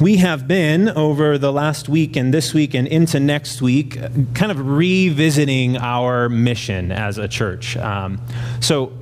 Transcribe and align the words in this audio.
we 0.00 0.16
have 0.18 0.46
been 0.46 0.88
over 0.88 1.38
the 1.38 1.52
last 1.52 1.88
week 1.88 2.14
and 2.14 2.32
this 2.32 2.54
week 2.54 2.74
and 2.74 2.86
into 2.86 3.18
next 3.18 3.60
week 3.60 3.98
kind 4.34 4.52
of 4.52 4.68
revisiting 4.68 5.76
our 5.76 6.28
mission 6.28 6.92
as 6.92 7.18
a 7.18 7.26
church. 7.26 7.76
Um, 7.76 8.20
so, 8.60 8.92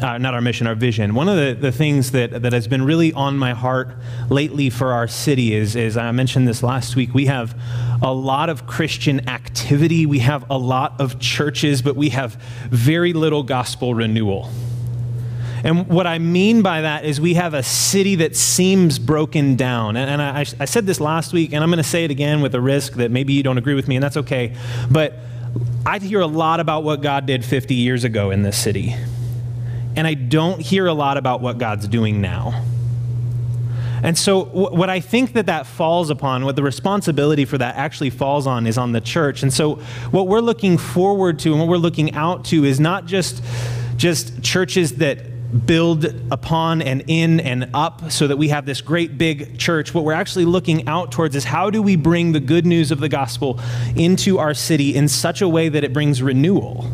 uh, 0.00 0.18
not 0.18 0.34
our 0.34 0.40
mission, 0.40 0.66
our 0.66 0.74
vision. 0.74 1.14
One 1.14 1.28
of 1.28 1.36
the, 1.36 1.54
the 1.54 1.72
things 1.72 2.12
that, 2.12 2.42
that 2.42 2.52
has 2.52 2.68
been 2.68 2.84
really 2.84 3.12
on 3.14 3.38
my 3.38 3.54
heart 3.54 3.96
lately 4.28 4.68
for 4.70 4.92
our 4.92 5.08
city 5.08 5.54
is, 5.54 5.74
is, 5.74 5.96
I 5.96 6.12
mentioned 6.12 6.46
this 6.46 6.62
last 6.62 6.96
week, 6.96 7.14
we 7.14 7.26
have 7.26 7.58
a 8.02 8.12
lot 8.12 8.50
of 8.50 8.66
Christian 8.66 9.28
activity, 9.28 10.04
we 10.04 10.18
have 10.18 10.44
a 10.50 10.58
lot 10.58 11.00
of 11.00 11.18
churches, 11.18 11.80
but 11.80 11.96
we 11.96 12.10
have 12.10 12.34
very 12.70 13.14
little 13.14 13.42
gospel 13.42 13.94
renewal. 13.94 14.50
And 15.64 15.88
what 15.88 16.06
I 16.06 16.18
mean 16.18 16.62
by 16.62 16.82
that 16.82 17.04
is 17.04 17.20
we 17.20 17.34
have 17.34 17.54
a 17.54 17.62
city 17.62 18.16
that 18.16 18.36
seems 18.36 18.98
broken 18.98 19.56
down. 19.56 19.96
And, 19.96 20.22
I, 20.22 20.40
I 20.40 20.64
said 20.64 20.86
this 20.86 21.00
last 21.00 21.32
week, 21.32 21.52
and 21.52 21.62
I'm 21.62 21.70
going 21.70 21.78
to 21.78 21.88
say 21.88 22.04
it 22.04 22.10
again 22.10 22.40
with 22.40 22.54
a 22.54 22.60
risk 22.60 22.94
that 22.94 23.10
maybe 23.10 23.32
you 23.32 23.42
don't 23.42 23.58
agree 23.58 23.74
with 23.74 23.88
me, 23.88 23.96
and 23.96 24.02
that's 24.02 24.16
okay. 24.18 24.54
But 24.90 25.14
I 25.84 25.98
hear 25.98 26.20
a 26.20 26.26
lot 26.26 26.60
about 26.60 26.84
what 26.84 27.00
God 27.00 27.26
did 27.26 27.44
50 27.44 27.74
years 27.74 28.04
ago 28.04 28.30
in 28.30 28.42
this 28.42 28.58
city. 28.58 28.94
And 29.94 30.06
I 30.06 30.14
don't 30.14 30.60
hear 30.60 30.86
a 30.86 30.92
lot 30.92 31.16
about 31.16 31.40
what 31.40 31.58
God's 31.58 31.88
doing 31.88 32.20
now. 32.20 32.62
And 34.02 34.16
so, 34.16 34.44
what 34.44 34.90
I 34.90 35.00
think 35.00 35.32
that 35.32 35.46
that 35.46 35.66
falls 35.66 36.10
upon, 36.10 36.44
what 36.44 36.54
the 36.54 36.62
responsibility 36.62 37.44
for 37.44 37.56
that 37.58 37.76
actually 37.76 38.10
falls 38.10 38.46
on, 38.46 38.66
is 38.66 38.76
on 38.76 38.92
the 38.92 39.00
church. 39.00 39.42
And 39.42 39.52
so, 39.52 39.76
what 40.10 40.28
we're 40.28 40.40
looking 40.40 40.76
forward 40.76 41.38
to 41.40 41.50
and 41.50 41.60
what 41.60 41.68
we're 41.68 41.78
looking 41.78 42.12
out 42.12 42.44
to 42.46 42.64
is 42.64 42.78
not 42.78 43.06
just, 43.06 43.42
just 43.96 44.42
churches 44.42 44.96
that 44.96 45.18
build 45.66 46.04
upon 46.30 46.82
and 46.82 47.04
in 47.06 47.40
and 47.40 47.70
up 47.72 48.10
so 48.10 48.26
that 48.26 48.36
we 48.36 48.48
have 48.48 48.66
this 48.66 48.80
great 48.80 49.16
big 49.16 49.58
church. 49.58 49.94
What 49.94 50.04
we're 50.04 50.12
actually 50.12 50.44
looking 50.44 50.86
out 50.88 51.12
towards 51.12 51.36
is 51.36 51.44
how 51.44 51.70
do 51.70 51.82
we 51.82 51.96
bring 51.96 52.32
the 52.32 52.40
good 52.40 52.66
news 52.66 52.90
of 52.90 53.00
the 53.00 53.08
gospel 53.08 53.60
into 53.94 54.38
our 54.38 54.54
city 54.54 54.94
in 54.94 55.08
such 55.08 55.42
a 55.42 55.48
way 55.48 55.68
that 55.68 55.84
it 55.84 55.92
brings 55.92 56.22
renewal? 56.22 56.90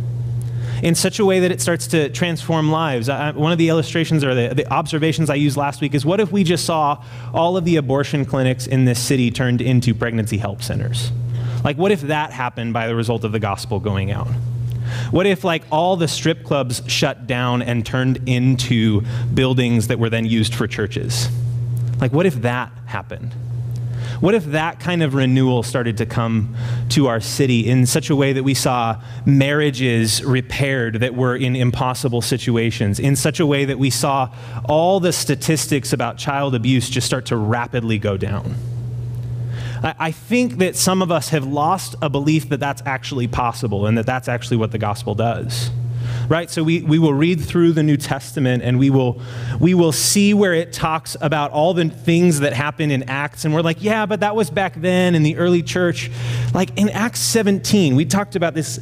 in 0.83 0.97
such 0.97 1.21
a 1.21 1.25
way 1.25 1.39
that 1.39 1.53
it 1.53 1.61
starts 1.61 1.87
to 1.87 2.09
transform 2.09 2.71
lives. 2.71 3.09
I, 3.09 3.31
one 3.31 3.53
of 3.53 3.59
the 3.59 3.69
illustrations 3.69 4.25
or 4.25 4.35
the, 4.35 4.53
the, 4.53 4.67
observations 4.67 5.31
I 5.31 5.37
used 5.37 5.57
last 5.57 5.81
week 5.81 5.95
is 5.95 6.05
what 6.05 6.19
if 6.19 6.33
we 6.33 6.43
just 6.43 6.65
saw 6.65 7.03
all 7.33 7.57
of 7.57 7.65
the 7.65 7.77
abortion 7.77 8.25
clinics 8.25 8.67
in 8.67 8.85
this 8.85 8.99
city 8.99 9.31
turned 9.31 9.61
into 9.61 9.95
pregnancy 9.95 10.39
help 10.39 10.61
centers? 10.61 11.13
Like, 11.63 11.77
what 11.77 11.93
if 11.93 12.01
that 12.03 12.33
happened 12.33 12.73
by 12.73 12.89
the 12.89 12.97
result 12.97 13.23
of 13.23 13.31
the 13.31 13.39
gospel 13.39 13.79
going 13.79 14.11
out? 14.11 14.27
What 15.11 15.27
if, 15.27 15.45
like, 15.45 15.65
all 15.71 15.97
the 15.97 16.09
strip 16.09 16.45
clubs 16.45 16.83
shut 16.87 17.27
down 17.27 17.63
and 17.63 17.85
turned 17.85 18.29
into 18.29 19.03
buildings 19.35 19.89
that 19.89 19.99
were 19.99 20.11
then 20.11 20.25
used 20.25 20.55
for 20.55 20.67
churches? 20.67 21.29
Like, 22.01 22.13
what 22.13 22.27
if 22.27 22.35
that 22.43 22.73
happened? 22.87 23.33
What 24.21 24.35
if 24.35 24.45
that 24.47 24.79
kind 24.79 25.03
of 25.03 25.15
renewal 25.15 25.63
started 25.63 25.97
to 25.99 26.07
come 26.07 26.55
to 26.91 27.09
our 27.09 27.21
city 27.21 27.69
in 27.69 27.87
such 27.87 28.11
a 28.11 28.17
way 28.17 28.33
that 28.33 28.45
we 28.45 28.55
saw 28.55 29.01
marriages 29.27 30.23
repaired 30.23 31.01
that 31.01 31.15
were 31.15 31.35
in 31.35 31.57
impossible 31.57 32.23
situations, 32.23 33.01
in 33.01 33.17
such 33.17 33.41
a 33.41 33.47
way 33.47 33.65
that 33.65 33.79
we 33.79 33.91
saw 33.91 34.33
all 34.69 35.01
the 35.01 35.13
statistics 35.13 35.93
about 35.93 36.19
child 36.19 36.55
abuse 36.55 36.89
just 36.89 37.07
start 37.07 37.27
to 37.27 37.37
rapidly 37.37 37.99
go 37.99 38.17
down? 38.17 38.55
I 39.83 40.13
think 40.13 40.59
that 40.59 40.77
some 40.77 41.03
of 41.03 41.11
us 41.11 41.31
have 41.31 41.47
lost 41.47 41.95
a 42.01 42.09
belief 42.09 42.49
that 42.51 42.61
that's 42.61 42.83
actually 42.87 43.27
possible 43.27 43.87
and 43.87 43.99
that 43.99 44.07
that's 44.07 44.29
actually 44.29 44.57
what 44.57 44.71
the 44.71 44.79
gospel 44.79 45.15
does. 45.15 45.71
Right? 46.29 46.51
So 46.51 46.63
we, 46.63 46.83
we 46.83 46.99
will 46.99 47.15
read 47.15 47.41
through 47.41 47.73
the 47.73 47.83
New 47.83 47.97
Testament 47.97 48.63
and 48.63 48.79
we 48.79 48.91
will, 48.91 49.21
we 49.61 49.75
will 49.75 49.93
see 49.93 50.35
where 50.35 50.55
it 50.55 50.73
talks 50.73 51.17
about 51.21 51.51
all 51.51 51.75
the 51.75 51.89
things 51.89 52.41
that 52.41 52.53
happen 52.53 52.91
in 52.91 53.05
Acts. 53.05 53.45
And 53.45 53.53
we're 53.53 53.63
like, 53.63 53.83
yeah, 53.83 54.07
but 54.07 54.21
that 54.21 54.37
was 54.37 54.51
back 54.51 54.75
then 54.75 55.15
in 55.15 55.23
the 55.23 55.37
early 55.37 55.63
church. 55.63 56.11
Like 56.55 56.77
in 56.79 56.89
Acts 56.91 57.21
17, 57.21 57.97
we 57.97 58.05
talked 58.05 58.37
about 58.37 58.55
this, 58.55 58.79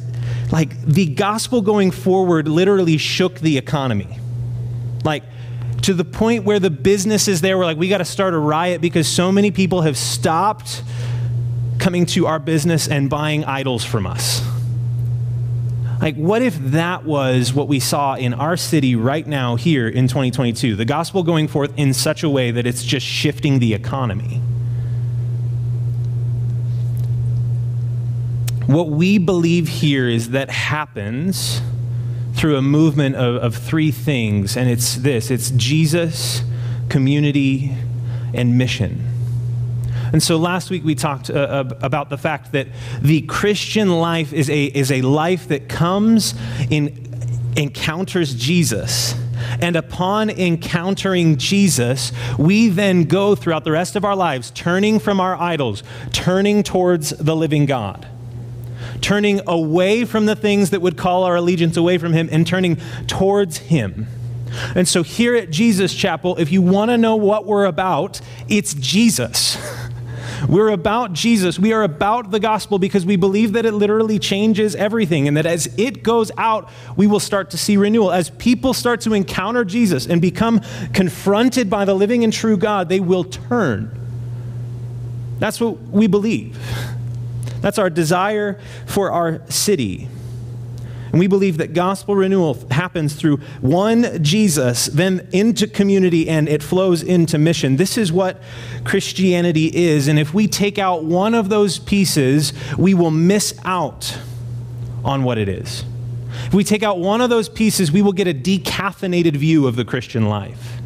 like 0.51 0.79
the 0.83 1.07
gospel 1.07 1.61
going 1.61 1.91
forward 1.91 2.47
literally 2.47 2.97
shook 2.97 3.39
the 3.39 3.57
economy. 3.57 4.19
Like, 5.03 5.23
to 5.81 5.93
the 5.93 6.05
point 6.05 6.43
where 6.43 6.59
the 6.59 6.69
businesses 6.69 7.41
there 7.41 7.57
were 7.57 7.65
like, 7.65 7.77
we 7.77 7.89
got 7.89 7.99
to 7.99 8.05
start 8.05 8.33
a 8.33 8.37
riot 8.37 8.81
because 8.81 9.07
so 9.07 9.31
many 9.31 9.51
people 9.51 9.81
have 9.81 9.97
stopped 9.97 10.83
coming 11.79 12.05
to 12.05 12.27
our 12.27 12.39
business 12.39 12.87
and 12.87 13.09
buying 13.09 13.43
idols 13.45 13.83
from 13.83 14.05
us. 14.05 14.41
Like, 15.99 16.15
what 16.15 16.41
if 16.41 16.57
that 16.57 17.05
was 17.05 17.53
what 17.53 17.67
we 17.67 17.79
saw 17.79 18.15
in 18.15 18.33
our 18.33 18.57
city 18.57 18.95
right 18.95 19.25
now, 19.25 19.55
here 19.55 19.87
in 19.87 20.07
2022? 20.07 20.75
The 20.75 20.85
gospel 20.85 21.21
going 21.21 21.47
forth 21.47 21.71
in 21.77 21.93
such 21.93 22.23
a 22.23 22.29
way 22.29 22.49
that 22.49 22.65
it's 22.65 22.83
just 22.83 23.05
shifting 23.05 23.59
the 23.59 23.75
economy. 23.75 24.41
What 28.65 28.89
we 28.89 29.17
believe 29.17 29.67
here 29.67 30.07
is 30.07 30.31
that 30.31 30.49
happens 30.49 31.61
through 32.41 32.57
a 32.57 32.61
movement 32.61 33.15
of, 33.15 33.35
of 33.35 33.55
three 33.55 33.91
things, 33.91 34.57
and 34.57 34.67
it's 34.67 34.95
this 34.95 35.29
it's 35.29 35.51
Jesus, 35.51 36.41
community, 36.89 37.71
and 38.33 38.57
mission. 38.57 39.07
And 40.11 40.23
so 40.23 40.37
last 40.37 40.71
week 40.71 40.83
we 40.83 40.95
talked 40.95 41.29
uh, 41.29 41.33
uh, 41.33 41.77
about 41.83 42.09
the 42.09 42.17
fact 42.17 42.53
that 42.53 42.65
the 42.99 43.21
Christian 43.21 43.89
life 43.91 44.33
is 44.33 44.49
a, 44.49 44.63
is 44.65 44.91
a 44.91 45.03
life 45.03 45.49
that 45.49 45.69
comes 45.69 46.33
in 46.71 47.53
encounters 47.55 48.33
Jesus. 48.33 49.13
And 49.61 49.75
upon 49.75 50.31
encountering 50.31 51.37
Jesus, 51.37 52.11
we 52.39 52.69
then 52.69 53.03
go 53.03 53.35
throughout 53.35 53.65
the 53.65 53.71
rest 53.71 53.95
of 53.95 54.03
our 54.03 54.15
lives 54.15 54.49
turning 54.49 54.97
from 54.97 55.19
our 55.19 55.35
idols, 55.35 55.83
turning 56.11 56.63
towards 56.63 57.11
the 57.11 57.35
living 57.35 57.67
God 57.67 58.07
turning 59.01 59.41
away 59.47 60.05
from 60.05 60.25
the 60.25 60.35
things 60.35 60.69
that 60.69 60.81
would 60.81 60.97
call 60.97 61.23
our 61.23 61.35
allegiance 61.35 61.77
away 61.77 61.97
from 61.97 62.13
Him 62.13 62.29
and 62.31 62.45
turning 62.45 62.77
towards 63.07 63.57
Him. 63.57 64.07
And 64.75 64.87
so, 64.87 65.03
here 65.03 65.35
at 65.35 65.49
Jesus 65.49 65.93
Chapel, 65.93 66.37
if 66.37 66.51
you 66.51 66.61
want 66.61 66.91
to 66.91 66.97
know 66.97 67.15
what 67.15 67.45
we're 67.45 67.65
about, 67.65 68.21
it's 68.47 68.73
Jesus. 68.73 69.57
We're 70.49 70.69
about 70.69 71.13
Jesus. 71.13 71.59
We 71.59 71.71
are 71.71 71.83
about 71.83 72.31
the 72.31 72.39
gospel 72.39 72.79
because 72.79 73.05
we 73.05 73.15
believe 73.15 73.53
that 73.53 73.65
it 73.65 73.73
literally 73.73 74.17
changes 74.17 74.75
everything 74.75 75.27
and 75.27 75.37
that 75.37 75.45
as 75.45 75.71
it 75.77 76.01
goes 76.01 76.31
out, 76.37 76.69
we 76.97 77.05
will 77.05 77.19
start 77.19 77.51
to 77.51 77.57
see 77.57 77.77
renewal. 77.77 78.11
As 78.11 78.31
people 78.31 78.73
start 78.73 79.01
to 79.01 79.13
encounter 79.13 79.63
Jesus 79.63 80.07
and 80.07 80.19
become 80.19 80.61
confronted 80.93 81.69
by 81.69 81.85
the 81.85 81.93
living 81.93 82.23
and 82.23 82.33
true 82.33 82.57
God, 82.57 82.89
they 82.89 82.99
will 82.99 83.23
turn. 83.23 83.95
That's 85.39 85.61
what 85.61 85.77
we 85.77 86.07
believe. 86.07 86.57
That's 87.61 87.77
our 87.77 87.89
desire 87.89 88.59
for 88.85 89.11
our 89.11 89.41
city. 89.49 90.07
And 91.11 91.19
we 91.19 91.27
believe 91.27 91.57
that 91.57 91.73
gospel 91.73 92.15
renewal 92.15 92.57
happens 92.71 93.15
through 93.15 93.37
one 93.59 94.23
Jesus, 94.23 94.85
then 94.85 95.27
into 95.33 95.67
community, 95.67 96.29
and 96.29 96.47
it 96.47 96.63
flows 96.63 97.03
into 97.03 97.37
mission. 97.37 97.75
This 97.75 97.97
is 97.97 98.13
what 98.13 98.41
Christianity 98.85 99.65
is. 99.75 100.07
And 100.07 100.17
if 100.17 100.33
we 100.33 100.47
take 100.47 100.79
out 100.79 101.03
one 101.03 101.33
of 101.33 101.49
those 101.49 101.79
pieces, 101.79 102.53
we 102.77 102.93
will 102.93 103.11
miss 103.11 103.53
out 103.65 104.17
on 105.03 105.23
what 105.23 105.37
it 105.37 105.49
is. 105.49 105.83
If 106.45 106.53
we 106.53 106.63
take 106.63 106.81
out 106.81 106.97
one 106.97 107.19
of 107.19 107.29
those 107.29 107.49
pieces, 107.49 107.91
we 107.91 108.01
will 108.01 108.13
get 108.13 108.27
a 108.27 108.33
decaffeinated 108.33 109.35
view 109.35 109.67
of 109.67 109.75
the 109.75 109.83
Christian 109.83 110.29
life 110.29 110.80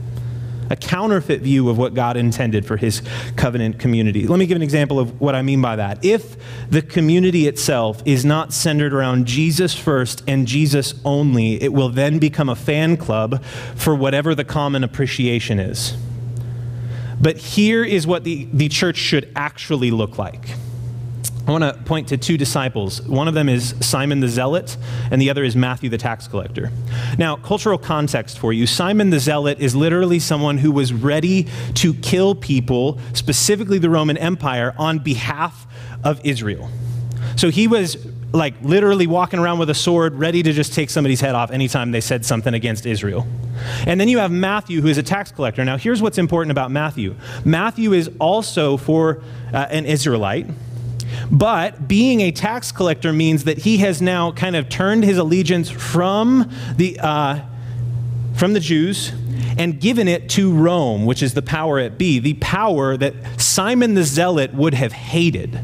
a 0.70 0.76
counterfeit 0.76 1.42
view 1.42 1.70
of 1.70 1.78
what 1.78 1.94
God 1.94 2.18
intended 2.18 2.66
for 2.66 2.78
his 2.78 3.02
covenant 3.36 3.80
community. 3.80 4.28
Let 4.28 4.40
me 4.40 4.46
give 4.46 4.56
an 4.56 4.62
example 4.62 5.00
of 5.00 5.20
what 5.20 5.36
I 5.36 5.42
mean 5.42 5.62
by 5.62 5.76
that. 5.76 6.04
If 6.04 6.36
the 6.70 6.82
community 6.82 7.48
itself 7.48 8.02
is 8.06 8.26
not 8.26 8.54
centered 8.54 8.94
around 8.94 9.26
Jesus 9.28 9.76
first 9.76 10.24
and 10.28 10.48
Jesus 10.48 10.94
only, 11.04 11.62
it 11.62 11.74
will 11.74 11.90
then 11.90 12.20
become 12.20 12.50
a 12.50 12.56
fan 12.56 12.98
club 12.98 13.44
for 13.76 13.96
whatever 13.96 14.36
the 14.36 14.46
common 14.46 14.84
appreciation 14.84 15.60
is. 15.60 15.96
But 17.20 17.38
here 17.38 17.84
is 17.84 18.06
what 18.06 18.24
the, 18.24 18.48
the 18.52 18.70
church 18.70 18.98
should 18.98 19.32
actually 19.36 19.92
look 19.92 20.18
like. 20.18 20.50
I 21.48 21.52
want 21.52 21.64
to 21.64 21.74
point 21.84 22.08
to 22.08 22.18
two 22.18 22.38
disciples. 22.38 23.02
One 23.04 23.28
of 23.28 23.36
them 23.36 23.50
is 23.50 23.76
Simon 23.80 24.20
the 24.20 24.28
Zealot, 24.28 24.78
and 25.12 25.22
the 25.22 25.30
other 25.30 25.44
is 25.44 25.56
Matthew 25.56 25.90
the 25.90 25.98
tax 25.98 26.28
collector. 26.28 26.72
Now, 27.20 27.36
cultural 27.36 27.78
context 27.78 28.40
for 28.40 28.52
you 28.52 28.66
Simon 28.66 29.12
the 29.12 29.20
Zealot 29.20 29.60
is 29.60 29.76
literally 29.76 30.18
someone 30.18 30.58
who 30.58 30.72
was 30.72 30.92
ready 30.92 31.48
to 31.76 31.94
kill 31.94 32.34
people, 32.34 33.00
specifically 33.14 33.78
the 33.78 33.92
Roman 33.92 34.18
Empire, 34.18 34.74
on 34.78 35.00
behalf 35.00 35.68
of 36.04 36.20
Israel. 36.26 36.70
So 37.36 37.50
he 37.50 37.68
was 37.68 37.98
like 38.34 38.56
literally 38.62 39.08
walking 39.08 39.40
around 39.40 39.60
with 39.60 39.70
a 39.70 39.76
sword, 39.76 40.16
ready 40.16 40.44
to 40.44 40.52
just 40.52 40.74
take 40.74 40.90
somebody's 40.90 41.22
head 41.22 41.36
off 41.36 41.52
anytime 41.52 41.92
they 41.92 42.02
said 42.02 42.26
something 42.26 42.54
against 42.54 42.86
Israel. 42.86 43.26
And 43.88 44.00
then 44.00 44.10
you 44.10 44.18
have 44.18 44.32
Matthew, 44.32 44.82
who 44.82 44.88
is 44.88 44.98
a 44.98 45.04
tax 45.04 45.32
collector. 45.32 45.64
Now, 45.64 45.78
here's 45.78 46.02
what's 46.02 46.18
important 46.18 46.52
about 46.52 46.72
Matthew 46.72 47.16
Matthew 47.46 47.94
is 47.94 48.10
also 48.20 48.78
for 48.78 49.22
uh, 49.54 49.68
an 49.70 49.86
Israelite. 49.86 50.48
But 51.32 51.88
being 51.88 52.22
a 52.22 52.32
tax 52.32 52.72
collector 52.72 53.12
means 53.14 53.44
that 53.46 53.60
he 53.60 53.78
has 53.78 54.02
now 54.02 54.32
kind 54.32 54.56
of 54.56 54.70
turned 54.70 55.04
his 55.04 55.18
allegiance 55.18 55.70
from 55.70 56.52
the, 56.76 57.00
uh, 57.00 57.42
from 58.36 58.54
the 58.54 58.60
Jews 58.60 59.12
and 59.58 59.80
given 59.80 60.08
it 60.08 60.30
to 60.32 60.54
Rome, 60.54 61.06
which 61.06 61.24
is 61.24 61.34
the 61.34 61.42
power 61.42 61.80
at 61.80 61.98
B, 61.98 62.20
the 62.20 62.36
power 62.36 62.98
that 62.98 63.14
Simon 63.40 63.94
the 63.94 64.04
Zealot 64.04 64.54
would 64.54 64.74
have 64.74 64.92
hated. 64.92 65.60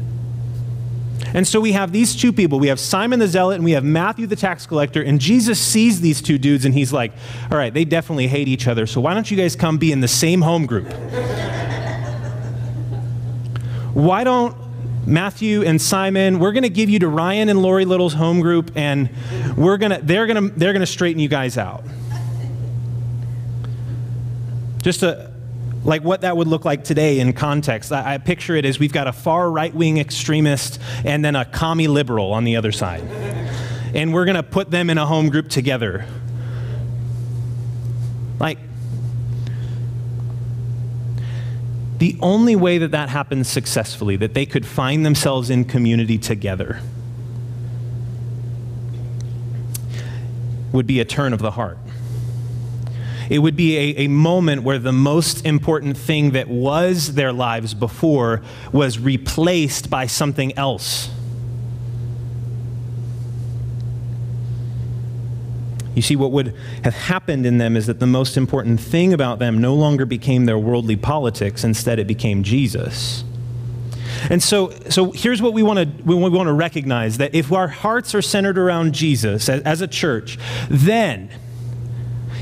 And 1.34 1.46
so 1.48 1.60
we 1.60 1.72
have 1.72 1.92
these 1.92 2.14
two 2.14 2.32
people. 2.32 2.60
We 2.60 2.68
have 2.68 2.78
Simon 2.80 3.18
the 3.18 3.28
Zealot 3.28 3.56
and 3.56 3.64
we 3.64 3.72
have 3.72 3.84
Matthew 3.84 4.26
the 4.26 4.36
tax 4.36 4.66
collector. 4.66 5.02
And 5.02 5.18
Jesus 5.20 5.58
sees 5.60 6.00
these 6.00 6.20
two 6.20 6.38
dudes 6.38 6.64
and 6.64 6.74
he's 6.74 6.92
like, 6.92 7.12
all 7.50 7.56
right, 7.56 7.72
they 7.72 7.84
definitely 7.84 8.28
hate 8.28 8.48
each 8.48 8.66
other. 8.66 8.86
So 8.86 9.00
why 9.00 9.14
don't 9.14 9.30
you 9.30 9.36
guys 9.36 9.56
come 9.56 9.78
be 9.78 9.92
in 9.92 10.00
the 10.00 10.08
same 10.08 10.42
home 10.42 10.66
group? 10.66 10.92
why 13.94 14.24
don't 14.24 14.54
Matthew 15.06 15.62
and 15.62 15.82
Simon, 15.82 16.38
we're 16.38 16.52
going 16.52 16.62
to 16.62 16.68
give 16.68 16.88
you 16.88 17.00
to 17.00 17.08
Ryan 17.08 17.48
and 17.48 17.60
Lori 17.60 17.84
Little's 17.84 18.14
home 18.14 18.40
group, 18.40 18.70
and 18.76 19.10
we're 19.56 19.76
gonna, 19.76 20.00
they're 20.00 20.26
going 20.26 20.50
to 20.50 20.58
they're 20.58 20.72
gonna 20.72 20.86
straighten 20.86 21.20
you 21.20 21.28
guys 21.28 21.58
out. 21.58 21.84
Just 24.82 25.02
a, 25.02 25.32
like 25.84 26.02
what 26.02 26.20
that 26.20 26.36
would 26.36 26.46
look 26.46 26.64
like 26.64 26.84
today 26.84 27.18
in 27.18 27.32
context. 27.32 27.92
I, 27.92 28.14
I 28.14 28.18
picture 28.18 28.54
it 28.54 28.64
as 28.64 28.78
we've 28.78 28.92
got 28.92 29.06
a 29.08 29.12
far 29.12 29.50
right 29.50 29.74
wing 29.74 29.98
extremist 29.98 30.80
and 31.04 31.24
then 31.24 31.34
a 31.34 31.44
commie 31.44 31.88
liberal 31.88 32.32
on 32.32 32.44
the 32.44 32.56
other 32.56 32.72
side. 32.72 33.02
And 33.94 34.14
we're 34.14 34.24
going 34.24 34.36
to 34.36 34.42
put 34.42 34.70
them 34.70 34.88
in 34.90 34.98
a 34.98 35.06
home 35.06 35.28
group 35.28 35.48
together. 35.48 36.06
Like, 38.38 38.58
the 42.02 42.16
only 42.20 42.56
way 42.56 42.78
that 42.78 42.90
that 42.90 43.10
happens 43.10 43.46
successfully, 43.46 44.16
that 44.16 44.34
they 44.34 44.44
could 44.44 44.66
find 44.66 45.06
themselves 45.06 45.50
in 45.50 45.64
community 45.64 46.18
together, 46.18 46.80
would 50.72 50.84
be 50.84 50.98
a 50.98 51.04
turn 51.04 51.32
of 51.32 51.38
the 51.38 51.52
heart. 51.52 51.78
It 53.30 53.38
would 53.38 53.54
be 53.54 53.76
a, 53.76 53.98
a 53.98 54.08
moment 54.08 54.64
where 54.64 54.80
the 54.80 54.90
most 54.90 55.46
important 55.46 55.96
thing 55.96 56.32
that 56.32 56.48
was 56.48 57.14
their 57.14 57.32
lives 57.32 57.72
before 57.72 58.42
was 58.72 58.98
replaced 58.98 59.88
by 59.88 60.06
something 60.08 60.58
else. 60.58 61.08
You 65.94 66.02
see, 66.02 66.16
what 66.16 66.32
would 66.32 66.54
have 66.84 66.94
happened 66.94 67.44
in 67.44 67.58
them 67.58 67.76
is 67.76 67.86
that 67.86 68.00
the 68.00 68.06
most 68.06 68.36
important 68.36 68.80
thing 68.80 69.12
about 69.12 69.38
them 69.38 69.60
no 69.60 69.74
longer 69.74 70.06
became 70.06 70.46
their 70.46 70.58
worldly 70.58 70.96
politics, 70.96 71.64
instead, 71.64 71.98
it 71.98 72.06
became 72.06 72.42
Jesus. 72.42 73.24
And 74.30 74.42
so, 74.42 74.70
so 74.88 75.10
here's 75.10 75.42
what 75.42 75.52
we 75.52 75.62
want 75.62 75.78
to 75.78 76.04
we 76.04 76.14
want 76.14 76.46
to 76.46 76.52
recognize 76.52 77.18
that 77.18 77.34
if 77.34 77.52
our 77.52 77.68
hearts 77.68 78.14
are 78.14 78.22
centered 78.22 78.56
around 78.56 78.94
Jesus 78.94 79.48
as, 79.48 79.62
as 79.62 79.80
a 79.80 79.88
church, 79.88 80.38
then 80.70 81.30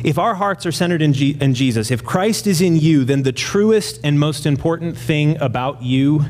if 0.04 0.18
our 0.18 0.34
hearts 0.34 0.64
are 0.66 0.72
centered 0.72 1.02
in, 1.02 1.12
G- 1.12 1.36
in 1.40 1.54
Jesus, 1.54 1.90
if 1.90 2.04
Christ 2.04 2.46
is 2.46 2.60
in 2.60 2.76
you, 2.76 3.04
then 3.04 3.22
the 3.22 3.32
truest 3.32 4.00
and 4.02 4.18
most 4.18 4.46
important 4.46 4.96
thing 4.96 5.40
about 5.40 5.82
you 5.82 6.24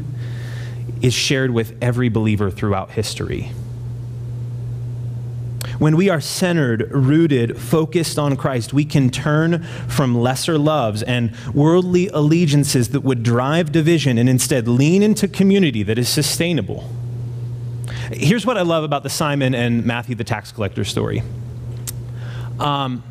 is 1.03 1.15
shared 1.15 1.51
with 1.51 1.77
every 1.81 2.09
believer 2.09 2.51
throughout 2.51 2.91
history. 2.91 3.53
When 5.81 5.97
we 5.97 6.11
are 6.11 6.21
centered, 6.21 6.93
rooted, 6.93 7.57
focused 7.59 8.19
on 8.19 8.37
Christ, 8.37 8.75
we 8.75 8.85
can 8.85 9.09
turn 9.09 9.63
from 9.89 10.15
lesser 10.15 10.59
loves 10.59 11.03
and 11.03 11.35
worldly 11.55 12.09
allegiances 12.09 12.91
that 12.91 13.01
would 13.01 13.23
drive 13.23 13.73
division 13.73 14.19
and 14.19 14.29
instead 14.29 14.69
lean 14.69 15.03
into 15.03 15.27
community 15.27 15.83
that 15.85 15.99
is 15.99 16.07
sustainable. 16.07 16.85
Here's 18.13 18.45
what 18.45 18.59
I 18.59 18.63
love 18.63 18.85
about 18.85 19.05
the 19.05 19.09
Simon 19.09 19.55
and 19.55 19.87
Matthew 19.87 20.15
the 20.15 20.23
tax 20.23 20.53
collector 20.53 20.85
story. 20.85 21.23
Um, 22.59 23.03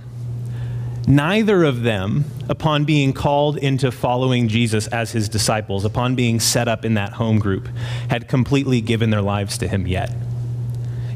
Neither 1.07 1.63
of 1.63 1.81
them, 1.81 2.25
upon 2.50 2.86
being 2.86 3.13
called 3.13 3.57
into 3.57 3.92
following 3.92 4.48
Jesus 4.48 4.86
as 4.89 5.12
his 5.12 5.27
disciples, 5.27 5.83
upon 5.83 6.13
being 6.13 6.39
set 6.39 6.68
up 6.68 6.86
in 6.86 6.94
that 6.94 7.13
home 7.13 7.39
group, 7.39 7.68
had 8.12 8.27
completely 8.27 8.80
given 8.80 9.10
their 9.10 9.24
lives 9.24 9.57
to 9.57 9.68
him 9.68 9.88
yet. 9.88 10.13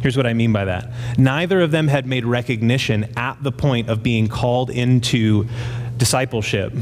Here's 0.04 0.18
what 0.18 0.28
I 0.28 0.34
mean 0.34 0.52
by 0.52 0.66
that. 0.66 0.92
Neither 1.18 1.62
of 1.62 1.72
them 1.72 1.88
had 1.88 2.06
made 2.06 2.26
recognition 2.26 3.14
at 3.16 3.42
the 3.42 3.54
point 3.54 3.90
of 3.90 4.04
being 4.04 4.28
called 4.28 4.70
into 4.70 5.48
discipleship 5.96 6.74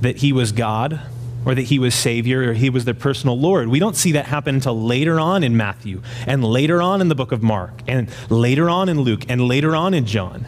that 0.00 0.16
he 0.16 0.32
was 0.32 0.52
God 0.52 0.98
or 1.44 1.54
that 1.54 1.60
he 1.60 1.78
was 1.78 1.94
Savior 1.94 2.48
or 2.48 2.54
he 2.54 2.70
was 2.70 2.86
their 2.86 2.94
personal 2.94 3.38
Lord. 3.38 3.68
We 3.68 3.78
don't 3.78 3.94
see 3.94 4.12
that 4.12 4.24
happen 4.24 4.54
until 4.54 4.80
later 4.80 5.20
on 5.20 5.44
in 5.44 5.54
Matthew 5.54 6.00
and 6.26 6.42
later 6.42 6.80
on 6.80 7.02
in 7.02 7.08
the 7.08 7.14
book 7.14 7.30
of 7.30 7.42
Mark 7.42 7.82
and 7.86 8.08
later 8.30 8.70
on 8.70 8.88
in 8.88 9.02
Luke 9.02 9.26
and 9.28 9.42
later 9.42 9.76
on 9.76 9.92
in 9.92 10.06
John. 10.06 10.46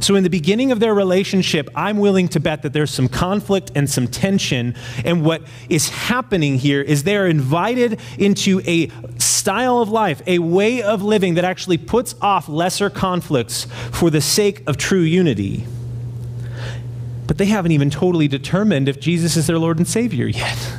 So, 0.00 0.14
in 0.14 0.24
the 0.24 0.30
beginning 0.30 0.72
of 0.72 0.80
their 0.80 0.94
relationship, 0.94 1.70
I'm 1.74 1.98
willing 1.98 2.28
to 2.28 2.40
bet 2.40 2.62
that 2.62 2.72
there's 2.72 2.90
some 2.90 3.08
conflict 3.08 3.72
and 3.74 3.88
some 3.88 4.08
tension. 4.08 4.74
And 5.04 5.24
what 5.24 5.42
is 5.68 5.88
happening 5.88 6.58
here 6.58 6.82
is 6.82 7.04
they're 7.04 7.26
invited 7.26 8.00
into 8.18 8.60
a 8.66 8.90
style 9.44 9.78
of 9.78 9.90
life, 9.90 10.22
a 10.26 10.38
way 10.38 10.80
of 10.80 11.02
living 11.02 11.34
that 11.34 11.44
actually 11.44 11.76
puts 11.76 12.14
off 12.22 12.48
lesser 12.48 12.88
conflicts 12.88 13.66
for 13.92 14.08
the 14.08 14.22
sake 14.22 14.62
of 14.66 14.78
true 14.78 15.02
unity. 15.02 15.66
But 17.26 17.36
they 17.36 17.44
haven't 17.44 17.72
even 17.72 17.90
totally 17.90 18.26
determined 18.26 18.88
if 18.88 18.98
Jesus 18.98 19.36
is 19.36 19.46
their 19.46 19.58
Lord 19.58 19.76
and 19.76 19.86
Savior 19.86 20.26
yet. 20.28 20.78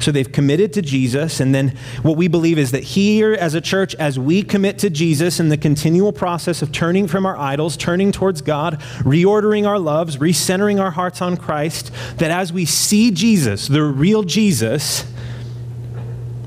So 0.00 0.12
they've 0.12 0.30
committed 0.30 0.74
to 0.74 0.82
Jesus. 0.82 1.40
And 1.40 1.54
then 1.54 1.78
what 2.02 2.18
we 2.18 2.28
believe 2.28 2.58
is 2.58 2.72
that 2.72 2.84
here, 2.84 3.32
as 3.32 3.54
a 3.54 3.60
church, 3.62 3.94
as 3.94 4.18
we 4.18 4.42
commit 4.42 4.78
to 4.80 4.90
Jesus 4.90 5.40
in 5.40 5.48
the 5.48 5.56
continual 5.56 6.12
process 6.12 6.60
of 6.60 6.72
turning 6.72 7.08
from 7.08 7.24
our 7.24 7.38
idols, 7.38 7.78
turning 7.78 8.12
towards 8.12 8.42
God, 8.42 8.80
reordering 8.98 9.66
our 9.66 9.78
loves, 9.78 10.18
recentering 10.18 10.78
our 10.78 10.90
hearts 10.90 11.22
on 11.22 11.38
Christ, 11.38 11.90
that 12.18 12.30
as 12.30 12.52
we 12.52 12.66
see 12.66 13.10
Jesus, 13.10 13.66
the 13.66 13.82
real 13.82 14.24
Jesus, 14.24 15.06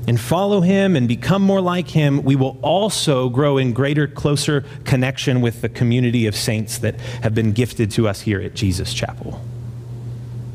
and 0.08 0.18
follow 0.18 0.62
him 0.62 0.96
and 0.96 1.06
become 1.06 1.42
more 1.42 1.60
like 1.60 1.88
him, 1.88 2.22
we 2.22 2.34
will 2.34 2.56
also 2.62 3.28
grow 3.28 3.58
in 3.58 3.74
greater, 3.74 4.08
closer 4.08 4.64
connection 4.84 5.42
with 5.42 5.60
the 5.60 5.68
community 5.68 6.26
of 6.26 6.34
saints 6.34 6.78
that 6.78 6.98
have 7.22 7.34
been 7.34 7.52
gifted 7.52 7.90
to 7.90 8.08
us 8.08 8.22
here 8.22 8.40
at 8.40 8.54
Jesus 8.54 8.94
Chapel. 8.94 9.38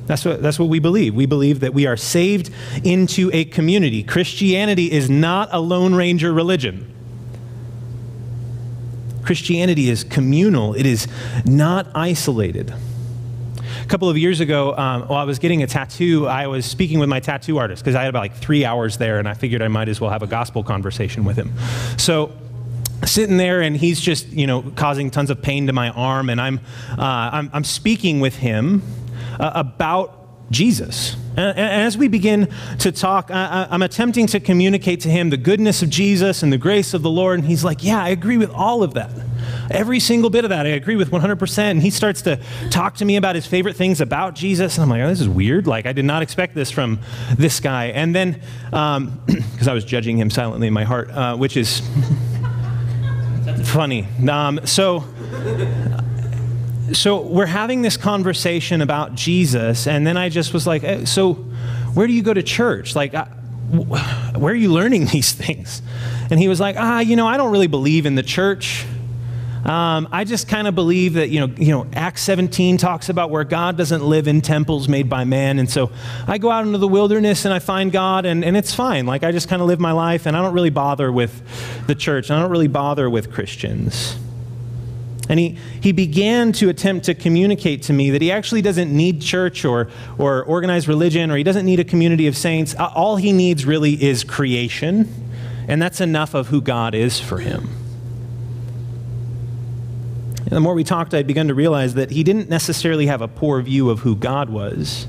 That's 0.07 0.25
what, 0.25 0.41
that's 0.41 0.57
what 0.57 0.69
we 0.69 0.79
believe. 0.79 1.13
We 1.13 1.27
believe 1.27 1.59
that 1.59 1.71
we 1.71 1.85
are 1.85 1.95
saved 1.95 2.49
into 2.83 3.29
a 3.31 3.45
community. 3.45 4.01
Christianity 4.01 4.91
is 4.91 5.07
not 5.07 5.49
a 5.51 5.59
Lone 5.59 5.93
Ranger 5.93 6.33
religion. 6.33 6.91
Christianity 9.23 9.87
is 9.87 10.03
communal, 10.03 10.73
it 10.73 10.87
is 10.87 11.07
not 11.45 11.87
isolated. 11.93 12.73
A 13.83 13.85
couple 13.85 14.09
of 14.09 14.17
years 14.17 14.39
ago, 14.39 14.75
um, 14.77 15.03
while 15.03 15.19
I 15.19 15.25
was 15.25 15.39
getting 15.39 15.61
a 15.61 15.67
tattoo, 15.67 16.25
I 16.25 16.47
was 16.47 16.65
speaking 16.65 16.99
with 16.99 17.09
my 17.09 17.19
tattoo 17.19 17.57
artist 17.57 17.83
because 17.83 17.95
I 17.95 18.01
had 18.01 18.09
about 18.09 18.21
like 18.21 18.35
three 18.35 18.63
hours 18.63 18.97
there, 18.97 19.19
and 19.19 19.27
I 19.27 19.33
figured 19.33 19.61
I 19.61 19.67
might 19.67 19.89
as 19.89 19.99
well 19.99 20.09
have 20.09 20.23
a 20.23 20.27
gospel 20.27 20.63
conversation 20.63 21.25
with 21.25 21.35
him. 21.35 21.51
So 21.97 22.31
sitting 23.05 23.35
there 23.35 23.61
and 23.61 23.75
he's 23.75 23.99
just 23.99 24.27
you 24.29 24.47
know 24.47 24.61
causing 24.75 25.11
tons 25.11 25.29
of 25.29 25.41
pain 25.41 25.67
to 25.67 25.73
my 25.73 25.89
arm 25.89 26.29
and 26.29 26.39
i'm 26.39 26.57
uh, 26.91 27.29
I'm, 27.33 27.49
I'm, 27.51 27.63
speaking 27.65 28.21
with 28.21 28.37
him 28.37 28.81
uh, 29.41 29.51
about 29.55 30.22
Jesus. 30.51 31.15
And 31.35 31.57
as 31.57 31.97
we 31.97 32.07
begin 32.07 32.51
to 32.79 32.91
talk, 32.91 33.29
I'm 33.31 33.81
attempting 33.81 34.27
to 34.27 34.39
communicate 34.39 35.01
to 35.01 35.09
him 35.09 35.29
the 35.29 35.37
goodness 35.37 35.81
of 35.81 35.89
Jesus 35.89 36.43
and 36.43 36.53
the 36.53 36.57
grace 36.57 36.93
of 36.93 37.01
the 37.01 37.09
Lord. 37.09 37.39
And 37.39 37.47
he's 37.47 37.63
like, 37.63 37.83
Yeah, 37.83 38.03
I 38.03 38.09
agree 38.09 38.37
with 38.37 38.51
all 38.51 38.83
of 38.83 38.93
that. 38.93 39.11
Every 39.71 39.99
single 39.99 40.29
bit 40.29 40.43
of 40.43 40.49
that, 40.49 40.65
I 40.65 40.69
agree 40.69 40.95
with 40.95 41.11
100%. 41.11 41.57
And 41.57 41.81
he 41.81 41.89
starts 41.89 42.21
to 42.23 42.39
talk 42.69 42.95
to 42.95 43.05
me 43.05 43.15
about 43.15 43.35
his 43.35 43.45
favorite 43.45 43.75
things 43.75 44.01
about 44.01 44.35
Jesus. 44.35 44.77
And 44.77 44.83
I'm 44.83 44.89
like, 44.89 45.01
oh, 45.01 45.07
this 45.07 45.21
is 45.21 45.29
weird. 45.29 45.67
Like, 45.67 45.85
I 45.85 45.93
did 45.93 46.05
not 46.05 46.21
expect 46.21 46.55
this 46.55 46.71
from 46.71 46.99
this 47.37 47.59
guy. 47.59 47.87
And 47.87 48.13
then, 48.13 48.41
because 48.65 48.97
um, 48.97 49.21
I 49.67 49.73
was 49.73 49.85
judging 49.85 50.17
him 50.17 50.29
silently 50.29 50.67
in 50.67 50.73
my 50.73 50.83
heart, 50.83 51.09
uh, 51.11 51.35
which 51.35 51.57
is 51.57 51.81
funny. 53.65 54.07
Um, 54.29 54.59
so, 54.65 55.05
so 56.93 57.21
we're 57.21 57.45
having 57.45 57.81
this 57.81 57.97
conversation 57.97 58.81
about 58.81 59.15
Jesus, 59.15 59.87
and 59.87 60.05
then 60.05 60.17
I 60.17 60.29
just 60.29 60.53
was 60.53 60.65
like, 60.65 60.83
eh, 60.83 61.05
so 61.05 61.33
where 61.93 62.07
do 62.07 62.13
you 62.13 62.23
go 62.23 62.33
to 62.33 62.43
church? 62.43 62.95
Like, 62.95 63.13
where 63.13 64.53
are 64.53 64.55
you 64.55 64.71
learning 64.71 65.05
these 65.11 65.33
things? 65.33 65.81
And 66.29 66.39
he 66.39 66.47
was 66.47 66.59
like, 66.59 66.75
ah, 66.77 66.99
you 66.99 67.15
know, 67.15 67.27
I 67.27 67.37
don't 67.37 67.51
really 67.51 67.67
believe 67.67 68.05
in 68.05 68.15
the 68.15 68.23
church. 68.23 68.85
Um, 69.65 70.09
I 70.11 70.25
just 70.25 70.49
kind 70.49 70.67
of 70.67 70.75
believe 70.75 71.13
that, 71.13 71.29
you 71.29 71.39
know, 71.39 71.53
you 71.55 71.71
know, 71.71 71.87
Acts 71.93 72.21
17 72.23 72.75
talks 72.75 73.07
about 73.07 73.29
where 73.29 73.45
God 73.45 73.77
doesn't 73.77 74.03
live 74.03 74.27
in 74.27 74.41
temples 74.41 74.89
made 74.89 75.09
by 75.09 75.23
man. 75.23 75.57
And 75.57 75.69
so 75.69 75.89
I 76.27 76.37
go 76.37 76.51
out 76.51 76.65
into 76.65 76.79
the 76.79 76.87
wilderness 76.87 77.45
and 77.45 77.53
I 77.53 77.59
find 77.59 77.89
God 77.89 78.25
and, 78.25 78.43
and 78.43 78.57
it's 78.57 78.73
fine. 78.73 79.05
Like 79.05 79.23
I 79.23 79.31
just 79.31 79.47
kind 79.47 79.61
of 79.61 79.69
live 79.69 79.79
my 79.79 79.93
life 79.93 80.25
and 80.25 80.35
I 80.35 80.41
don't 80.41 80.53
really 80.53 80.69
bother 80.69 81.13
with 81.13 81.41
the 81.87 81.95
church. 81.95 82.29
and 82.29 82.37
I 82.37 82.41
don't 82.41 82.51
really 82.51 82.67
bother 82.67 83.09
with 83.09 83.31
Christians. 83.31 84.17
And 85.29 85.39
he, 85.39 85.57
he 85.81 85.91
began 85.93 86.51
to 86.53 86.69
attempt 86.69 87.05
to 87.05 87.15
communicate 87.15 87.83
to 87.83 87.93
me 87.93 88.09
that 88.09 88.21
he 88.21 88.31
actually 88.31 88.61
doesn't 88.61 88.91
need 88.91 89.21
church 89.21 89.63
or, 89.63 89.89
or 90.17 90.43
organized 90.43 90.87
religion 90.87 91.31
or 91.31 91.37
he 91.37 91.43
doesn't 91.43 91.65
need 91.65 91.79
a 91.79 91.85
community 91.85 92.27
of 92.27 92.35
saints. 92.35 92.75
All 92.75 93.15
he 93.15 93.31
needs 93.31 93.65
really 93.65 94.01
is 94.03 94.23
creation, 94.23 95.07
and 95.67 95.81
that's 95.81 96.01
enough 96.01 96.33
of 96.33 96.47
who 96.47 96.61
God 96.61 96.93
is 96.93 97.19
for 97.19 97.39
him. 97.39 97.69
And 100.39 100.51
the 100.51 100.59
more 100.59 100.73
we 100.73 100.83
talked, 100.83 101.13
I'd 101.13 101.25
begun 101.25 101.47
to 101.47 101.53
realize 101.53 101.93
that 101.93 102.11
he 102.11 102.23
didn't 102.23 102.49
necessarily 102.49 103.07
have 103.07 103.21
a 103.21 103.27
poor 103.27 103.61
view 103.61 103.89
of 103.89 104.01
who 104.01 104.15
God 104.15 104.49
was. 104.49 105.07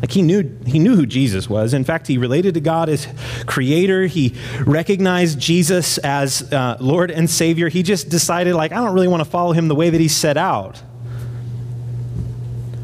Like 0.00 0.12
he 0.12 0.22
knew, 0.22 0.58
he 0.66 0.78
knew 0.78 0.96
who 0.96 1.04
Jesus 1.04 1.48
was. 1.48 1.74
In 1.74 1.84
fact, 1.84 2.06
he 2.06 2.16
related 2.16 2.54
to 2.54 2.60
God 2.60 2.88
as 2.88 3.06
creator. 3.46 4.06
He 4.06 4.34
recognized 4.60 5.38
Jesus 5.38 5.98
as 5.98 6.50
uh, 6.52 6.78
Lord 6.80 7.10
and 7.10 7.28
Savior. 7.28 7.68
He 7.68 7.82
just 7.82 8.08
decided, 8.08 8.54
like, 8.54 8.72
I 8.72 8.76
don't 8.76 8.94
really 8.94 9.08
want 9.08 9.22
to 9.22 9.28
follow 9.28 9.52
him 9.52 9.68
the 9.68 9.74
way 9.74 9.90
that 9.90 10.00
he 10.00 10.08
set 10.08 10.38
out. 10.38 10.82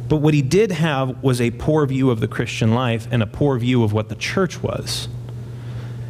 But 0.08 0.18
what 0.18 0.34
he 0.34 0.42
did 0.42 0.70
have 0.72 1.22
was 1.22 1.40
a 1.40 1.50
poor 1.52 1.86
view 1.86 2.10
of 2.10 2.20
the 2.20 2.28
Christian 2.28 2.74
life 2.74 3.08
and 3.10 3.22
a 3.22 3.26
poor 3.26 3.58
view 3.58 3.82
of 3.82 3.92
what 3.92 4.08
the 4.08 4.14
church 4.14 4.62
was. 4.62 5.08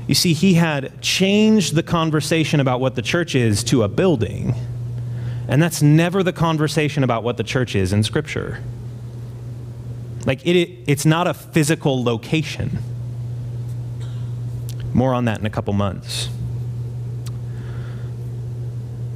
You 0.06 0.14
see, 0.14 0.34
he 0.34 0.54
had 0.54 1.00
changed 1.00 1.74
the 1.74 1.82
conversation 1.82 2.60
about 2.60 2.80
what 2.80 2.94
the 2.94 3.02
church 3.02 3.34
is 3.34 3.64
to 3.64 3.82
a 3.84 3.88
building. 3.88 4.54
And 5.48 5.62
that's 5.62 5.82
never 5.82 6.22
the 6.22 6.32
conversation 6.32 7.04
about 7.04 7.22
what 7.22 7.36
the 7.36 7.44
church 7.44 7.74
is 7.74 7.92
in 7.92 8.02
Scripture. 8.02 8.62
Like, 10.26 10.44
it, 10.44 10.84
it's 10.86 11.06
not 11.06 11.26
a 11.26 11.32
physical 11.32 12.04
location. 12.04 12.78
More 14.92 15.14
on 15.14 15.24
that 15.26 15.38
in 15.38 15.46
a 15.46 15.50
couple 15.50 15.72
months. 15.72 16.28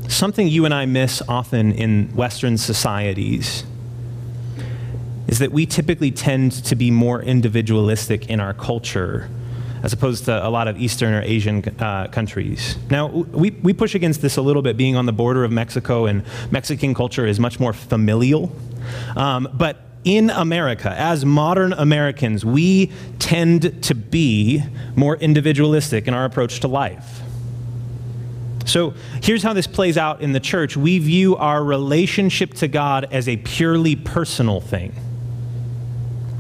Something 0.09 0.49
you 0.49 0.65
and 0.65 0.73
I 0.73 0.87
miss 0.87 1.23
often 1.29 1.73
in 1.73 2.15
Western 2.15 2.57
societies 2.59 3.65
is 5.27 5.39
that 5.39 5.53
we 5.53 5.67
typically 5.67 6.11
tend 6.11 6.53
to 6.65 6.75
be 6.75 6.91
more 6.91 7.23
individualistic 7.23 8.29
in 8.29 8.41
our 8.41 8.55
culture 8.55 9.31
as 9.83 9.93
opposed 9.93 10.27
to 10.27 10.47
a 10.47 10.51
lot 10.51 10.69
of 10.69 10.79
Eastern 10.79 11.15
or 11.15 11.23
Asian 11.23 11.65
uh, 11.79 12.07
countries. 12.09 12.77
Now, 12.91 13.07
we, 13.07 13.51
we 13.51 13.73
push 13.73 13.95
against 13.95 14.21
this 14.21 14.37
a 14.37 14.43
little 14.43 14.63
bit 14.63 14.77
being 14.77 14.97
on 14.97 15.07
the 15.07 15.13
border 15.13 15.43
of 15.43 15.51
Mexico, 15.51 16.07
and 16.07 16.23
Mexican 16.51 16.93
culture 16.95 17.27
is 17.27 17.41
much 17.41 17.59
more 17.59 17.73
familial. 17.73 18.55
Um, 19.17 19.49
but 19.55 19.90
in 20.05 20.31
America, 20.31 20.91
as 20.91 21.25
modern 21.25 21.73
Americans, 21.73 22.45
we 22.45 22.91
tend 23.19 23.83
to 23.85 23.95
be 23.95 24.63
more 24.97 25.17
individualistic 25.17 26.09
in 26.09 26.15
our 26.15 26.25
approach 26.25 26.61
to 26.61 26.69
life. 26.69 27.21
So 28.65 28.95
here's 29.23 29.43
how 29.43 29.53
this 29.53 29.67
plays 29.67 29.99
out 29.99 30.21
in 30.21 30.33
the 30.33 30.41
church 30.41 30.77
we 30.77 30.99
view 30.99 31.37
our 31.37 31.63
relationship 31.63 32.55
to 32.55 32.69
God 32.69 33.09
as 33.11 33.29
a 33.29 33.37
purely 33.37 33.97
personal 33.97 34.61
thing. 34.61 34.95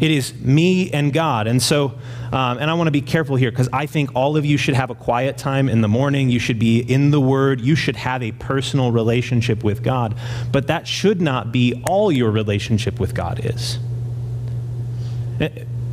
It 0.00 0.10
is 0.10 0.34
me 0.34 0.90
and 0.90 1.12
God. 1.12 1.46
And 1.46 1.62
so, 1.62 1.98
um, 2.32 2.58
and 2.58 2.70
I 2.70 2.74
want 2.74 2.86
to 2.86 2.92
be 2.92 3.00
careful 3.00 3.36
here 3.36 3.50
because 3.50 3.68
I 3.72 3.86
think 3.86 4.14
all 4.14 4.36
of 4.36 4.44
you 4.44 4.56
should 4.56 4.74
have 4.74 4.90
a 4.90 4.94
quiet 4.94 5.36
time 5.36 5.68
in 5.68 5.80
the 5.80 5.88
morning. 5.88 6.30
You 6.30 6.38
should 6.38 6.60
be 6.60 6.78
in 6.78 7.10
the 7.10 7.20
Word. 7.20 7.60
You 7.60 7.74
should 7.74 7.96
have 7.96 8.22
a 8.22 8.30
personal 8.32 8.92
relationship 8.92 9.64
with 9.64 9.82
God. 9.82 10.14
But 10.52 10.68
that 10.68 10.86
should 10.86 11.20
not 11.20 11.50
be 11.50 11.82
all 11.86 12.12
your 12.12 12.30
relationship 12.30 13.00
with 13.00 13.14
God 13.14 13.40
is. 13.44 13.78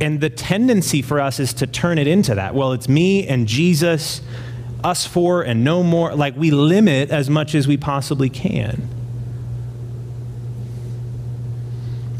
And 0.00 0.20
the 0.20 0.30
tendency 0.30 1.02
for 1.02 1.20
us 1.20 1.40
is 1.40 1.52
to 1.54 1.66
turn 1.66 1.98
it 1.98 2.06
into 2.06 2.36
that. 2.36 2.54
Well, 2.54 2.72
it's 2.72 2.88
me 2.88 3.26
and 3.26 3.48
Jesus, 3.48 4.20
us 4.84 5.04
four 5.04 5.42
and 5.42 5.64
no 5.64 5.82
more. 5.82 6.14
Like 6.14 6.36
we 6.36 6.52
limit 6.52 7.10
as 7.10 7.28
much 7.28 7.56
as 7.56 7.66
we 7.66 7.76
possibly 7.76 8.28
can. 8.30 8.88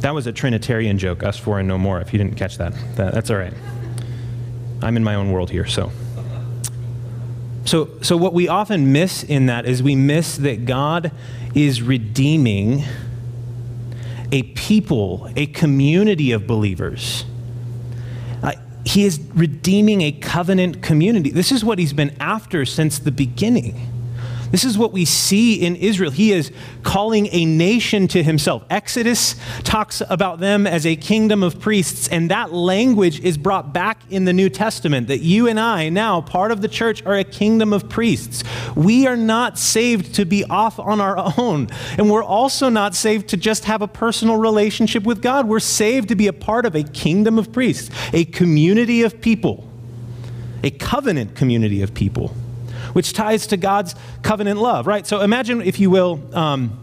That 0.01 0.15
was 0.15 0.27
a 0.27 0.33
Trinitarian 0.33 0.99
joke, 0.99 1.23
us 1.23 1.39
four 1.39 1.61
and 1.61 1.69
no 1.69 1.79
more, 1.79 2.01
if 2.01 2.13
you 2.13 2.19
didn't 2.19 2.37
catch 2.37 2.59
that. 2.59 2.73
that 2.97 3.15
that's 3.15 3.31
all 3.31 3.37
right. 3.37 3.53
I'm 4.83 4.97
in 4.97 5.05
my 5.05 5.15
own 5.15 5.33
world 5.33 5.51
here, 5.51 5.67
so. 5.67 5.93
So, 7.65 7.91
so 8.01 8.17
what 8.17 8.33
we 8.33 8.49
often 8.49 8.93
miss 8.93 9.23
in 9.23 9.47
that 9.47 9.67
is 9.67 9.83
we 9.83 9.95
miss 9.95 10.39
that 10.39 10.65
God 10.65 11.13
is 11.55 11.83
redeeming 11.83 12.85
a 14.33 14.43
people, 14.43 15.31
a 15.37 15.47
community 15.47 16.33
of 16.33 16.47
believers. 16.47 17.25
Uh, 18.43 18.53
he 18.85 19.05
is 19.05 19.21
redeeming 19.35 20.01
a 20.03 20.13
covenant 20.13 20.83
community. 20.83 21.31
This 21.31 21.53
is 21.53 21.65
what 21.65 21.79
he's 21.79 21.93
been 21.93 22.17
after 22.21 22.65
since 22.65 22.99
the 22.99 23.13
beginning. 23.13 23.98
This 24.51 24.65
is 24.65 24.79
what 24.79 24.93
we 24.93 25.05
see 25.05 25.55
in 25.55 25.77
Israel. 25.77 26.11
He 26.11 26.33
is 26.33 26.51
calling 26.83 27.29
a 27.33 27.45
nation 27.45 28.09
to 28.09 28.23
himself. 28.23 28.65
Exodus 28.71 29.37
talks 29.63 30.03
about 30.09 30.41
them 30.41 30.67
as 30.67 30.87
a 30.87 30.97
kingdom 30.97 31.43
of 31.43 31.61
priests, 31.61 32.09
and 32.09 32.31
that 32.31 32.53
language 32.53 33.21
is 33.21 33.37
brought 33.37 33.75
back 33.75 34.01
in 34.11 34.25
the 34.25 34.33
New 34.33 34.49
Testament 34.49 35.09
that 35.09 35.19
you 35.19 35.49
and 35.49 35.61
I, 35.61 35.91
now 35.91 36.21
part 36.21 36.51
of 36.51 36.63
the 36.63 36.69
church, 36.69 37.05
are 37.05 37.17
a 37.17 37.25
kingdom 37.25 37.73
of 37.73 37.89
priests. 37.89 38.43
We 38.75 39.07
are 39.07 39.17
not 39.17 39.59
saved 39.59 40.15
to 40.15 40.25
be 40.25 40.45
off 40.45 40.79
on 40.79 41.01
our 41.01 41.33
own, 41.39 41.69
and 41.99 42.11
we're 42.11 42.25
also 42.25 42.69
not 42.71 42.95
saved 42.95 43.29
to 43.29 43.37
just 43.37 43.67
have 43.67 43.83
a 43.83 43.89
personal 43.89 44.37
relationship 44.37 45.05
with 45.05 45.21
God. 45.21 45.47
We're 45.47 45.61
saved 45.61 46.09
to 46.09 46.15
be 46.15 46.27
a 46.27 46.33
part 46.33 46.65
of 46.65 46.75
a 46.75 46.83
kingdom 46.83 47.39
of 47.39 47.53
priests, 47.53 47.91
a 48.15 48.25
community 48.25 49.03
of 49.03 49.21
people, 49.21 49.69
a 50.63 50.71
covenant 50.71 51.35
community 51.37 51.83
of 51.83 51.93
people 51.93 52.35
which 52.93 53.13
ties 53.13 53.47
to 53.49 53.57
God's 53.57 53.95
covenant 54.23 54.61
love, 54.61 54.87
right? 54.87 55.07
So 55.07 55.21
imagine, 55.21 55.63
if 55.63 55.79
you 55.81 55.91
will, 55.91 56.21
um, 56.37 56.79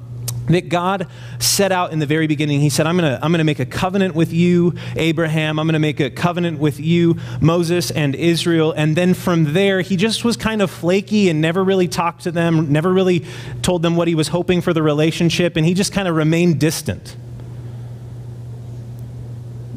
that 0.47 0.69
God 0.69 1.07
set 1.39 1.71
out 1.71 1.91
in 1.91 1.99
the 1.99 2.05
very 2.05 2.27
beginning. 2.27 2.59
He 2.59 2.69
said, 2.69 2.85
I'm 2.87 2.97
going 2.97 3.11
to 3.11 3.23
I'm 3.23 3.31
going 3.31 3.39
to 3.39 3.45
make 3.45 3.59
a 3.59 3.65
covenant 3.65 4.15
with 4.15 4.31
you, 4.31 4.75
Abraham. 4.95 5.59
I'm 5.59 5.65
going 5.65 5.73
to 5.73 5.79
make 5.79 5.99
a 5.99 6.09
covenant 6.09 6.59
with 6.59 6.79
you, 6.79 7.17
Moses 7.41 7.91
and 7.91 8.15
Israel. 8.15 8.71
And 8.71 8.95
then 8.95 9.13
from 9.13 9.53
there, 9.53 9.81
he 9.81 9.95
just 9.95 10.23
was 10.23 10.37
kind 10.37 10.61
of 10.61 10.69
flaky 10.69 11.29
and 11.29 11.41
never 11.41 11.63
really 11.63 11.87
talked 11.87 12.23
to 12.23 12.31
them, 12.31 12.71
never 12.71 12.93
really 12.93 13.25
told 13.61 13.81
them 13.81 13.95
what 13.95 14.07
he 14.07 14.15
was 14.15 14.27
hoping 14.27 14.61
for 14.61 14.73
the 14.73 14.83
relationship, 14.83 15.55
and 15.55 15.65
he 15.65 15.73
just 15.73 15.91
kind 15.91 16.07
of 16.07 16.15
remained 16.15 16.59
distant. 16.59 17.15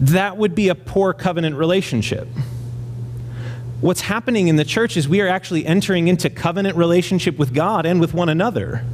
That 0.00 0.36
would 0.36 0.54
be 0.54 0.68
a 0.68 0.74
poor 0.74 1.12
covenant 1.12 1.56
relationship 1.56 2.28
what's 3.80 4.00
happening 4.02 4.48
in 4.48 4.56
the 4.56 4.64
church 4.64 4.96
is 4.96 5.08
we 5.08 5.20
are 5.20 5.28
actually 5.28 5.64
entering 5.66 6.08
into 6.08 6.28
covenant 6.30 6.76
relationship 6.76 7.38
with 7.38 7.54
God 7.54 7.86
and 7.86 8.00
with 8.00 8.12
one 8.12 8.28
another. 8.28 8.84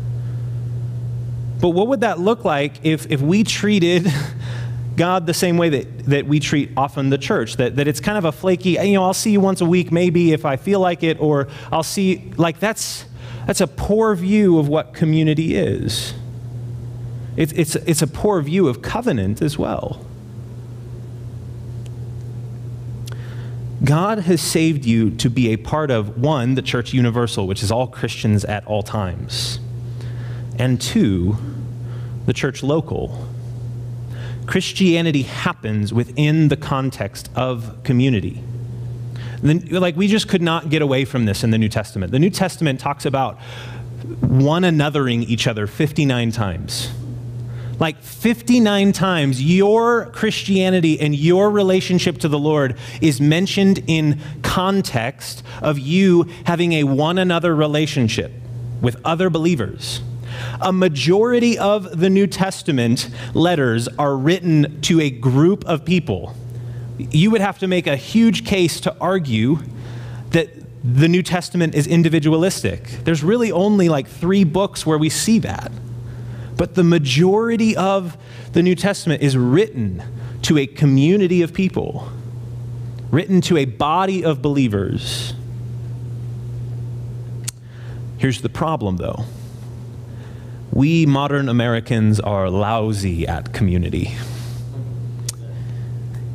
But 1.61 1.71
what 1.71 1.89
would 1.89 2.01
that 2.01 2.19
look 2.19 2.45
like 2.45 2.85
if, 2.85 3.11
if 3.11 3.23
we 3.23 3.45
treated 3.45 4.13
God 4.97 5.27
the 5.27 5.35
same 5.35 5.57
way 5.57 5.71
that, 5.71 5.99
that 6.07 6.27
we 6.27 6.39
treat 6.41 6.71
often 6.77 7.09
the 7.09 7.19
church? 7.19 7.57
That, 7.57 7.77
that 7.77 7.89
it's 7.89 8.01
kind 8.01 8.19
of 8.19 8.27
a 8.27 8.33
flaky, 8.33 8.71
you 8.73 8.93
know, 8.95 9.05
I'll 9.05 9.15
see 9.15 9.31
you 9.31 9.41
once 9.41 9.61
a 9.61 9.67
week 9.67 9.91
maybe 9.91 10.33
if 10.33 10.45
I 10.45 10.57
feel 10.57 10.81
like 10.81 11.03
it, 11.03 11.19
or 11.21 11.49
I'll 11.73 11.83
see, 11.83 12.33
like 12.37 12.61
that's, 12.61 13.07
that's 13.47 13.63
a 13.63 13.67
poor 13.67 14.15
view 14.15 14.59
of 14.59 14.69
what 14.69 14.93
community 14.93 15.55
is. 15.55 16.13
It's, 17.37 17.53
it's, 17.53 17.75
it's 17.75 18.03
a 18.03 18.07
poor 18.07 18.41
view 18.43 18.69
of 18.69 18.83
covenant 18.83 19.41
as 19.41 19.59
well. 19.59 20.05
God 23.85 24.21
has 24.21 24.41
saved 24.41 24.87
you 24.87 25.11
to 25.11 25.29
be 25.29 25.53
a 25.53 25.57
part 25.57 25.91
of 25.91 26.19
one, 26.19 26.55
the 26.55 26.63
church 26.63 26.95
universal, 26.95 27.47
which 27.47 27.63
is 27.63 27.71
all 27.71 27.87
Christians 27.87 28.45
at 28.45 28.67
all 28.67 28.83
times, 28.83 29.59
and 30.59 30.81
two, 30.81 31.37
the 32.25 32.33
church 32.33 32.63
local. 32.63 33.29
Christianity 34.47 35.23
happens 35.23 35.93
within 35.93 36.49
the 36.49 36.57
context 36.57 37.31
of 37.35 37.83
community. 37.83 38.43
like, 39.43 39.97
we 39.97 40.07
just 40.07 40.29
could 40.29 40.43
not 40.43 40.71
get 40.71 40.81
away 40.81 41.05
from 41.05 41.27
this 41.27 41.45
in 41.45 41.51
the 41.51 41.59
New 41.59 41.69
Testament. 41.69 42.13
The 42.13 42.19
New 42.19 42.31
Testament 42.31 42.81
talks 42.81 43.05
about 43.05 43.39
one 44.21 44.63
anothering 44.63 45.25
each 45.29 45.47
other 45.47 45.67
59 45.67 46.31
times. 46.31 46.91
Like 47.79 48.01
59 48.03 48.93
times, 48.93 49.43
your 49.43 50.07
Christianity 50.07 51.01
and 51.01 51.15
your 51.15 51.51
relationship 51.51 52.19
to 52.19 52.29
the 52.29 52.39
Lord 52.39 52.77
is 53.01 53.21
mentioned 53.21 53.83
in 53.87 54.21
context 54.43 55.43
of 55.61 55.79
you 55.79 56.25
having 56.45 56.73
a 56.75 56.85
one 56.85 57.19
another 57.19 57.55
relationship 57.55 58.33
with 58.81 58.97
other 59.05 59.31
believers. 59.31 60.03
A 60.61 60.73
majority 60.73 61.59
of 61.59 62.01
the 62.01 62.11
New 62.11 62.27
Testament 62.27 63.09
letters 63.35 63.89
are 63.99 64.17
written 64.17 64.81
to 64.83 65.01
a 65.01 65.11
group 65.11 65.65
of 65.65 65.85
people. 65.85 66.35
You 66.99 67.31
would 67.31 67.41
have 67.41 67.59
to 67.61 67.67
make 67.67 67.87
a 67.87 67.97
huge 67.97 68.45
case 68.47 68.81
to 68.81 68.97
argue 69.01 69.59
that 70.31 70.51
the 70.85 71.09
New 71.09 71.23
Testament 71.23 71.75
is 71.75 71.87
individualistic. 71.87 72.85
There's 73.05 73.25
really 73.25 73.51
only 73.51 73.89
like 73.89 74.07
three 74.07 74.45
books 74.45 74.85
where 74.85 74.99
we 74.99 75.09
see 75.09 75.39
that. 75.41 75.73
But 76.57 76.75
the 76.75 76.85
majority 76.85 77.77
of 77.77 78.17
the 78.53 78.63
New 78.63 78.75
Testament 78.75 79.23
is 79.23 79.37
written 79.37 80.03
to 80.43 80.59
a 80.59 80.67
community 80.67 81.43
of 81.43 81.53
people, 81.53 82.09
written 83.11 83.41
to 83.43 83.57
a 83.57 83.65
body 83.65 84.25
of 84.25 84.41
believers. 84.43 85.35
Here's 88.19 88.41
the 88.41 88.49
problem, 88.49 88.99
though. 88.99 89.25
We 90.73 91.07
modern 91.07 91.49
Americans 91.49 92.21
are 92.21 92.51
lousy 92.51 93.27
at 93.27 93.53
community. 93.53 94.15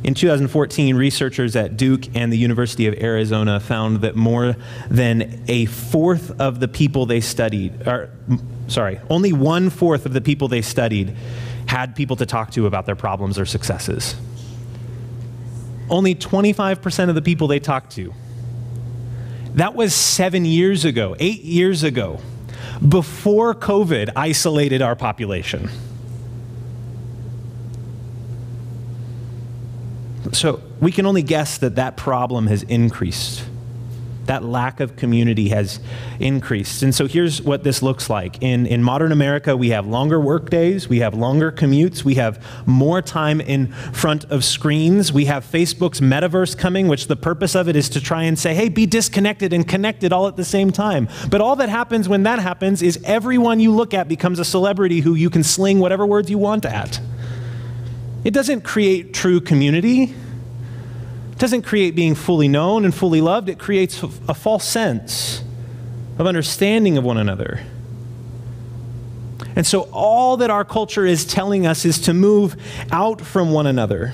In 0.02 0.14
2014, 0.14 0.96
researchers 0.96 1.54
at 1.56 1.76
Duke 1.76 2.16
and 2.16 2.32
the 2.32 2.38
University 2.38 2.86
of 2.86 2.94
Arizona 2.94 3.60
found 3.60 4.00
that 4.00 4.16
more 4.16 4.56
than 4.88 5.44
a 5.46 5.66
fourth 5.66 6.40
of 6.40 6.58
the 6.58 6.68
people 6.68 7.04
they 7.04 7.20
studied, 7.20 7.86
or 7.86 8.10
sorry, 8.70 9.00
only 9.10 9.32
one 9.32 9.68
fourth 9.68 10.06
of 10.06 10.12
the 10.12 10.20
people 10.20 10.48
they 10.48 10.62
studied 10.62 11.16
had 11.66 11.94
people 11.94 12.16
to 12.16 12.26
talk 12.26 12.50
to 12.52 12.66
about 12.66 12.86
their 12.86 12.96
problems 12.96 13.38
or 13.38 13.44
successes. 13.44 14.14
Only 15.88 16.14
25% 16.14 17.08
of 17.08 17.14
the 17.14 17.22
people 17.22 17.48
they 17.48 17.58
talked 17.58 17.92
to. 17.92 18.14
That 19.54 19.74
was 19.74 19.92
seven 19.92 20.44
years 20.44 20.84
ago, 20.84 21.16
eight 21.18 21.42
years 21.42 21.82
ago, 21.82 22.20
before 22.86 23.54
COVID 23.54 24.10
isolated 24.14 24.80
our 24.80 24.94
population. 24.94 25.68
So 30.32 30.62
we 30.80 30.92
can 30.92 31.06
only 31.06 31.22
guess 31.22 31.58
that 31.58 31.74
that 31.74 31.96
problem 31.96 32.46
has 32.46 32.62
increased 32.62 33.44
that 34.26 34.44
lack 34.44 34.80
of 34.80 34.96
community 34.96 35.48
has 35.48 35.80
increased. 36.18 36.82
And 36.82 36.94
so 36.94 37.06
here's 37.06 37.42
what 37.42 37.64
this 37.64 37.82
looks 37.82 38.08
like. 38.08 38.42
In, 38.42 38.66
in 38.66 38.82
modern 38.82 39.12
America, 39.12 39.56
we 39.56 39.70
have 39.70 39.86
longer 39.86 40.20
work 40.20 40.50
days, 40.50 40.88
we 40.88 41.00
have 41.00 41.14
longer 41.14 41.50
commutes, 41.50 42.04
we 42.04 42.14
have 42.14 42.44
more 42.66 43.02
time 43.02 43.40
in 43.40 43.72
front 43.92 44.24
of 44.26 44.44
screens, 44.44 45.12
we 45.12 45.24
have 45.24 45.44
Facebook's 45.44 46.00
metaverse 46.00 46.56
coming, 46.56 46.88
which 46.88 47.08
the 47.08 47.16
purpose 47.16 47.54
of 47.54 47.68
it 47.68 47.76
is 47.76 47.88
to 47.88 48.00
try 48.00 48.24
and 48.24 48.38
say, 48.38 48.54
hey, 48.54 48.68
be 48.68 48.86
disconnected 48.86 49.52
and 49.52 49.66
connected 49.66 50.12
all 50.12 50.28
at 50.28 50.36
the 50.36 50.44
same 50.44 50.70
time. 50.70 51.08
But 51.28 51.40
all 51.40 51.56
that 51.56 51.68
happens 51.68 52.08
when 52.08 52.22
that 52.24 52.38
happens 52.38 52.82
is 52.82 53.00
everyone 53.04 53.60
you 53.60 53.72
look 53.72 53.94
at 53.94 54.08
becomes 54.08 54.38
a 54.38 54.44
celebrity 54.44 55.00
who 55.00 55.14
you 55.14 55.30
can 55.30 55.42
sling 55.42 55.80
whatever 55.80 56.06
words 56.06 56.30
you 56.30 56.38
want 56.38 56.64
at. 56.64 57.00
It 58.22 58.32
doesn't 58.32 58.62
create 58.62 59.14
true 59.14 59.40
community 59.40 60.14
doesn't 61.40 61.62
create 61.62 61.94
being 61.94 62.14
fully 62.14 62.48
known 62.48 62.84
and 62.84 62.94
fully 62.94 63.22
loved, 63.22 63.48
it 63.48 63.58
creates 63.58 64.02
a 64.02 64.34
false 64.34 64.64
sense 64.64 65.42
of 66.18 66.26
understanding 66.26 66.98
of 66.98 67.02
one 67.02 67.16
another. 67.16 67.62
And 69.56 69.66
so, 69.66 69.88
all 69.90 70.36
that 70.36 70.50
our 70.50 70.66
culture 70.66 71.06
is 71.06 71.24
telling 71.24 71.66
us 71.66 71.86
is 71.86 71.98
to 72.00 72.12
move 72.12 72.56
out 72.92 73.22
from 73.22 73.52
one 73.52 73.66
another. 73.66 74.12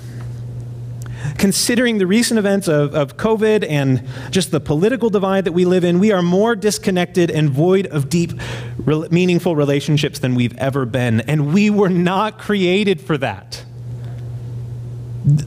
Considering 1.36 1.98
the 1.98 2.06
recent 2.06 2.38
events 2.38 2.68
of, 2.68 2.94
of 2.94 3.16
COVID 3.16 3.68
and 3.68 4.06
just 4.30 4.52
the 4.52 4.60
political 4.60 5.10
divide 5.10 5.44
that 5.46 5.52
we 5.52 5.64
live 5.64 5.82
in, 5.82 5.98
we 5.98 6.12
are 6.12 6.22
more 6.22 6.54
disconnected 6.54 7.28
and 7.28 7.50
void 7.50 7.88
of 7.88 8.08
deep, 8.08 8.32
re- 8.78 9.08
meaningful 9.10 9.56
relationships 9.56 10.20
than 10.20 10.36
we've 10.36 10.56
ever 10.58 10.86
been. 10.86 11.22
And 11.22 11.52
we 11.52 11.70
were 11.70 11.90
not 11.90 12.38
created 12.38 13.00
for 13.00 13.18
that. 13.18 13.64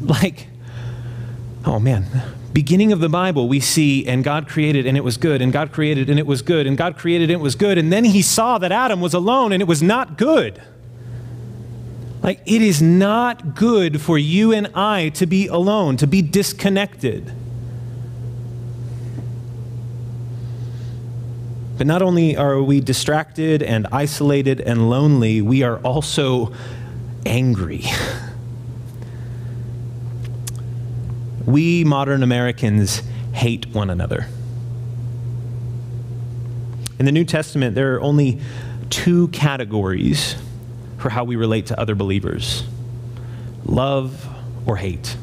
Like, 0.01 0.48
oh 1.65 1.79
man, 1.79 2.05
beginning 2.53 2.91
of 2.91 2.99
the 2.99 3.09
Bible, 3.09 3.47
we 3.47 3.59
see, 3.59 4.07
and 4.07 4.23
God 4.23 4.47
created 4.47 4.85
and 4.85 4.97
it 4.97 5.03
was 5.03 5.17
good, 5.17 5.41
and 5.41 5.51
God 5.51 5.71
created 5.71 6.09
and 6.09 6.19
it 6.19 6.25
was 6.25 6.41
good, 6.41 6.67
and 6.67 6.77
God 6.77 6.97
created 6.97 7.29
and 7.29 7.39
it 7.39 7.43
was 7.43 7.55
good, 7.55 7.77
and 7.77 7.91
then 7.91 8.05
he 8.05 8.21
saw 8.21 8.57
that 8.57 8.71
Adam 8.71 9.01
was 9.01 9.13
alone 9.13 9.51
and 9.51 9.61
it 9.61 9.67
was 9.67 9.83
not 9.83 10.17
good. 10.17 10.61
Like, 12.21 12.41
it 12.45 12.61
is 12.61 12.81
not 12.81 13.55
good 13.55 14.01
for 14.01 14.17
you 14.17 14.51
and 14.51 14.67
I 14.75 15.09
to 15.09 15.25
be 15.25 15.47
alone, 15.47 15.95
to 15.97 16.07
be 16.07 16.21
disconnected. 16.21 17.33
But 21.77 21.87
not 21.87 22.01
only 22.01 22.35
are 22.35 22.61
we 22.61 22.81
distracted 22.81 23.63
and 23.63 23.87
isolated 23.89 24.59
and 24.59 24.89
lonely, 24.89 25.41
we 25.41 25.63
are 25.63 25.77
also 25.77 26.53
angry. 27.25 27.83
we 31.49 31.83
modern 31.83 32.21
Americans 32.21 33.01
hate 33.33 33.67
one 33.67 33.89
another. 33.89 34.27
In 36.99 37.05
the 37.05 37.11
New 37.11 37.25
Testament, 37.25 37.75
there 37.75 37.95
are 37.95 38.01
only 38.01 38.39
two 38.89 39.29
categories 39.29 40.35
for 40.97 41.09
how 41.09 41.23
we 41.23 41.35
relate 41.35 41.67
to 41.67 41.79
other 41.79 41.95
believers 41.95 42.65
love 43.65 44.27
or 44.65 44.75
hate. 44.75 45.15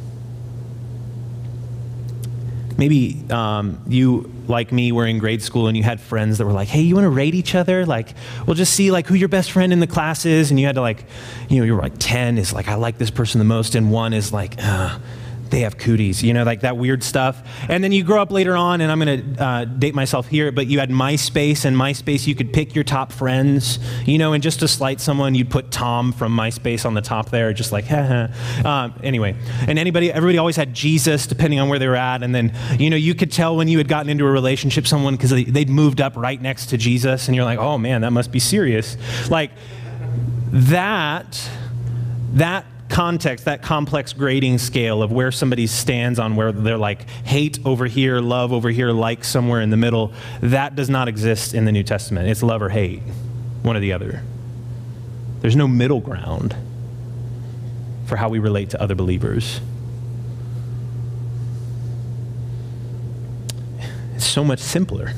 Maybe 2.78 3.22
um, 3.30 3.80
you, 3.88 4.30
like 4.46 4.70
me, 4.70 4.92
were 4.92 5.06
in 5.06 5.18
grade 5.18 5.42
school 5.42 5.66
and 5.66 5.76
you 5.76 5.82
had 5.82 6.00
friends 6.00 6.38
that 6.38 6.44
were 6.44 6.52
like, 6.52 6.68
hey, 6.68 6.82
you 6.82 6.94
want 6.94 7.06
to 7.06 7.10
rate 7.10 7.34
each 7.34 7.54
other? 7.54 7.86
Like, 7.86 8.14
we'll 8.46 8.54
just 8.54 8.74
see 8.74 8.90
like 8.90 9.06
who 9.06 9.14
your 9.14 9.28
best 9.28 9.50
friend 9.50 9.72
in 9.72 9.80
the 9.80 9.86
class 9.86 10.26
is. 10.26 10.50
And 10.50 10.60
you 10.60 10.66
had 10.66 10.74
to 10.74 10.80
like, 10.80 11.04
you 11.48 11.58
know, 11.58 11.64
you 11.64 11.74
were 11.74 11.82
like 11.82 11.94
10 11.98 12.38
is 12.38 12.52
like, 12.52 12.68
I 12.68 12.74
like 12.74 12.98
this 12.98 13.10
person 13.10 13.38
the 13.38 13.44
most. 13.44 13.74
And 13.74 13.90
one 13.90 14.12
is 14.12 14.32
like, 14.32 14.56
uh, 14.58 14.98
they 15.50 15.60
have 15.60 15.78
cooties, 15.78 16.22
you 16.22 16.32
know, 16.32 16.44
like 16.44 16.60
that 16.60 16.76
weird 16.76 17.02
stuff. 17.02 17.42
And 17.68 17.82
then 17.82 17.92
you 17.92 18.04
grow 18.04 18.20
up 18.20 18.30
later 18.30 18.56
on, 18.56 18.80
and 18.80 18.90
I'm 18.90 19.00
going 19.00 19.34
to 19.34 19.42
uh, 19.42 19.64
date 19.64 19.94
myself 19.94 20.28
here, 20.28 20.52
but 20.52 20.66
you 20.66 20.78
had 20.78 20.90
MySpace, 20.90 21.64
and 21.64 21.76
MySpace, 21.76 22.26
you 22.26 22.34
could 22.34 22.52
pick 22.52 22.74
your 22.74 22.84
top 22.84 23.12
friends, 23.12 23.78
you 24.04 24.18
know, 24.18 24.32
and 24.32 24.42
just 24.42 24.60
to 24.60 24.68
slight 24.68 25.00
someone, 25.00 25.34
you'd 25.34 25.50
put 25.50 25.70
Tom 25.70 26.12
from 26.12 26.36
MySpace 26.36 26.84
on 26.84 26.94
the 26.94 27.00
top 27.00 27.30
there, 27.30 27.52
just 27.52 27.72
like, 27.72 27.84
ha 27.88 28.28
um, 28.64 28.94
anyway, 29.02 29.36
and 29.66 29.78
anybody, 29.78 30.12
everybody 30.12 30.38
always 30.38 30.56
had 30.56 30.74
Jesus, 30.74 31.26
depending 31.26 31.60
on 31.60 31.68
where 31.68 31.78
they 31.78 31.88
were 31.88 31.96
at. 31.96 32.22
And 32.22 32.34
then, 32.34 32.52
you 32.78 32.90
know, 32.90 32.96
you 32.96 33.14
could 33.14 33.32
tell 33.32 33.56
when 33.56 33.68
you 33.68 33.78
had 33.78 33.88
gotten 33.88 34.10
into 34.10 34.26
a 34.26 34.30
relationship 34.30 34.86
someone 34.86 35.14
because 35.14 35.30
they, 35.30 35.44
they'd 35.44 35.70
moved 35.70 36.00
up 36.00 36.16
right 36.16 36.40
next 36.40 36.66
to 36.66 36.76
Jesus, 36.76 37.28
and 37.28 37.34
you're 37.36 37.44
like, 37.44 37.58
oh 37.58 37.78
man, 37.78 38.02
that 38.02 38.12
must 38.12 38.32
be 38.32 38.40
serious. 38.40 38.96
Like, 39.30 39.50
that, 40.52 41.50
that 42.34 42.64
context, 42.88 43.44
that 43.44 43.62
complex 43.62 44.12
grading 44.12 44.58
scale 44.58 45.02
of 45.02 45.12
where 45.12 45.32
somebody 45.32 45.66
stands 45.66 46.18
on 46.18 46.36
where 46.36 46.52
they're 46.52 46.78
like 46.78 47.08
hate 47.24 47.58
over 47.64 47.86
here, 47.86 48.20
love 48.20 48.52
over 48.52 48.70
here, 48.70 48.90
like 48.90 49.24
somewhere 49.24 49.60
in 49.60 49.70
the 49.70 49.76
middle, 49.76 50.12
that 50.40 50.76
does 50.76 50.88
not 50.88 51.08
exist 51.08 51.54
in 51.54 51.64
the 51.64 51.72
New 51.72 51.82
Testament. 51.82 52.28
It's 52.28 52.42
love 52.42 52.62
or 52.62 52.68
hate, 52.68 53.02
one 53.62 53.76
or 53.76 53.80
the 53.80 53.92
other. 53.92 54.22
There's 55.40 55.56
no 55.56 55.68
middle 55.68 56.00
ground 56.00 56.56
for 58.06 58.16
how 58.16 58.28
we 58.28 58.38
relate 58.38 58.70
to 58.70 58.80
other 58.80 58.94
believers. 58.94 59.60
It's 64.14 64.26
so 64.26 64.44
much 64.44 64.60
simpler. 64.60 65.12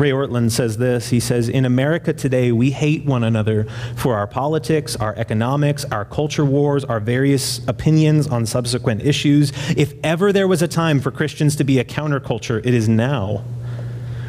Ray 0.00 0.12
Ortlund 0.12 0.50
says 0.50 0.78
this. 0.78 1.10
He 1.10 1.20
says, 1.20 1.50
In 1.50 1.66
America 1.66 2.14
today, 2.14 2.52
we 2.52 2.70
hate 2.70 3.04
one 3.04 3.22
another 3.22 3.66
for 3.96 4.16
our 4.16 4.26
politics, 4.26 4.96
our 4.96 5.14
economics, 5.16 5.84
our 5.84 6.06
culture 6.06 6.44
wars, 6.44 6.86
our 6.86 7.00
various 7.00 7.60
opinions 7.68 8.26
on 8.26 8.46
subsequent 8.46 9.02
issues. 9.02 9.52
If 9.76 9.92
ever 10.02 10.32
there 10.32 10.48
was 10.48 10.62
a 10.62 10.68
time 10.68 11.00
for 11.00 11.10
Christians 11.10 11.54
to 11.56 11.64
be 11.64 11.78
a 11.78 11.84
counterculture, 11.84 12.64
it 12.64 12.72
is 12.72 12.88
now. 12.88 13.44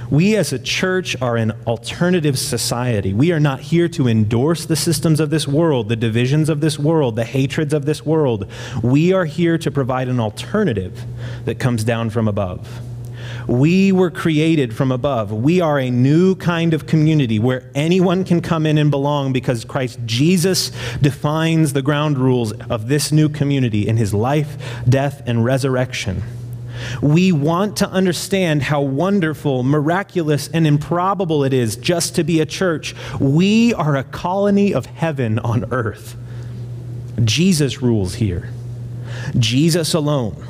We 0.10 0.36
as 0.36 0.52
a 0.52 0.60
church 0.60 1.16
are 1.22 1.38
an 1.38 1.54
alternative 1.66 2.38
society. 2.38 3.14
We 3.14 3.32
are 3.32 3.40
not 3.40 3.62
here 3.62 3.88
to 3.88 4.10
endorse 4.10 4.66
the 4.66 4.76
systems 4.76 5.22
of 5.22 5.30
this 5.30 5.48
world, 5.48 5.88
the 5.88 5.96
divisions 5.96 6.50
of 6.50 6.60
this 6.60 6.78
world, 6.78 7.16
the 7.16 7.24
hatreds 7.24 7.74
of 7.74 7.86
this 7.86 8.06
world. 8.06 8.52
We 8.84 9.14
are 9.14 9.24
here 9.24 9.58
to 9.60 9.72
provide 9.72 10.10
an 10.10 10.20
alternative 10.20 11.02
that 11.46 11.60
comes 11.60 11.86
down 11.86 12.10
from 12.10 12.28
above. 12.28 12.91
We 13.48 13.92
were 13.92 14.12
created 14.12 14.76
from 14.76 14.92
above. 14.92 15.32
We 15.32 15.62
are 15.62 15.80
a 15.80 15.90
new 15.90 16.36
kind 16.36 16.74
of 16.74 16.86
community 16.86 17.40
where 17.40 17.70
anyone 17.76 18.24
can 18.24 18.42
come 18.42 18.66
in 18.66 18.78
and 18.78 18.92
belong 18.92 19.34
because 19.34 19.66
Christ 19.66 20.00
Jesus 20.06 20.72
defines 21.02 21.74
the 21.74 21.82
ground 21.82 22.18
rules 22.18 22.52
of 22.52 22.88
this 22.88 23.12
new 23.12 23.30
community 23.30 23.88
in 23.88 23.98
his 23.98 24.14
life, 24.14 24.84
death, 24.88 25.24
and 25.26 25.44
resurrection. 25.44 26.24
We 27.02 27.32
want 27.32 27.78
to 27.78 27.90
understand 27.90 28.64
how 28.64 28.82
wonderful, 28.82 29.64
miraculous, 29.64 30.50
and 30.50 30.66
improbable 30.66 31.44
it 31.44 31.54
is 31.54 31.76
just 31.76 32.16
to 32.16 32.24
be 32.24 32.40
a 32.40 32.46
church. 32.46 32.96
We 33.20 33.74
are 33.74 33.96
a 33.96 34.04
colony 34.04 34.74
of 34.74 34.86
heaven 34.86 35.40
on 35.40 35.72
earth. 35.72 36.16
Jesus 37.24 37.82
rules 37.82 38.16
here. 38.16 38.50
Jesus 39.38 39.94
alone. 39.94 40.48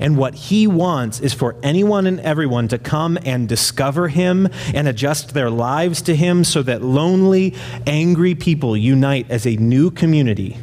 And 0.00 0.16
what 0.16 0.34
he 0.34 0.66
wants 0.66 1.20
is 1.20 1.34
for 1.34 1.56
anyone 1.62 2.06
and 2.06 2.20
everyone 2.20 2.68
to 2.68 2.78
come 2.78 3.18
and 3.24 3.48
discover 3.48 4.08
him 4.08 4.48
and 4.74 4.86
adjust 4.88 5.34
their 5.34 5.50
lives 5.50 6.02
to 6.02 6.14
him 6.14 6.44
so 6.44 6.62
that 6.62 6.82
lonely, 6.82 7.54
angry 7.86 8.34
people 8.34 8.76
unite 8.76 9.26
as 9.30 9.46
a 9.46 9.56
new 9.56 9.90
community 9.90 10.56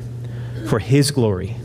for 0.68 0.80
his 0.80 1.12
glory. 1.12 1.56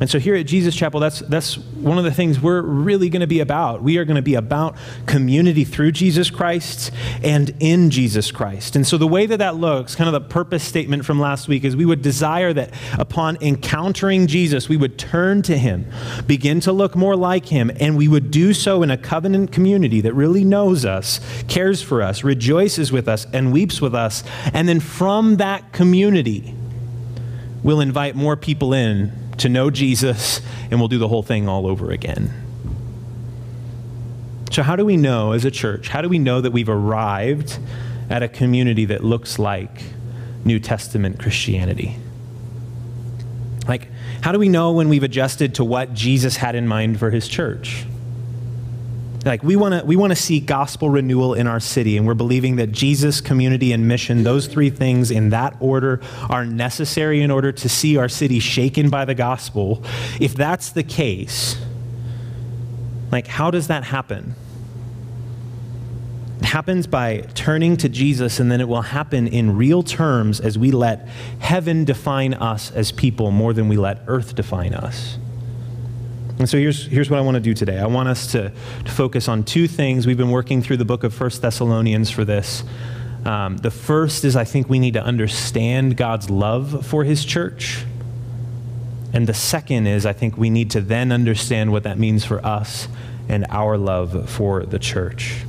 And 0.00 0.08
so 0.08 0.18
here 0.18 0.34
at 0.34 0.46
Jesus 0.46 0.74
Chapel, 0.74 0.98
that's, 0.98 1.20
that's 1.20 1.58
one 1.58 1.98
of 1.98 2.04
the 2.04 2.10
things 2.10 2.40
we're 2.40 2.62
really 2.62 3.10
going 3.10 3.20
to 3.20 3.26
be 3.26 3.40
about. 3.40 3.82
We 3.82 3.98
are 3.98 4.06
going 4.06 4.16
to 4.16 4.22
be 4.22 4.34
about 4.34 4.76
community 5.04 5.62
through 5.62 5.92
Jesus 5.92 6.30
Christ 6.30 6.90
and 7.22 7.54
in 7.60 7.90
Jesus 7.90 8.32
Christ. 8.32 8.76
And 8.76 8.86
so 8.86 8.96
the 8.96 9.06
way 9.06 9.26
that 9.26 9.36
that 9.36 9.56
looks, 9.56 9.94
kind 9.94 10.08
of 10.08 10.14
the 10.14 10.26
purpose 10.26 10.64
statement 10.64 11.04
from 11.04 11.20
last 11.20 11.48
week, 11.48 11.64
is 11.64 11.76
we 11.76 11.84
would 11.84 12.00
desire 12.00 12.54
that 12.54 12.72
upon 12.98 13.36
encountering 13.42 14.26
Jesus, 14.26 14.70
we 14.70 14.78
would 14.78 14.98
turn 14.98 15.42
to 15.42 15.58
him, 15.58 15.84
begin 16.26 16.60
to 16.60 16.72
look 16.72 16.96
more 16.96 17.14
like 17.14 17.46
him, 17.46 17.70
and 17.78 17.98
we 17.98 18.08
would 18.08 18.30
do 18.30 18.54
so 18.54 18.82
in 18.82 18.90
a 18.90 18.96
covenant 18.96 19.52
community 19.52 20.00
that 20.00 20.14
really 20.14 20.44
knows 20.44 20.86
us, 20.86 21.20
cares 21.46 21.82
for 21.82 22.00
us, 22.00 22.24
rejoices 22.24 22.90
with 22.90 23.06
us, 23.06 23.26
and 23.34 23.52
weeps 23.52 23.82
with 23.82 23.94
us. 23.94 24.24
And 24.54 24.66
then 24.66 24.80
from 24.80 25.36
that 25.36 25.74
community, 25.74 26.54
we'll 27.62 27.82
invite 27.82 28.16
more 28.16 28.36
people 28.36 28.72
in 28.72 29.12
to 29.38 29.48
know 29.48 29.70
Jesus, 29.70 30.40
and 30.70 30.80
we'll 30.80 30.88
do 30.88 30.98
the 30.98 31.08
whole 31.08 31.22
thing 31.22 31.48
all 31.48 31.66
over 31.66 31.90
again. 31.90 32.32
So, 34.50 34.62
how 34.62 34.76
do 34.76 34.84
we 34.84 34.96
know 34.96 35.32
as 35.32 35.44
a 35.44 35.50
church? 35.50 35.88
How 35.88 36.02
do 36.02 36.08
we 36.08 36.18
know 36.18 36.40
that 36.40 36.50
we've 36.50 36.68
arrived 36.68 37.58
at 38.08 38.22
a 38.22 38.28
community 38.28 38.84
that 38.86 39.04
looks 39.04 39.38
like 39.38 39.82
New 40.44 40.58
Testament 40.58 41.20
Christianity? 41.20 41.96
Like, 43.68 43.88
how 44.22 44.32
do 44.32 44.38
we 44.38 44.48
know 44.48 44.72
when 44.72 44.88
we've 44.88 45.04
adjusted 45.04 45.54
to 45.56 45.64
what 45.64 45.94
Jesus 45.94 46.36
had 46.36 46.54
in 46.56 46.66
mind 46.66 46.98
for 46.98 47.10
his 47.10 47.28
church? 47.28 47.84
Like 49.24 49.42
we 49.42 49.54
want 49.54 49.74
to 49.74 49.84
we 49.84 49.96
want 49.96 50.12
to 50.12 50.16
see 50.16 50.40
gospel 50.40 50.88
renewal 50.88 51.34
in 51.34 51.46
our 51.46 51.60
city 51.60 51.98
and 51.98 52.06
we're 52.06 52.14
believing 52.14 52.56
that 52.56 52.72
Jesus, 52.72 53.20
community 53.20 53.72
and 53.72 53.86
mission, 53.86 54.22
those 54.22 54.46
three 54.46 54.70
things 54.70 55.10
in 55.10 55.30
that 55.30 55.56
order 55.60 56.00
are 56.30 56.46
necessary 56.46 57.20
in 57.20 57.30
order 57.30 57.52
to 57.52 57.68
see 57.68 57.98
our 57.98 58.08
city 58.08 58.38
shaken 58.38 58.88
by 58.88 59.04
the 59.04 59.14
gospel. 59.14 59.84
If 60.18 60.34
that's 60.34 60.70
the 60.70 60.82
case, 60.82 61.60
like 63.12 63.26
how 63.26 63.50
does 63.50 63.66
that 63.66 63.84
happen? 63.84 64.34
It 66.38 66.46
happens 66.46 66.86
by 66.86 67.18
turning 67.34 67.76
to 67.78 67.88
Jesus, 67.90 68.40
and 68.40 68.50
then 68.50 68.62
it 68.62 68.68
will 68.68 68.80
happen 68.80 69.26
in 69.26 69.58
real 69.58 69.82
terms 69.82 70.40
as 70.40 70.56
we 70.56 70.70
let 70.70 71.06
heaven 71.38 71.84
define 71.84 72.32
us 72.32 72.70
as 72.70 72.92
people 72.92 73.30
more 73.30 73.52
than 73.52 73.68
we 73.68 73.76
let 73.76 74.02
earth 74.06 74.34
define 74.34 74.72
us. 74.72 75.18
And 76.40 76.48
so 76.48 76.56
here's, 76.56 76.86
here's 76.86 77.10
what 77.10 77.18
I 77.18 77.20
want 77.20 77.34
to 77.34 77.40
do 77.40 77.52
today. 77.52 77.78
I 77.78 77.86
want 77.86 78.08
us 78.08 78.32
to, 78.32 78.50
to 78.86 78.90
focus 78.90 79.28
on 79.28 79.44
two 79.44 79.68
things. 79.68 80.06
We've 80.06 80.16
been 80.16 80.30
working 80.30 80.62
through 80.62 80.78
the 80.78 80.86
book 80.86 81.04
of 81.04 81.12
First 81.12 81.42
Thessalonians 81.42 82.08
for 82.08 82.24
this. 82.24 82.64
Um, 83.26 83.58
the 83.58 83.70
first 83.70 84.24
is 84.24 84.36
I 84.36 84.44
think 84.44 84.70
we 84.70 84.78
need 84.78 84.94
to 84.94 85.02
understand 85.02 85.98
God's 85.98 86.30
love 86.30 86.86
for 86.86 87.04
his 87.04 87.26
church. 87.26 87.84
And 89.12 89.26
the 89.26 89.34
second 89.34 89.86
is 89.86 90.06
I 90.06 90.14
think 90.14 90.38
we 90.38 90.48
need 90.48 90.70
to 90.70 90.80
then 90.80 91.12
understand 91.12 91.72
what 91.72 91.82
that 91.82 91.98
means 91.98 92.24
for 92.24 92.42
us 92.42 92.88
and 93.28 93.44
our 93.50 93.76
love 93.76 94.30
for 94.30 94.64
the 94.64 94.78
church. 94.78 95.44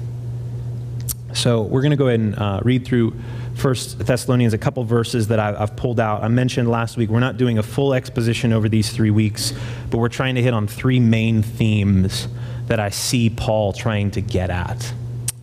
So 1.34 1.62
we're 1.62 1.84
going 1.84 1.92
to 1.92 1.98
go 1.98 2.08
ahead 2.10 2.20
and 2.20 2.36
uh, 2.38 2.60
read 2.64 2.84
through 2.84 3.14
First 3.56 4.00
Thessalonians, 4.00 4.54
a 4.54 4.58
couple 4.58 4.84
verses 4.84 5.28
that 5.28 5.40
I've 5.40 5.76
pulled 5.76 6.00
out. 6.00 6.24
I 6.24 6.28
mentioned 6.28 6.70
last 6.70 6.98
week, 6.98 7.10
we're 7.10 7.20
not 7.20 7.38
doing 7.38 7.58
a 7.58 7.64
full 7.64 7.94
exposition 7.94 8.54
over 8.54 8.70
these 8.70 8.90
three 8.92 9.12
weeks, 9.12 9.54
but 9.90 9.98
we're 9.98 10.10
trying 10.10 10.36
to 10.36 10.42
hit 10.42 10.54
on 10.54 10.68
three 10.68 11.00
main 11.00 11.44
themes 11.44 12.28
that 12.68 12.80
I 12.80 12.90
see 12.90 13.30
Paul 13.30 13.74
trying 13.74 14.12
to 14.12 14.22
get 14.22 14.50
at. 14.50 14.94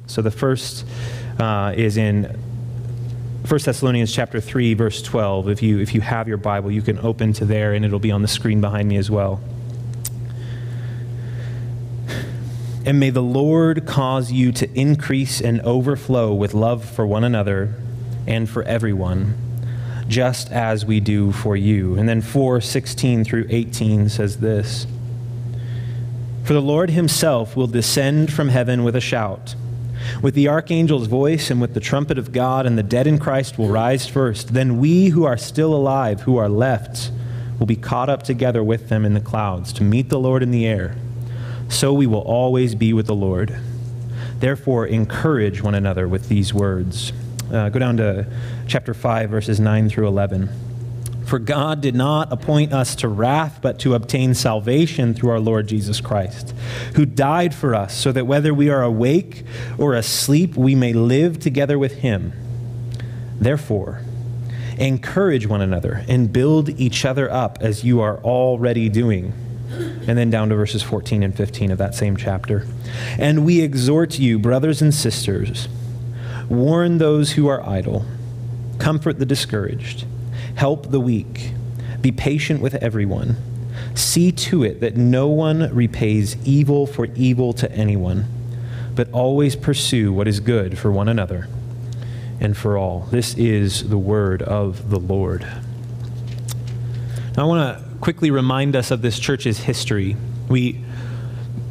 So 0.06 0.22
the 0.22 0.30
first 0.30 0.86
uh, 1.38 1.74
is 1.76 1.96
in 1.96 2.24
1 3.46 3.60
Thessalonians 3.64 4.12
chapter 4.12 4.40
3, 4.40 4.74
verse 4.74 5.00
12. 5.02 5.48
If 5.48 5.62
you, 5.62 5.78
if 5.78 5.94
you 5.94 6.00
have 6.00 6.26
your 6.26 6.38
Bible, 6.38 6.70
you 6.70 6.82
can 6.82 6.98
open 6.98 7.32
to 7.34 7.44
there, 7.44 7.74
and 7.74 7.84
it'll 7.84 7.98
be 7.98 8.10
on 8.10 8.22
the 8.22 8.28
screen 8.28 8.60
behind 8.60 8.88
me 8.88 8.96
as 8.96 9.10
well. 9.10 9.40
And 12.84 12.98
may 12.98 13.10
the 13.10 13.22
Lord 13.22 13.86
cause 13.86 14.32
you 14.32 14.50
to 14.52 14.70
increase 14.78 15.40
and 15.40 15.60
overflow 15.60 16.32
with 16.32 16.54
love 16.54 16.84
for 16.84 17.06
one 17.06 17.22
another 17.22 17.74
and 18.28 18.48
for 18.48 18.62
everyone, 18.62 19.34
just 20.06 20.52
as 20.52 20.84
we 20.84 21.00
do 21.00 21.32
for 21.32 21.56
you. 21.56 21.96
And 21.96 22.08
then 22.08 22.20
4 22.20 22.60
16 22.60 23.24
through 23.24 23.46
18 23.48 24.08
says 24.08 24.38
this 24.38 24.86
For 26.44 26.52
the 26.52 26.62
Lord 26.62 26.90
himself 26.90 27.56
will 27.56 27.66
descend 27.66 28.32
from 28.32 28.50
heaven 28.50 28.84
with 28.84 28.94
a 28.94 29.00
shout, 29.00 29.56
with 30.22 30.34
the 30.34 30.46
archangel's 30.46 31.08
voice, 31.08 31.50
and 31.50 31.60
with 31.60 31.74
the 31.74 31.80
trumpet 31.80 32.18
of 32.18 32.30
God, 32.30 32.66
and 32.66 32.78
the 32.78 32.84
dead 32.84 33.08
in 33.08 33.18
Christ 33.18 33.58
will 33.58 33.68
rise 33.68 34.06
first. 34.06 34.54
Then 34.54 34.78
we 34.78 35.08
who 35.08 35.24
are 35.24 35.36
still 35.36 35.74
alive, 35.74 36.20
who 36.20 36.36
are 36.36 36.48
left, 36.48 37.10
will 37.58 37.66
be 37.66 37.74
caught 37.74 38.08
up 38.08 38.22
together 38.22 38.62
with 38.62 38.88
them 38.88 39.04
in 39.04 39.14
the 39.14 39.20
clouds 39.20 39.72
to 39.72 39.82
meet 39.82 40.10
the 40.10 40.20
Lord 40.20 40.44
in 40.44 40.52
the 40.52 40.64
air 40.64 40.94
so 41.68 41.92
we 41.92 42.06
will 42.06 42.20
always 42.20 42.74
be 42.74 42.92
with 42.92 43.06
the 43.06 43.14
Lord. 43.14 43.58
Therefore, 44.40 44.86
encourage 44.86 45.62
one 45.62 45.74
another 45.74 46.08
with 46.08 46.28
these 46.28 46.54
words. 46.54 47.12
Uh, 47.52 47.68
go 47.68 47.78
down 47.78 47.96
to 47.96 48.26
chapter 48.66 48.94
5, 48.94 49.30
verses 49.30 49.58
9 49.58 49.88
through 49.88 50.06
11. 50.06 50.48
For 51.26 51.38
God 51.38 51.82
did 51.82 51.94
not 51.94 52.32
appoint 52.32 52.72
us 52.72 52.94
to 52.96 53.08
wrath, 53.08 53.60
but 53.60 53.78
to 53.80 53.94
obtain 53.94 54.34
salvation 54.34 55.12
through 55.12 55.30
our 55.30 55.40
Lord 55.40 55.66
Jesus 55.66 56.00
Christ, 56.00 56.54
who 56.94 57.04
died 57.04 57.54
for 57.54 57.74
us, 57.74 57.94
so 57.94 58.12
that 58.12 58.26
whether 58.26 58.54
we 58.54 58.70
are 58.70 58.82
awake 58.82 59.44
or 59.76 59.94
asleep, 59.94 60.56
we 60.56 60.74
may 60.74 60.92
live 60.92 61.38
together 61.38 61.78
with 61.78 61.98
him. 61.98 62.32
Therefore, 63.38 64.00
encourage 64.78 65.46
one 65.46 65.60
another 65.60 66.04
and 66.08 66.32
build 66.32 66.70
each 66.80 67.04
other 67.04 67.30
up 67.30 67.58
as 67.60 67.84
you 67.84 68.00
are 68.00 68.18
already 68.18 68.88
doing 68.88 69.32
and 69.70 70.16
then 70.16 70.30
down 70.30 70.48
to 70.48 70.54
verses 70.54 70.82
14 70.82 71.22
and 71.22 71.36
15 71.36 71.70
of 71.70 71.78
that 71.78 71.94
same 71.94 72.16
chapter. 72.16 72.66
And 73.18 73.44
we 73.44 73.60
exhort 73.60 74.18
you, 74.18 74.38
brothers 74.38 74.80
and 74.80 74.94
sisters, 74.94 75.68
warn 76.48 76.98
those 76.98 77.32
who 77.32 77.46
are 77.46 77.66
idle, 77.66 78.04
comfort 78.78 79.18
the 79.18 79.26
discouraged, 79.26 80.06
help 80.56 80.90
the 80.90 81.00
weak, 81.00 81.52
be 82.00 82.12
patient 82.12 82.60
with 82.60 82.74
everyone. 82.76 83.36
See 83.94 84.32
to 84.32 84.62
it 84.62 84.80
that 84.80 84.96
no 84.96 85.28
one 85.28 85.74
repays 85.74 86.36
evil 86.46 86.86
for 86.86 87.06
evil 87.14 87.52
to 87.54 87.70
anyone, 87.72 88.26
but 88.94 89.10
always 89.12 89.56
pursue 89.56 90.12
what 90.12 90.28
is 90.28 90.40
good 90.40 90.78
for 90.78 90.90
one 90.90 91.08
another 91.08 91.48
and 92.40 92.56
for 92.56 92.78
all. 92.78 93.00
This 93.10 93.34
is 93.34 93.88
the 93.88 93.98
word 93.98 94.42
of 94.42 94.90
the 94.90 94.98
Lord. 94.98 95.46
Now, 97.36 97.44
I 97.44 97.46
want 97.46 97.78
to 97.78 97.84
quickly 98.00 98.30
remind 98.30 98.76
us 98.76 98.90
of 98.90 99.02
this 99.02 99.18
church's 99.18 99.58
history. 99.58 100.16
We 100.48 100.84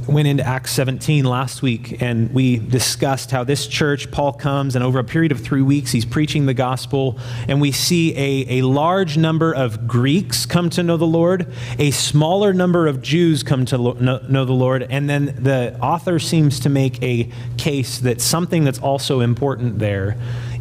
went 0.08 0.28
into 0.28 0.44
Acts 0.44 0.72
17 0.72 1.26
last 1.26 1.62
week 1.62 2.02
and 2.02 2.34
we 2.34 2.58
discussed 2.58 3.32
how 3.32 3.44
this 3.44 3.68
church, 3.68 4.10
Paul 4.12 4.34
comes, 4.34 4.76
and 4.76 4.84
over 4.84 5.00
a 5.00 5.04
period 5.04 5.32
of 5.32 5.42
three 5.42 5.62
weeks, 5.62 5.92
he's 5.92 6.06
preaching 6.06 6.46
the 6.46 6.54
gospel. 6.54 7.20
And 7.48 7.60
we 7.60 7.72
see 7.72 8.16
a, 8.16 8.60
a 8.60 8.62
large 8.64 9.18
number 9.18 9.54
of 9.54 9.88
Greeks 9.88 10.46
come 10.46 10.70
to 10.72 10.84
know 10.84 10.98
the 10.98 11.06
Lord, 11.06 11.54
a 11.78 11.92
smaller 11.92 12.54
number 12.54 12.88
of 12.88 13.02
Jews 13.02 13.44
come 13.44 13.66
to 13.66 13.78
lo- 13.78 13.94
know, 13.94 14.20
know 14.30 14.46
the 14.46 14.54
Lord. 14.54 14.84
And 14.90 15.10
then 15.10 15.38
the 15.44 15.78
author 15.82 16.20
seems 16.20 16.60
to 16.62 16.70
make 16.70 17.02
a 17.04 17.30
case 17.58 18.00
that 18.00 18.22
something 18.22 18.64
that's 18.64 18.80
also 18.80 19.20
important 19.20 19.80
there 19.80 20.18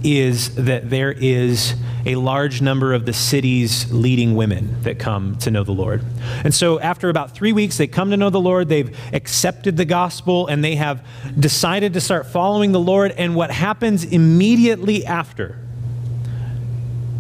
is 0.06 0.54
that 0.54 0.88
there 0.88 1.10
is 1.10 1.74
a 2.06 2.14
large 2.14 2.62
number 2.62 2.94
of 2.94 3.04
the 3.04 3.12
city's 3.12 3.92
leading 3.92 4.36
women 4.36 4.80
that 4.82 5.00
come 5.00 5.36
to 5.38 5.50
know 5.50 5.64
the 5.64 5.72
Lord. 5.72 6.00
And 6.44 6.54
so, 6.54 6.78
after 6.78 7.08
about 7.08 7.32
three 7.32 7.52
weeks, 7.52 7.76
they 7.76 7.88
come 7.88 8.10
to 8.12 8.16
know 8.16 8.30
the 8.30 8.40
Lord, 8.40 8.68
they've 8.68 8.96
accepted 9.12 9.76
the 9.76 9.84
gospel, 9.84 10.46
and 10.46 10.62
they 10.62 10.76
have 10.76 11.04
decided 11.38 11.92
to 11.94 12.00
start 12.00 12.26
following 12.26 12.70
the 12.70 12.80
Lord. 12.80 13.10
And 13.10 13.34
what 13.34 13.50
happens 13.50 14.04
immediately 14.04 15.04
after, 15.04 15.58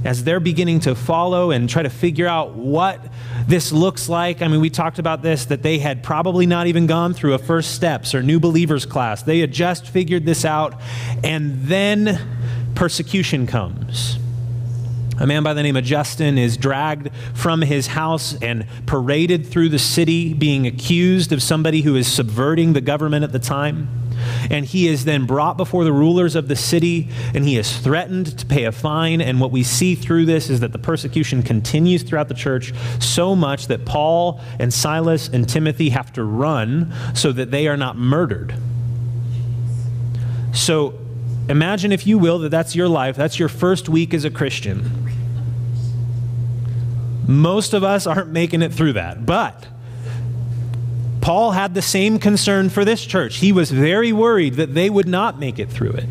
as 0.04 0.22
they're 0.22 0.38
beginning 0.38 0.78
to 0.80 0.94
follow 0.94 1.50
and 1.50 1.68
try 1.68 1.82
to 1.82 1.90
figure 1.90 2.28
out 2.28 2.54
what 2.54 3.00
this 3.46 3.72
looks 3.72 4.08
like. 4.08 4.42
I 4.42 4.48
mean, 4.48 4.60
we 4.60 4.70
talked 4.70 4.98
about 4.98 5.22
this 5.22 5.46
that 5.46 5.62
they 5.62 5.78
had 5.78 6.02
probably 6.02 6.46
not 6.46 6.66
even 6.66 6.86
gone 6.86 7.14
through 7.14 7.34
a 7.34 7.38
first 7.38 7.74
steps 7.74 8.14
or 8.14 8.22
new 8.22 8.40
believers 8.40 8.86
class. 8.86 9.22
They 9.22 9.40
had 9.40 9.52
just 9.52 9.88
figured 9.88 10.24
this 10.24 10.44
out. 10.44 10.80
And 11.22 11.62
then 11.62 12.20
persecution 12.76 13.46
comes. 13.46 14.18
A 15.18 15.26
man 15.26 15.42
by 15.42 15.54
the 15.54 15.62
name 15.62 15.76
of 15.76 15.84
Justin 15.84 16.36
is 16.36 16.58
dragged 16.58 17.08
from 17.34 17.62
his 17.62 17.86
house 17.86 18.36
and 18.42 18.66
paraded 18.84 19.46
through 19.46 19.70
the 19.70 19.78
city, 19.78 20.34
being 20.34 20.66
accused 20.66 21.32
of 21.32 21.42
somebody 21.42 21.80
who 21.80 21.96
is 21.96 22.06
subverting 22.06 22.74
the 22.74 22.82
government 22.82 23.24
at 23.24 23.32
the 23.32 23.38
time. 23.38 23.88
And 24.50 24.66
he 24.66 24.88
is 24.88 25.06
then 25.06 25.24
brought 25.24 25.56
before 25.56 25.84
the 25.84 25.92
rulers 25.92 26.34
of 26.34 26.48
the 26.48 26.56
city, 26.56 27.08
and 27.34 27.44
he 27.44 27.56
is 27.56 27.78
threatened 27.78 28.38
to 28.38 28.44
pay 28.44 28.64
a 28.64 28.72
fine. 28.72 29.22
And 29.22 29.40
what 29.40 29.50
we 29.50 29.62
see 29.62 29.94
through 29.94 30.26
this 30.26 30.50
is 30.50 30.60
that 30.60 30.72
the 30.72 30.78
persecution 30.78 31.42
continues 31.42 32.02
throughout 32.02 32.28
the 32.28 32.34
church 32.34 32.74
so 33.00 33.34
much 33.34 33.68
that 33.68 33.86
Paul 33.86 34.40
and 34.58 34.72
Silas 34.72 35.28
and 35.28 35.48
Timothy 35.48 35.90
have 35.90 36.12
to 36.12 36.24
run 36.24 36.92
so 37.14 37.32
that 37.32 37.50
they 37.50 37.68
are 37.68 37.76
not 37.76 37.96
murdered. 37.96 38.54
So 40.52 41.05
imagine, 41.48 41.92
if 41.92 42.06
you 42.06 42.18
will, 42.18 42.38
that 42.40 42.50
that's 42.50 42.74
your 42.74 42.88
life, 42.88 43.16
that's 43.16 43.38
your 43.38 43.48
first 43.48 43.88
week 43.88 44.14
as 44.14 44.24
a 44.24 44.30
Christian. 44.30 45.10
Most 47.26 47.74
of 47.74 47.82
us 47.82 48.06
aren't 48.06 48.30
making 48.30 48.62
it 48.62 48.72
through 48.72 48.94
that. 48.94 49.26
But 49.26 49.66
Paul 51.20 51.50
had 51.50 51.74
the 51.74 51.82
same 51.82 52.18
concern 52.18 52.68
for 52.70 52.84
this 52.84 53.04
church. 53.04 53.38
He 53.38 53.50
was 53.50 53.70
very 53.70 54.12
worried 54.12 54.54
that 54.54 54.74
they 54.74 54.88
would 54.88 55.08
not 55.08 55.40
make 55.40 55.58
it 55.58 55.68
through 55.68 55.90
it. 55.90 56.06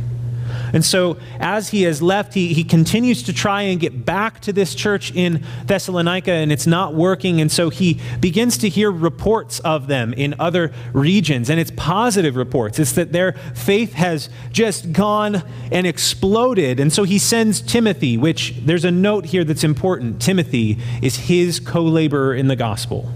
And 0.74 0.84
so, 0.84 1.18
as 1.40 1.70
he 1.70 1.84
has 1.84 2.02
left, 2.02 2.34
he, 2.34 2.54
he 2.54 2.64
continues 2.64 3.24
to 3.24 3.34
try 3.34 3.64
and 3.64 3.80
get 3.80 4.06
back 4.06 4.40
to 4.42 4.54
this 4.54 4.76
church 4.76 5.12
in 5.14 5.44
Thessalonica, 5.66 6.32
and 6.32 6.52
it's 6.52 6.68
not 6.68 6.94
working. 6.94 7.42
And 7.42 7.52
so, 7.52 7.70
he 7.70 8.00
begins 8.20 8.58
to 8.60 8.70
hear 8.70 8.92
reports 8.92 9.60
of 9.62 9.88
them 9.88 10.14
in 10.14 10.36
other 10.40 10.74
regions, 10.94 11.50
and 11.50 11.60
it's 11.60 11.72
positive 11.72 12.36
reports. 12.36 12.80
It's 12.80 12.94
that 12.94 13.12
their 13.12 13.34
faith 13.54 13.94
has 13.94 14.30
just 14.52 14.92
gone 14.92 15.44
and 15.72 15.88
exploded. 15.88 16.80
And 16.80 16.92
so, 16.92 17.04
he 17.04 17.20
sends 17.20 17.62
Timothy, 17.62 18.18
which 18.18 18.54
there's 18.58 18.86
a 18.86 18.92
note 18.92 19.26
here 19.26 19.44
that's 19.44 19.64
important. 19.64 20.22
Timothy 20.22 20.78
is 21.02 21.16
his 21.16 21.60
co 21.60 21.82
laborer 21.84 22.36
in 22.36 22.48
the 22.48 22.56
gospel 22.56 23.12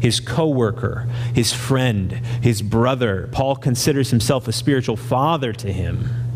his 0.00 0.18
co 0.18 0.48
worker, 0.48 1.06
his 1.34 1.52
friend, 1.52 2.12
his 2.42 2.62
brother. 2.62 3.28
Paul 3.32 3.56
considers 3.56 4.10
himself 4.10 4.48
a 4.48 4.52
spiritual 4.52 4.96
father 4.96 5.52
to 5.52 5.72
him. 5.72 6.29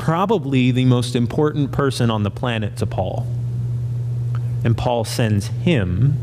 Probably 0.00 0.70
the 0.70 0.86
most 0.86 1.14
important 1.14 1.70
person 1.72 2.10
on 2.10 2.22
the 2.22 2.30
planet 2.30 2.74
to 2.78 2.86
Paul. 2.86 3.26
And 4.64 4.74
Paul 4.74 5.04
sends 5.04 5.48
him 5.48 6.16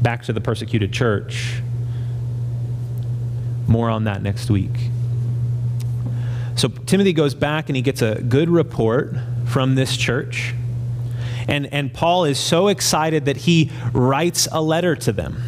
back 0.00 0.22
to 0.22 0.32
the 0.32 0.40
persecuted 0.40 0.92
church. 0.92 1.60
More 3.66 3.90
on 3.90 4.04
that 4.04 4.22
next 4.22 4.50
week. 4.50 4.70
So 6.54 6.68
Timothy 6.68 7.12
goes 7.12 7.34
back 7.34 7.68
and 7.68 7.74
he 7.74 7.82
gets 7.82 8.02
a 8.02 8.22
good 8.22 8.48
report 8.48 9.16
from 9.46 9.74
this 9.74 9.96
church. 9.96 10.54
And, 11.48 11.66
and 11.72 11.92
Paul 11.92 12.24
is 12.24 12.38
so 12.38 12.68
excited 12.68 13.24
that 13.24 13.36
he 13.36 13.72
writes 13.92 14.46
a 14.52 14.62
letter 14.62 14.94
to 14.94 15.12
them. 15.12 15.42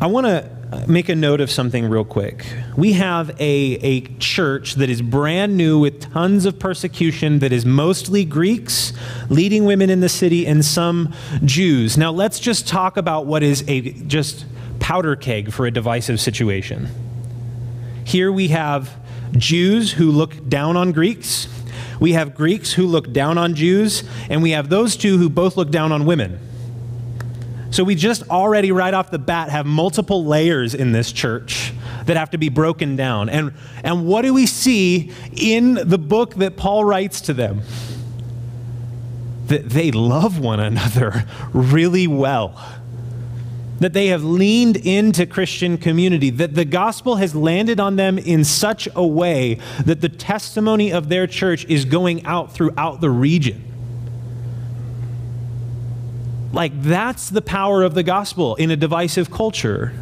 I 0.00 0.06
want 0.06 0.26
to 0.26 0.61
make 0.86 1.08
a 1.08 1.14
note 1.14 1.40
of 1.40 1.50
something 1.50 1.86
real 1.86 2.04
quick. 2.04 2.46
We 2.76 2.92
have 2.92 3.30
a, 3.40 3.78
a 3.82 4.00
church 4.18 4.74
that 4.74 4.88
is 4.88 5.02
brand 5.02 5.56
new 5.56 5.78
with 5.78 6.00
tons 6.12 6.46
of 6.46 6.58
persecution 6.58 7.38
that 7.40 7.52
is 7.52 7.64
mostly 7.64 8.24
Greeks, 8.24 8.92
leading 9.28 9.64
women 9.64 9.90
in 9.90 10.00
the 10.00 10.08
city, 10.08 10.46
and 10.46 10.64
some 10.64 11.12
Jews. 11.44 11.96
Now, 11.98 12.10
let's 12.10 12.40
just 12.40 12.66
talk 12.66 12.96
about 12.96 13.26
what 13.26 13.42
is 13.42 13.64
a 13.68 13.92
just 14.04 14.44
powder 14.80 15.16
keg 15.16 15.52
for 15.52 15.66
a 15.66 15.70
divisive 15.70 16.20
situation. 16.20 16.88
Here 18.04 18.32
we 18.32 18.48
have 18.48 18.96
Jews 19.32 19.92
who 19.92 20.10
look 20.10 20.48
down 20.48 20.76
on 20.76 20.92
Greeks. 20.92 21.48
We 22.00 22.12
have 22.12 22.34
Greeks 22.34 22.72
who 22.72 22.86
look 22.86 23.12
down 23.12 23.38
on 23.38 23.54
Jews, 23.54 24.02
and 24.28 24.42
we 24.42 24.50
have 24.50 24.68
those 24.68 24.96
two 24.96 25.18
who 25.18 25.30
both 25.30 25.56
look 25.56 25.70
down 25.70 25.92
on 25.92 26.04
women. 26.04 26.40
So 27.72 27.84
we 27.84 27.94
just 27.94 28.28
already, 28.28 28.70
right 28.70 28.92
off 28.92 29.10
the 29.10 29.18
bat, 29.18 29.48
have 29.48 29.64
multiple 29.64 30.26
layers 30.26 30.74
in 30.74 30.92
this 30.92 31.10
church 31.10 31.72
that 32.04 32.18
have 32.18 32.28
to 32.32 32.38
be 32.38 32.50
broken 32.50 32.96
down. 32.96 33.30
And, 33.30 33.54
and 33.82 34.06
what 34.06 34.22
do 34.22 34.34
we 34.34 34.44
see 34.44 35.10
in 35.34 35.74
the 35.74 35.96
book 35.96 36.34
that 36.34 36.58
Paul 36.58 36.84
writes 36.84 37.22
to 37.22 37.32
them? 37.32 37.62
That 39.46 39.70
they 39.70 39.90
love 39.90 40.38
one 40.38 40.60
another 40.60 41.24
really 41.54 42.06
well. 42.06 42.60
That 43.80 43.94
they 43.94 44.08
have 44.08 44.22
leaned 44.22 44.76
into 44.76 45.24
Christian 45.24 45.78
community, 45.78 46.28
that 46.28 46.54
the 46.54 46.66
gospel 46.66 47.16
has 47.16 47.34
landed 47.34 47.80
on 47.80 47.96
them 47.96 48.18
in 48.18 48.44
such 48.44 48.86
a 48.94 49.04
way 49.04 49.58
that 49.86 50.02
the 50.02 50.10
testimony 50.10 50.92
of 50.92 51.08
their 51.08 51.26
church 51.26 51.64
is 51.64 51.86
going 51.86 52.26
out 52.26 52.52
throughout 52.52 53.00
the 53.00 53.08
region. 53.08 53.71
Like, 56.52 56.82
that's 56.82 57.30
the 57.30 57.40
power 57.40 57.82
of 57.82 57.94
the 57.94 58.02
gospel 58.02 58.56
in 58.56 58.70
a 58.70 58.76
divisive 58.76 59.30
culture. 59.30 59.94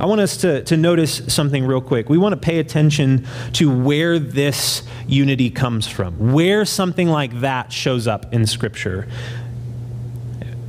I 0.00 0.06
want 0.06 0.22
us 0.22 0.38
to, 0.38 0.64
to 0.64 0.76
notice 0.76 1.22
something 1.32 1.64
real 1.64 1.82
quick. 1.82 2.08
We 2.08 2.18
want 2.18 2.32
to 2.32 2.40
pay 2.40 2.58
attention 2.58 3.26
to 3.54 3.70
where 3.70 4.18
this 4.18 4.82
unity 5.06 5.50
comes 5.50 5.86
from, 5.86 6.32
where 6.32 6.64
something 6.64 7.08
like 7.08 7.40
that 7.40 7.70
shows 7.70 8.06
up 8.06 8.32
in 8.32 8.46
Scripture. 8.46 9.06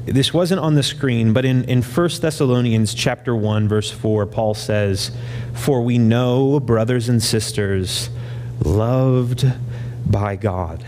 This 0.05 0.33
wasn't 0.33 0.59
on 0.59 0.75
the 0.75 0.83
screen, 0.83 1.33
but 1.33 1.45
in, 1.45 1.63
in 1.63 1.81
1 1.81 2.09
Thessalonians 2.21 2.93
chapter 2.93 3.35
1, 3.35 3.67
verse 3.67 3.89
4, 3.89 4.27
Paul 4.27 4.53
says, 4.53 5.11
For 5.53 5.81
we 5.81 5.97
know, 5.97 6.59
brothers 6.59 7.09
and 7.09 7.23
sisters, 7.23 8.09
loved 8.63 9.51
by 10.05 10.35
God 10.35 10.85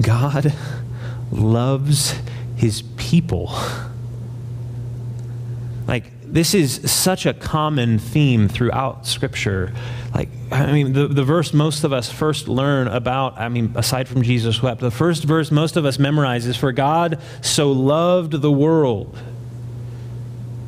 God 0.00 0.52
loves 1.30 2.14
his 2.56 2.82
people. 2.96 3.52
Like, 5.86 6.12
this 6.22 6.54
is 6.54 6.90
such 6.90 7.26
a 7.26 7.34
common 7.34 7.98
theme 7.98 8.48
throughout 8.48 9.06
Scripture. 9.06 9.74
Like, 10.14 10.28
I 10.52 10.72
mean, 10.72 10.92
the, 10.92 11.08
the 11.08 11.24
verse 11.24 11.52
most 11.52 11.84
of 11.84 11.92
us 11.92 12.10
first 12.10 12.48
learn 12.48 12.86
about, 12.88 13.38
I 13.38 13.48
mean, 13.48 13.72
aside 13.74 14.06
from 14.08 14.22
Jesus 14.22 14.62
wept, 14.62 14.80
the 14.80 14.90
first 14.90 15.24
verse 15.24 15.50
most 15.50 15.76
of 15.76 15.84
us 15.84 15.98
memorize 15.98 16.46
is 16.46 16.56
For 16.56 16.72
God 16.72 17.20
so 17.42 17.72
loved 17.72 18.40
the 18.40 18.52
world 18.52 19.18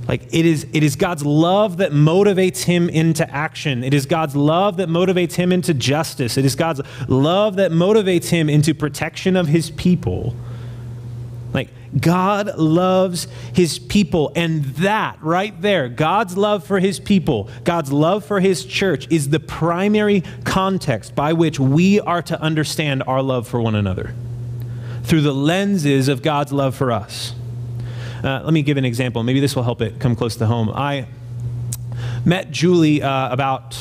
like 0.09 0.23
it 0.35 0.45
is, 0.45 0.67
it 0.73 0.83
is 0.83 0.97
God's 0.97 1.25
love 1.25 1.77
that 1.77 1.93
motivates 1.93 2.65
him 2.65 2.89
into 2.89 3.29
action. 3.31 3.85
It 3.85 3.95
is 3.95 4.07
God's 4.07 4.35
love 4.35 4.79
that 4.79 4.89
motivates 4.89 5.35
him 5.35 5.53
into 5.53 5.75
justice. 5.75 6.37
It 6.37 6.45
is 6.45 6.57
God's 6.57 6.81
love 7.09 7.57
that 7.57 7.71
motivates 7.71 8.29
him 8.29 8.49
into 8.49 8.75
protection 8.75 9.37
of 9.37 9.47
his 9.47 9.71
people. 9.71 10.35
Like 11.55 11.69
God 11.99 12.57
loves 12.59 13.29
his 13.55 13.79
people. 13.79 14.33
And 14.35 14.65
that 14.77 15.19
right 15.23 15.61
there, 15.63 15.89
God's 15.89 16.37
love 16.37 16.67
for 16.67 16.81
his 16.81 16.99
people, 16.99 17.49
God's 17.63 17.93
love 17.93 18.25
for 18.25 18.41
his 18.41 18.65
church, 18.65 19.07
is 19.11 19.29
the 19.29 19.41
primary 19.41 20.23
context 20.45 21.15
by 21.15 21.33
which 21.33 21.61
we 21.61 22.01
are 22.01 22.23
to 22.23 22.41
understand 22.41 23.05
our 23.07 23.23
love 23.23 23.47
for 23.47 23.61
one 23.61 23.77
another 23.77 24.15
through 25.05 25.21
the 25.21 25.35
lenses 25.35 26.09
of 26.09 26.23
God's 26.23 26.53
love 26.53 26.75
for 26.75 26.91
us. 26.91 27.35
Uh, 28.23 28.41
let 28.45 28.53
me 28.53 28.63
give 28.63 28.77
an 28.77 28.85
example. 28.85 29.23
Maybe 29.25 29.41
this 29.41 29.57
will 29.57 29.65
help 29.65 29.83
it 29.83 29.99
come 29.99 30.15
close 30.15 30.37
to 30.37 30.47
home. 30.47 30.71
I 30.71 31.07
met 32.25 32.53
Julie 32.53 33.03
uh, 33.03 33.33
about, 33.33 33.77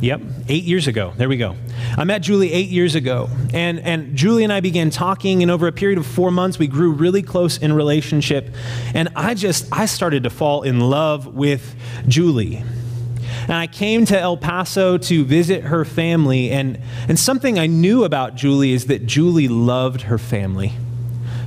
yep, 0.00 0.20
eight 0.48 0.64
years 0.64 0.88
ago. 0.88 1.12
There 1.16 1.28
we 1.28 1.36
go. 1.36 1.54
I 1.96 2.02
met 2.02 2.22
Julie 2.22 2.52
eight 2.52 2.68
years 2.68 2.96
ago, 2.96 3.30
and, 3.54 3.78
and 3.78 4.16
Julie 4.16 4.42
and 4.42 4.52
I 4.52 4.60
began 4.60 4.90
talking, 4.90 5.42
and 5.42 5.50
over 5.50 5.68
a 5.68 5.72
period 5.72 5.98
of 5.98 6.06
four 6.06 6.32
months, 6.32 6.58
we 6.58 6.66
grew 6.66 6.90
really 6.90 7.22
close 7.22 7.56
in 7.56 7.72
relationship. 7.72 8.52
And 8.94 9.10
I 9.14 9.34
just, 9.34 9.68
I 9.72 9.86
started 9.86 10.24
to 10.24 10.30
fall 10.30 10.62
in 10.62 10.80
love 10.80 11.34
with 11.34 11.76
Julie. 12.08 12.64
And 13.42 13.52
I 13.52 13.68
came 13.68 14.04
to 14.06 14.18
El 14.18 14.36
Paso 14.36 14.98
to 14.98 15.24
visit 15.24 15.62
her 15.64 15.84
family, 15.84 16.50
and, 16.50 16.80
and 17.08 17.16
something 17.16 17.60
I 17.60 17.66
knew 17.66 18.02
about 18.02 18.34
Julie 18.34 18.72
is 18.72 18.86
that 18.86 19.06
Julie 19.06 19.46
loved 19.46 20.02
her 20.02 20.18
family. 20.18 20.72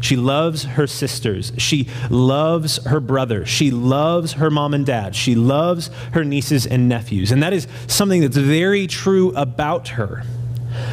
She 0.02 0.16
loves 0.16 0.64
her 0.64 0.88
sisters. 0.88 1.52
She 1.58 1.88
loves 2.10 2.84
her 2.86 3.00
brother. 3.00 3.46
She 3.46 3.72
loves 3.72 4.34
her 4.34 4.50
mom 4.50 4.74
and 4.74 4.86
dad. 4.86 5.16
She 5.16 5.36
loves 5.36 5.90
her 6.14 6.24
nieces 6.24 6.66
and 6.66 6.88
nephews. 6.88 7.32
And 7.32 7.44
that 7.44 7.54
is 7.54 7.68
something 7.88 8.22
that's 8.22 8.38
very 8.38 8.88
true 8.88 9.32
about 9.36 9.90
her. 9.90 10.24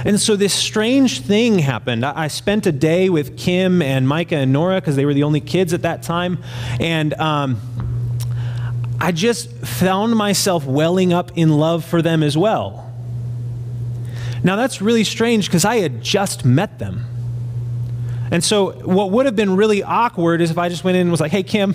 And 0.04 0.20
so 0.20 0.36
this 0.36 0.54
strange 0.54 1.20
thing 1.20 1.58
happened. 1.58 2.04
I 2.04 2.28
spent 2.28 2.66
a 2.66 2.72
day 2.72 3.08
with 3.08 3.36
Kim 3.36 3.82
and 3.82 4.08
Micah 4.08 4.36
and 4.36 4.52
Nora 4.52 4.80
because 4.80 4.96
they 4.96 5.04
were 5.04 5.14
the 5.14 5.22
only 5.22 5.40
kids 5.40 5.72
at 5.72 5.82
that 5.82 6.02
time. 6.02 6.42
And 6.80 7.14
um, 7.14 7.60
I 9.00 9.12
just 9.12 9.50
found 9.50 10.16
myself 10.16 10.64
welling 10.64 11.12
up 11.12 11.36
in 11.36 11.50
love 11.50 11.84
for 11.84 12.02
them 12.02 12.22
as 12.22 12.36
well. 12.36 12.82
Now, 14.42 14.56
that's 14.56 14.80
really 14.80 15.04
strange 15.04 15.46
because 15.46 15.64
I 15.64 15.76
had 15.76 16.02
just 16.02 16.44
met 16.44 16.78
them. 16.78 17.04
And 18.30 18.42
so, 18.42 18.72
what 18.86 19.10
would 19.12 19.26
have 19.26 19.36
been 19.36 19.56
really 19.56 19.82
awkward 19.82 20.40
is 20.40 20.50
if 20.50 20.58
I 20.58 20.68
just 20.68 20.84
went 20.84 20.96
in 20.96 21.02
and 21.02 21.10
was 21.10 21.20
like, 21.20 21.32
hey, 21.32 21.42
Kim, 21.42 21.74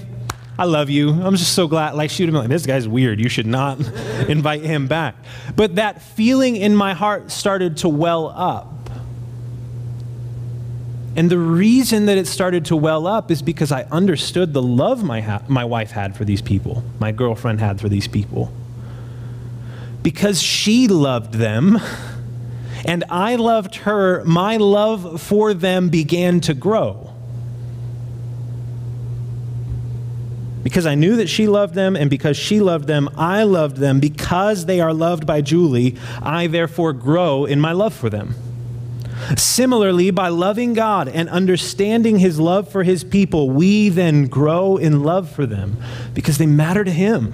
I 0.57 0.65
love 0.65 0.89
you. 0.89 1.09
I'm 1.09 1.35
just 1.35 1.53
so 1.53 1.67
glad. 1.67 1.95
Like, 1.95 2.09
she'd 2.09 2.25
have 2.25 2.33
been 2.33 2.41
like, 2.41 2.49
this 2.49 2.65
guy's 2.65 2.87
weird. 2.87 3.19
You 3.19 3.29
should 3.29 3.47
not 3.47 3.79
invite 4.27 4.61
him 4.61 4.87
back. 4.87 5.15
But 5.55 5.75
that 5.75 6.01
feeling 6.01 6.55
in 6.55 6.75
my 6.75 6.93
heart 6.93 7.31
started 7.31 7.77
to 7.77 7.89
well 7.89 8.27
up. 8.27 8.67
And 11.15 11.29
the 11.29 11.37
reason 11.37 12.05
that 12.05 12.17
it 12.17 12.27
started 12.27 12.65
to 12.65 12.75
well 12.75 13.05
up 13.05 13.31
is 13.31 13.41
because 13.41 13.71
I 13.71 13.83
understood 13.83 14.53
the 14.53 14.61
love 14.61 15.03
my, 15.03 15.21
ha- 15.21 15.43
my 15.47 15.65
wife 15.65 15.91
had 15.91 16.15
for 16.15 16.23
these 16.23 16.41
people, 16.41 16.83
my 16.99 17.11
girlfriend 17.11 17.59
had 17.59 17.81
for 17.81 17.89
these 17.89 18.07
people. 18.07 18.53
Because 20.03 20.41
she 20.41 20.87
loved 20.87 21.33
them 21.33 21.79
and 22.85 23.03
I 23.09 23.35
loved 23.35 23.75
her, 23.77 24.23
my 24.25 24.57
love 24.57 25.21
for 25.21 25.53
them 25.53 25.89
began 25.89 26.41
to 26.41 26.53
grow. 26.53 27.11
Because 30.63 30.85
I 30.85 30.95
knew 30.95 31.15
that 31.15 31.27
she 31.27 31.47
loved 31.47 31.73
them, 31.73 31.95
and 31.95 32.09
because 32.09 32.37
she 32.37 32.59
loved 32.59 32.87
them, 32.87 33.09
I 33.17 33.43
loved 33.43 33.77
them. 33.77 33.99
Because 33.99 34.65
they 34.65 34.79
are 34.79 34.93
loved 34.93 35.25
by 35.25 35.41
Julie, 35.41 35.97
I 36.21 36.47
therefore 36.47 36.93
grow 36.93 37.45
in 37.45 37.59
my 37.59 37.71
love 37.71 37.93
for 37.93 38.09
them. 38.09 38.35
Similarly, 39.37 40.11
by 40.11 40.29
loving 40.29 40.73
God 40.73 41.07
and 41.07 41.29
understanding 41.29 42.19
his 42.19 42.39
love 42.39 42.71
for 42.71 42.83
his 42.83 43.03
people, 43.03 43.49
we 43.49 43.89
then 43.89 44.27
grow 44.27 44.77
in 44.77 45.03
love 45.03 45.29
for 45.29 45.45
them 45.45 45.77
because 46.13 46.37
they 46.37 46.45
matter 46.45 46.83
to 46.83 46.91
him. 46.91 47.33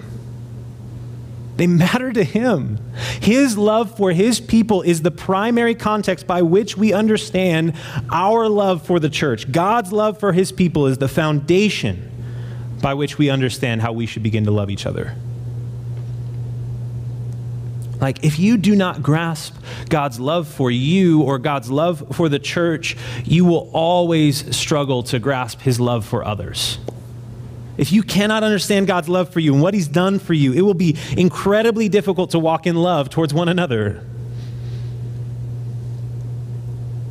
They 1.58 1.67
matter 1.67 2.13
to 2.13 2.24
him. 2.24 2.80
His 3.20 3.58
love 3.58 3.98
for 3.98 4.12
his 4.12 4.39
people 4.39 4.84
is 4.84 5.02
the 5.02 5.12
primary 5.12 5.74
context 5.74 6.28
by 6.28 6.43
which 6.43 6.78
we 6.78 6.93
understand 6.93 7.74
our 8.12 8.48
love 8.48 8.86
for 8.86 9.00
the 9.00 9.10
church. 9.10 9.52
God's 9.52 9.91
love 9.91 10.20
for 10.20 10.34
his 10.34 10.52
people 10.52 10.86
is 10.86 11.00
the 11.00 11.08
foundation 11.08 12.12
by 12.82 12.93
which 12.93 13.17
we 13.17 13.32
understand 13.32 13.82
how 13.82 13.91
we 13.91 14.06
should 14.06 14.22
begin 14.22 14.46
to 14.46 14.52
love 14.52 14.70
each 14.70 14.86
other. 14.86 15.15
Like, 18.00 18.24
if 18.24 18.38
you 18.38 18.58
do 18.58 18.76
not 18.76 19.02
grasp 19.02 19.56
God's 19.89 20.20
love 20.20 20.48
for 20.48 20.70
you 20.70 21.24
or 21.24 21.39
God's 21.39 21.72
love 21.72 22.15
for 22.15 22.30
the 22.30 22.38
church, 22.38 22.96
you 23.26 23.43
will 23.46 23.72
always 23.74 24.56
struggle 24.56 25.02
to 25.04 25.17
grasp 25.17 25.62
his 25.62 25.80
love 25.80 26.06
for 26.06 26.24
others. 26.24 26.78
If 27.77 27.91
you 27.91 28.03
cannot 28.03 28.43
understand 28.43 28.87
God's 28.87 29.07
love 29.07 29.29
for 29.29 29.39
you 29.39 29.53
and 29.53 29.61
what 29.61 29.73
He's 29.73 29.87
done 29.87 30.19
for 30.19 30.33
you, 30.33 30.53
it 30.53 30.61
will 30.61 30.73
be 30.73 30.97
incredibly 31.15 31.89
difficult 31.89 32.31
to 32.31 32.39
walk 32.39 32.65
in 32.65 32.75
love 32.75 33.09
towards 33.09 33.33
one 33.33 33.49
another. 33.49 34.03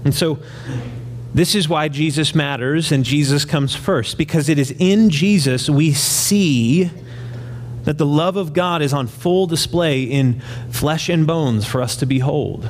And 0.05 0.15
so, 0.15 0.39
this 1.35 1.55
is 1.55 1.69
why 1.69 1.89
Jesus 1.89 2.35
matters 2.35 2.93
and 2.93 3.05
Jesus 3.05 3.45
comes 3.45 3.75
first, 3.75 4.17
because 4.17 4.49
it 4.49 4.59
is 4.59 4.71
in 4.79 5.11
Jesus 5.11 5.69
we 5.69 5.93
see 5.93 6.91
that 7.85 7.99
the 7.99 8.07
love 8.07 8.37
of 8.37 8.53
God 8.53 8.83
is 8.83 8.93
on 8.93 9.07
full 9.07 9.47
display 9.47 10.03
in 10.03 10.41
flesh 10.71 11.09
and 11.09 11.27
bones 11.27 11.67
for 11.67 11.81
us 11.81 11.97
to 11.97 12.07
behold. 12.07 12.69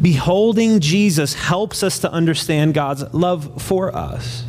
Beholding 0.00 0.80
Jesus 0.80 1.34
helps 1.34 1.82
us 1.82 1.98
to 2.00 2.10
understand 2.10 2.74
God's 2.74 3.02
love 3.12 3.60
for 3.62 3.94
us. 3.94 4.44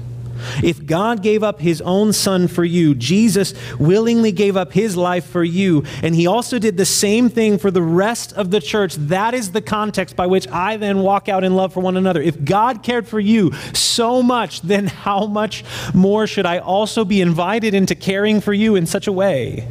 If 0.63 0.85
God 0.85 1.21
gave 1.21 1.43
up 1.43 1.59
his 1.59 1.81
own 1.81 2.13
son 2.13 2.47
for 2.47 2.63
you, 2.63 2.95
Jesus 2.95 3.53
willingly 3.77 4.31
gave 4.31 4.57
up 4.57 4.73
his 4.73 4.97
life 4.97 5.25
for 5.25 5.43
you, 5.43 5.83
and 6.03 6.15
he 6.15 6.27
also 6.27 6.59
did 6.59 6.77
the 6.77 6.85
same 6.85 7.29
thing 7.29 7.57
for 7.57 7.71
the 7.71 7.81
rest 7.81 8.33
of 8.33 8.51
the 8.51 8.59
church. 8.59 8.95
That 8.95 9.33
is 9.33 9.51
the 9.51 9.61
context 9.61 10.15
by 10.15 10.27
which 10.27 10.47
I 10.49 10.77
then 10.77 10.99
walk 10.99 11.29
out 11.29 11.43
in 11.43 11.55
love 11.55 11.73
for 11.73 11.79
one 11.79 11.97
another. 11.97 12.21
If 12.21 12.43
God 12.43 12.83
cared 12.83 13.07
for 13.07 13.19
you 13.19 13.53
so 13.73 14.23
much, 14.23 14.61
then 14.61 14.87
how 14.87 15.25
much 15.25 15.63
more 15.93 16.27
should 16.27 16.45
I 16.45 16.59
also 16.59 17.05
be 17.05 17.21
invited 17.21 17.73
into 17.73 17.95
caring 17.95 18.41
for 18.41 18.53
you 18.53 18.75
in 18.75 18.85
such 18.85 19.07
a 19.07 19.11
way 19.11 19.67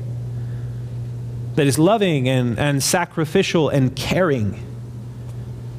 that 1.55 1.67
is 1.67 1.79
loving 1.79 2.29
and, 2.29 2.59
and 2.59 2.83
sacrificial 2.83 3.69
and 3.69 3.95
caring? 3.97 4.76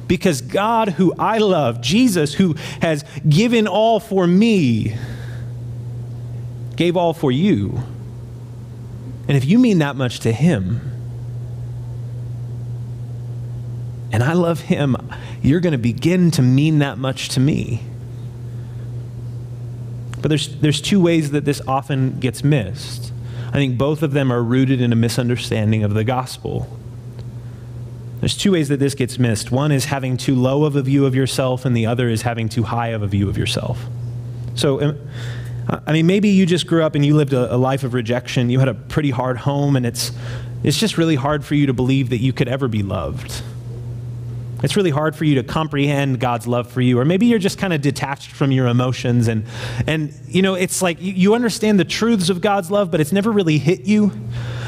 Because 0.08 0.40
God, 0.40 0.88
who 0.88 1.14
I 1.18 1.38
love, 1.38 1.80
Jesus, 1.80 2.34
who 2.34 2.54
has 2.80 3.04
given 3.28 3.68
all 3.68 4.00
for 4.00 4.26
me, 4.26 4.96
gave 6.74 6.96
all 6.96 7.12
for 7.12 7.30
you. 7.30 7.80
And 9.28 9.36
if 9.36 9.44
you 9.44 9.58
mean 9.58 9.78
that 9.78 9.94
much 9.94 10.20
to 10.20 10.32
Him, 10.32 10.80
and 14.10 14.22
I 14.22 14.32
love 14.32 14.60
Him, 14.60 14.96
you're 15.42 15.60
going 15.60 15.72
to 15.72 15.78
begin 15.78 16.30
to 16.32 16.42
mean 16.42 16.78
that 16.78 16.96
much 16.96 17.28
to 17.30 17.40
me. 17.40 17.82
But 20.22 20.30
there's, 20.30 20.48
there's 20.60 20.80
two 20.80 21.00
ways 21.00 21.30
that 21.32 21.44
this 21.44 21.60
often 21.68 22.18
gets 22.18 22.42
missed. 22.42 23.12
I 23.48 23.52
think 23.52 23.76
both 23.78 24.02
of 24.02 24.12
them 24.12 24.32
are 24.32 24.42
rooted 24.42 24.80
in 24.80 24.92
a 24.92 24.96
misunderstanding 24.96 25.84
of 25.84 25.94
the 25.94 26.04
gospel. 26.04 26.77
There's 28.20 28.36
two 28.36 28.52
ways 28.52 28.68
that 28.68 28.78
this 28.80 28.94
gets 28.94 29.18
missed. 29.18 29.52
One 29.52 29.70
is 29.70 29.86
having 29.86 30.16
too 30.16 30.34
low 30.34 30.64
of 30.64 30.76
a 30.76 30.82
view 30.82 31.06
of 31.06 31.14
yourself, 31.14 31.64
and 31.64 31.76
the 31.76 31.86
other 31.86 32.08
is 32.08 32.22
having 32.22 32.48
too 32.48 32.64
high 32.64 32.88
of 32.88 33.02
a 33.02 33.06
view 33.06 33.28
of 33.28 33.38
yourself. 33.38 33.84
So, 34.54 34.82
um, 34.82 34.98
I 35.86 35.92
mean, 35.92 36.06
maybe 36.06 36.30
you 36.30 36.46
just 36.46 36.66
grew 36.66 36.82
up 36.82 36.94
and 36.94 37.04
you 37.06 37.14
lived 37.14 37.32
a, 37.32 37.54
a 37.54 37.56
life 37.56 37.84
of 37.84 37.94
rejection. 37.94 38.50
You 38.50 38.58
had 38.58 38.68
a 38.68 38.74
pretty 38.74 39.10
hard 39.10 39.36
home, 39.36 39.76
and 39.76 39.86
it's, 39.86 40.10
it's 40.64 40.78
just 40.78 40.98
really 40.98 41.14
hard 41.14 41.44
for 41.44 41.54
you 41.54 41.66
to 41.66 41.72
believe 41.72 42.10
that 42.10 42.18
you 42.18 42.32
could 42.32 42.48
ever 42.48 42.66
be 42.66 42.82
loved. 42.82 43.42
It's 44.62 44.76
really 44.76 44.90
hard 44.90 45.14
for 45.14 45.24
you 45.24 45.36
to 45.36 45.44
comprehend 45.44 46.18
God's 46.18 46.46
love 46.46 46.70
for 46.70 46.80
you. 46.80 46.98
Or 46.98 47.04
maybe 47.04 47.26
you're 47.26 47.38
just 47.38 47.58
kind 47.58 47.72
of 47.72 47.80
detached 47.80 48.32
from 48.32 48.50
your 48.50 48.66
emotions 48.66 49.28
and 49.28 49.44
and 49.86 50.12
you 50.26 50.42
know, 50.42 50.54
it's 50.54 50.82
like 50.82 51.00
you, 51.00 51.12
you 51.12 51.34
understand 51.34 51.78
the 51.78 51.84
truths 51.84 52.28
of 52.28 52.40
God's 52.40 52.70
love, 52.70 52.90
but 52.90 53.00
it's 53.00 53.12
never 53.12 53.30
really 53.30 53.58
hit 53.58 53.82
you. 53.82 54.10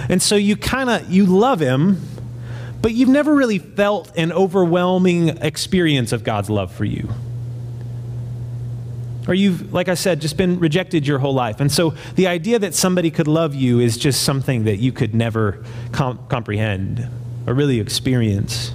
And 0.08 0.22
so 0.22 0.36
you 0.36 0.56
kind 0.56 0.90
of 0.90 1.10
you 1.10 1.26
love 1.26 1.60
him, 1.60 2.00
but 2.82 2.92
you've 2.92 3.08
never 3.08 3.34
really 3.34 3.58
felt 3.58 4.16
an 4.16 4.32
overwhelming 4.32 5.28
experience 5.28 6.12
of 6.12 6.24
God's 6.24 6.48
love 6.48 6.72
for 6.72 6.84
you. 6.84 7.08
Or 9.28 9.34
you've, 9.34 9.72
like 9.72 9.88
I 9.88 9.94
said, 9.94 10.20
just 10.20 10.36
been 10.36 10.58
rejected 10.58 11.06
your 11.06 11.18
whole 11.18 11.34
life. 11.34 11.60
And 11.60 11.70
so 11.70 11.94
the 12.14 12.26
idea 12.26 12.58
that 12.58 12.74
somebody 12.74 13.10
could 13.10 13.28
love 13.28 13.54
you 13.54 13.78
is 13.78 13.96
just 13.96 14.22
something 14.22 14.64
that 14.64 14.78
you 14.78 14.92
could 14.92 15.14
never 15.14 15.62
com- 15.92 16.18
comprehend 16.28 17.06
or 17.46 17.54
really 17.54 17.80
experience. 17.80 18.72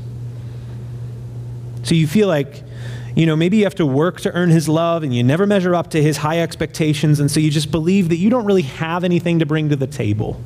So 1.83 1.95
you 1.95 2.07
feel 2.07 2.27
like, 2.27 2.63
you 3.15 3.25
know, 3.25 3.35
maybe 3.35 3.57
you 3.57 3.63
have 3.63 3.75
to 3.75 3.85
work 3.85 4.21
to 4.21 4.31
earn 4.33 4.49
his 4.49 4.69
love 4.69 5.03
and 5.03 5.13
you 5.15 5.23
never 5.23 5.45
measure 5.47 5.73
up 5.73 5.89
to 5.91 6.01
his 6.01 6.17
high 6.17 6.39
expectations. 6.39 7.19
And 7.19 7.29
so 7.29 7.39
you 7.39 7.49
just 7.49 7.71
believe 7.71 8.09
that 8.09 8.17
you 8.17 8.29
don't 8.29 8.45
really 8.45 8.63
have 8.63 9.03
anything 9.03 9.39
to 9.39 9.45
bring 9.45 9.69
to 9.69 9.75
the 9.75 9.87
table. 9.87 10.39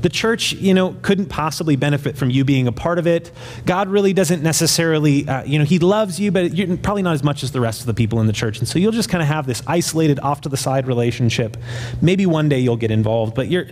The 0.00 0.08
church, 0.08 0.52
you 0.52 0.74
know, 0.74 0.96
couldn't 1.02 1.26
possibly 1.26 1.76
benefit 1.76 2.16
from 2.16 2.30
you 2.30 2.44
being 2.44 2.66
a 2.66 2.72
part 2.72 2.98
of 2.98 3.06
it. 3.06 3.30
God 3.66 3.88
really 3.88 4.12
doesn't 4.12 4.42
necessarily, 4.42 5.28
uh, 5.28 5.44
you 5.44 5.58
know, 5.58 5.64
He 5.64 5.78
loves 5.78 6.18
you, 6.18 6.30
but 6.30 6.54
you're 6.54 6.76
probably 6.76 7.02
not 7.02 7.14
as 7.14 7.22
much 7.22 7.42
as 7.42 7.52
the 7.52 7.60
rest 7.60 7.80
of 7.80 7.86
the 7.86 7.94
people 7.94 8.20
in 8.20 8.26
the 8.26 8.32
church. 8.32 8.58
And 8.58 8.68
so 8.68 8.78
you'll 8.78 8.92
just 8.92 9.08
kind 9.08 9.22
of 9.22 9.28
have 9.28 9.46
this 9.46 9.62
isolated, 9.66 10.20
off 10.20 10.42
to 10.42 10.48
the 10.48 10.56
side 10.56 10.86
relationship. 10.86 11.56
Maybe 12.00 12.26
one 12.26 12.48
day 12.48 12.58
you'll 12.60 12.76
get 12.76 12.90
involved, 12.90 13.34
but 13.34 13.48
you're 13.48 13.66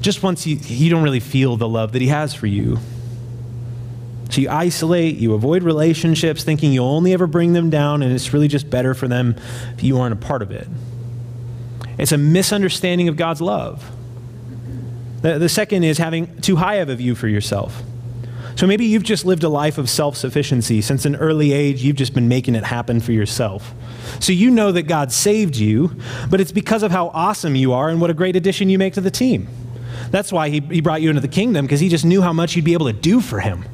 just 0.00 0.22
once 0.22 0.46
you, 0.46 0.56
you 0.62 0.90
don't 0.90 1.02
really 1.02 1.20
feel 1.20 1.56
the 1.56 1.68
love 1.68 1.92
that 1.92 2.02
He 2.02 2.08
has 2.08 2.34
for 2.34 2.46
you. 2.46 2.78
So 4.30 4.40
you 4.40 4.48
isolate, 4.48 5.16
you 5.16 5.34
avoid 5.34 5.64
relationships, 5.64 6.44
thinking 6.44 6.72
you'll 6.72 6.86
only 6.86 7.12
ever 7.12 7.26
bring 7.26 7.52
them 7.52 7.68
down, 7.68 8.02
and 8.02 8.12
it's 8.12 8.32
really 8.32 8.46
just 8.46 8.70
better 8.70 8.94
for 8.94 9.08
them 9.08 9.34
if 9.74 9.82
you 9.82 9.98
aren't 9.98 10.12
a 10.12 10.16
part 10.16 10.42
of 10.42 10.52
it. 10.52 10.68
It's 11.98 12.12
a 12.12 12.18
misunderstanding 12.18 13.08
of 13.08 13.16
God's 13.16 13.40
love. 13.40 13.90
The, 15.22 15.38
the 15.38 15.48
second 15.48 15.84
is 15.84 15.98
having 15.98 16.40
too 16.40 16.56
high 16.56 16.76
of 16.76 16.88
a 16.88 16.96
view 16.96 17.14
for 17.14 17.28
yourself. 17.28 17.82
So 18.56 18.66
maybe 18.66 18.84
you've 18.84 19.04
just 19.04 19.24
lived 19.24 19.42
a 19.42 19.48
life 19.48 19.78
of 19.78 19.88
self 19.88 20.16
sufficiency. 20.16 20.82
Since 20.82 21.04
an 21.04 21.16
early 21.16 21.52
age, 21.52 21.82
you've 21.82 21.96
just 21.96 22.14
been 22.14 22.28
making 22.28 22.54
it 22.54 22.64
happen 22.64 23.00
for 23.00 23.12
yourself. 23.12 23.72
So 24.18 24.32
you 24.32 24.50
know 24.50 24.72
that 24.72 24.82
God 24.82 25.12
saved 25.12 25.56
you, 25.56 25.96
but 26.28 26.40
it's 26.40 26.52
because 26.52 26.82
of 26.82 26.90
how 26.90 27.08
awesome 27.08 27.54
you 27.54 27.72
are 27.72 27.88
and 27.88 28.00
what 28.00 28.10
a 28.10 28.14
great 28.14 28.36
addition 28.36 28.68
you 28.68 28.78
make 28.78 28.94
to 28.94 29.00
the 29.00 29.10
team. 29.10 29.48
That's 30.10 30.32
why 30.32 30.48
he, 30.48 30.60
he 30.60 30.80
brought 30.80 31.00
you 31.02 31.08
into 31.08 31.20
the 31.22 31.28
kingdom, 31.28 31.64
because 31.64 31.80
he 31.80 31.88
just 31.88 32.04
knew 32.04 32.20
how 32.20 32.32
much 32.32 32.56
you'd 32.56 32.64
be 32.64 32.72
able 32.72 32.86
to 32.86 32.92
do 32.92 33.20
for 33.20 33.40
him. 33.40 33.64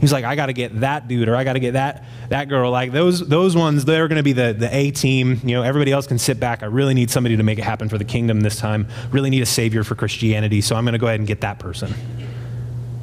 He's 0.00 0.12
like, 0.12 0.24
I 0.24 0.36
got 0.36 0.46
to 0.46 0.52
get 0.52 0.80
that 0.80 1.08
dude, 1.08 1.28
or 1.28 1.36
I 1.36 1.44
got 1.44 1.54
to 1.54 1.60
get 1.60 1.72
that 1.72 2.04
that 2.28 2.48
girl. 2.48 2.70
Like 2.70 2.92
those 2.92 3.26
those 3.26 3.56
ones, 3.56 3.84
they're 3.84 4.08
going 4.08 4.16
to 4.16 4.22
be 4.22 4.32
the 4.32 4.52
the 4.52 4.74
A 4.74 4.90
team. 4.90 5.40
You 5.42 5.56
know, 5.56 5.62
everybody 5.62 5.92
else 5.92 6.06
can 6.06 6.18
sit 6.18 6.38
back. 6.38 6.62
I 6.62 6.66
really 6.66 6.94
need 6.94 7.10
somebody 7.10 7.36
to 7.36 7.42
make 7.42 7.58
it 7.58 7.64
happen 7.64 7.88
for 7.88 7.98
the 7.98 8.04
kingdom 8.04 8.40
this 8.40 8.56
time. 8.56 8.88
Really 9.10 9.30
need 9.30 9.42
a 9.42 9.46
savior 9.46 9.84
for 9.84 9.94
Christianity. 9.94 10.60
So 10.60 10.76
I'm 10.76 10.84
going 10.84 10.92
to 10.92 10.98
go 10.98 11.06
ahead 11.06 11.20
and 11.20 11.26
get 11.26 11.40
that 11.42 11.58
person. 11.58 11.94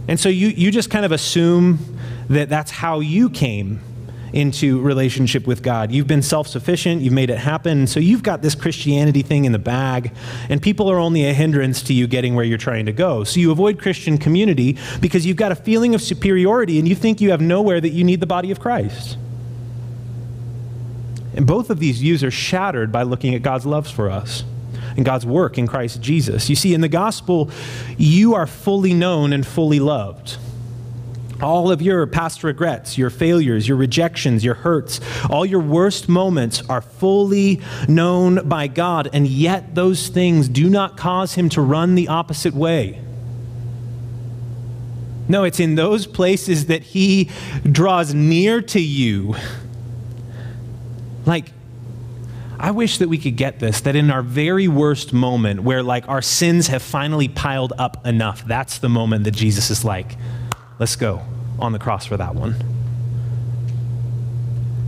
And 0.07 0.19
so 0.19 0.29
you 0.29 0.47
you 0.49 0.71
just 0.71 0.89
kind 0.89 1.05
of 1.05 1.11
assume 1.11 1.97
that 2.29 2.49
that's 2.49 2.71
how 2.71 2.99
you 2.99 3.29
came 3.29 3.81
into 4.33 4.81
relationship 4.81 5.47
with 5.47 5.61
God. 5.61 5.91
You've 5.91 6.07
been 6.07 6.21
self 6.21 6.47
sufficient, 6.47 7.01
you've 7.01 7.13
made 7.13 7.29
it 7.29 7.37
happen. 7.37 7.87
So 7.87 7.99
you've 7.99 8.23
got 8.23 8.41
this 8.41 8.55
Christianity 8.55 9.21
thing 9.21 9.45
in 9.45 9.51
the 9.51 9.59
bag, 9.59 10.11
and 10.49 10.61
people 10.61 10.91
are 10.91 10.99
only 10.99 11.25
a 11.25 11.33
hindrance 11.33 11.81
to 11.83 11.93
you 11.93 12.07
getting 12.07 12.35
where 12.35 12.43
you're 12.43 12.57
trying 12.57 12.87
to 12.87 12.91
go. 12.91 13.23
So 13.23 13.39
you 13.39 13.51
avoid 13.51 13.79
Christian 13.79 14.17
community 14.17 14.77
because 14.99 15.25
you've 15.25 15.37
got 15.37 15.51
a 15.51 15.55
feeling 15.55 15.95
of 15.95 16.01
superiority 16.01 16.79
and 16.79 16.87
you 16.87 16.95
think 16.95 17.21
you 17.21 17.31
have 17.31 17.41
nowhere 17.41 17.79
that 17.79 17.89
you 17.89 18.03
need 18.03 18.19
the 18.19 18.27
body 18.27 18.51
of 18.51 18.59
Christ. 18.59 19.17
And 21.35 21.47
both 21.47 21.69
of 21.69 21.79
these 21.79 21.99
views 21.99 22.23
are 22.23 22.31
shattered 22.31 22.91
by 22.91 23.03
looking 23.03 23.33
at 23.35 23.41
God's 23.41 23.65
love 23.65 23.87
for 23.87 24.09
us 24.09 24.43
and 24.95 25.05
God's 25.05 25.25
work 25.25 25.57
in 25.57 25.67
Christ 25.67 26.01
Jesus. 26.01 26.49
You 26.49 26.55
see, 26.55 26.73
in 26.73 26.81
the 26.81 26.89
gospel, 26.89 27.49
you 27.97 28.35
are 28.35 28.45
fully 28.45 28.93
known 28.93 29.33
and 29.33 29.45
fully 29.45 29.79
loved. 29.79 30.37
All 31.43 31.69
of 31.69 31.81
your 31.81 32.07
past 32.07 32.41
regrets, 32.41 32.97
your 32.97 33.09
failures, 33.09 33.67
your 33.67 33.75
rejections, 33.75 34.45
your 34.45 34.53
hurts, 34.53 35.01
all 35.29 35.45
your 35.45 35.59
worst 35.59 36.07
moments 36.07 36.61
are 36.69 36.81
fully 36.81 37.61
known 37.89 38.47
by 38.47 38.67
God, 38.67 39.09
and 39.11 39.27
yet 39.27 39.75
those 39.75 40.07
things 40.07 40.47
do 40.47 40.69
not 40.69 40.95
cause 40.95 41.33
Him 41.33 41.49
to 41.49 41.61
run 41.61 41.95
the 41.95 42.07
opposite 42.07 42.53
way. 42.53 43.01
No, 45.27 45.43
it's 45.43 45.59
in 45.59 45.75
those 45.75 46.07
places 46.07 46.67
that 46.67 46.81
He 46.81 47.29
draws 47.69 48.13
near 48.13 48.61
to 48.61 48.79
you. 48.79 49.35
Like, 51.25 51.53
I 52.59 52.71
wish 52.71 52.97
that 52.97 53.07
we 53.07 53.17
could 53.17 53.37
get 53.37 53.61
this 53.61 53.79
that 53.79 53.95
in 53.95 54.11
our 54.11 54.21
very 54.21 54.67
worst 54.67 55.13
moment, 55.13 55.63
where 55.63 55.81
like 55.81 56.09
our 56.09 56.21
sins 56.21 56.67
have 56.67 56.81
finally 56.81 57.29
piled 57.29 57.71
up 57.77 58.05
enough, 58.05 58.45
that's 58.45 58.79
the 58.79 58.89
moment 58.89 59.23
that 59.23 59.31
Jesus 59.31 59.69
is 59.69 59.85
like, 59.85 60.17
Let's 60.79 60.97
go 60.97 61.21
on 61.59 61.71
the 61.71 61.79
cross 61.79 62.05
for 62.05 62.17
that 62.17 62.35
one. 62.35 62.55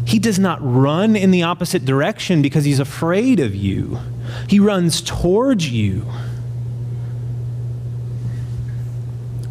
He 0.06 0.20
does 0.20 0.38
not 0.38 0.60
run 0.62 1.16
in 1.16 1.32
the 1.32 1.44
opposite 1.44 1.84
direction 1.84 2.42
because 2.42 2.64
he's 2.64 2.80
afraid 2.80 3.40
of 3.40 3.56
you. 3.56 4.00
He 4.48 4.60
runs 4.60 5.02
towards 5.02 5.70
you. 5.70 6.06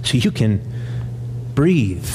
So 0.03 0.19
you 0.19 0.31
can 0.31 0.61
breathe 1.55 2.09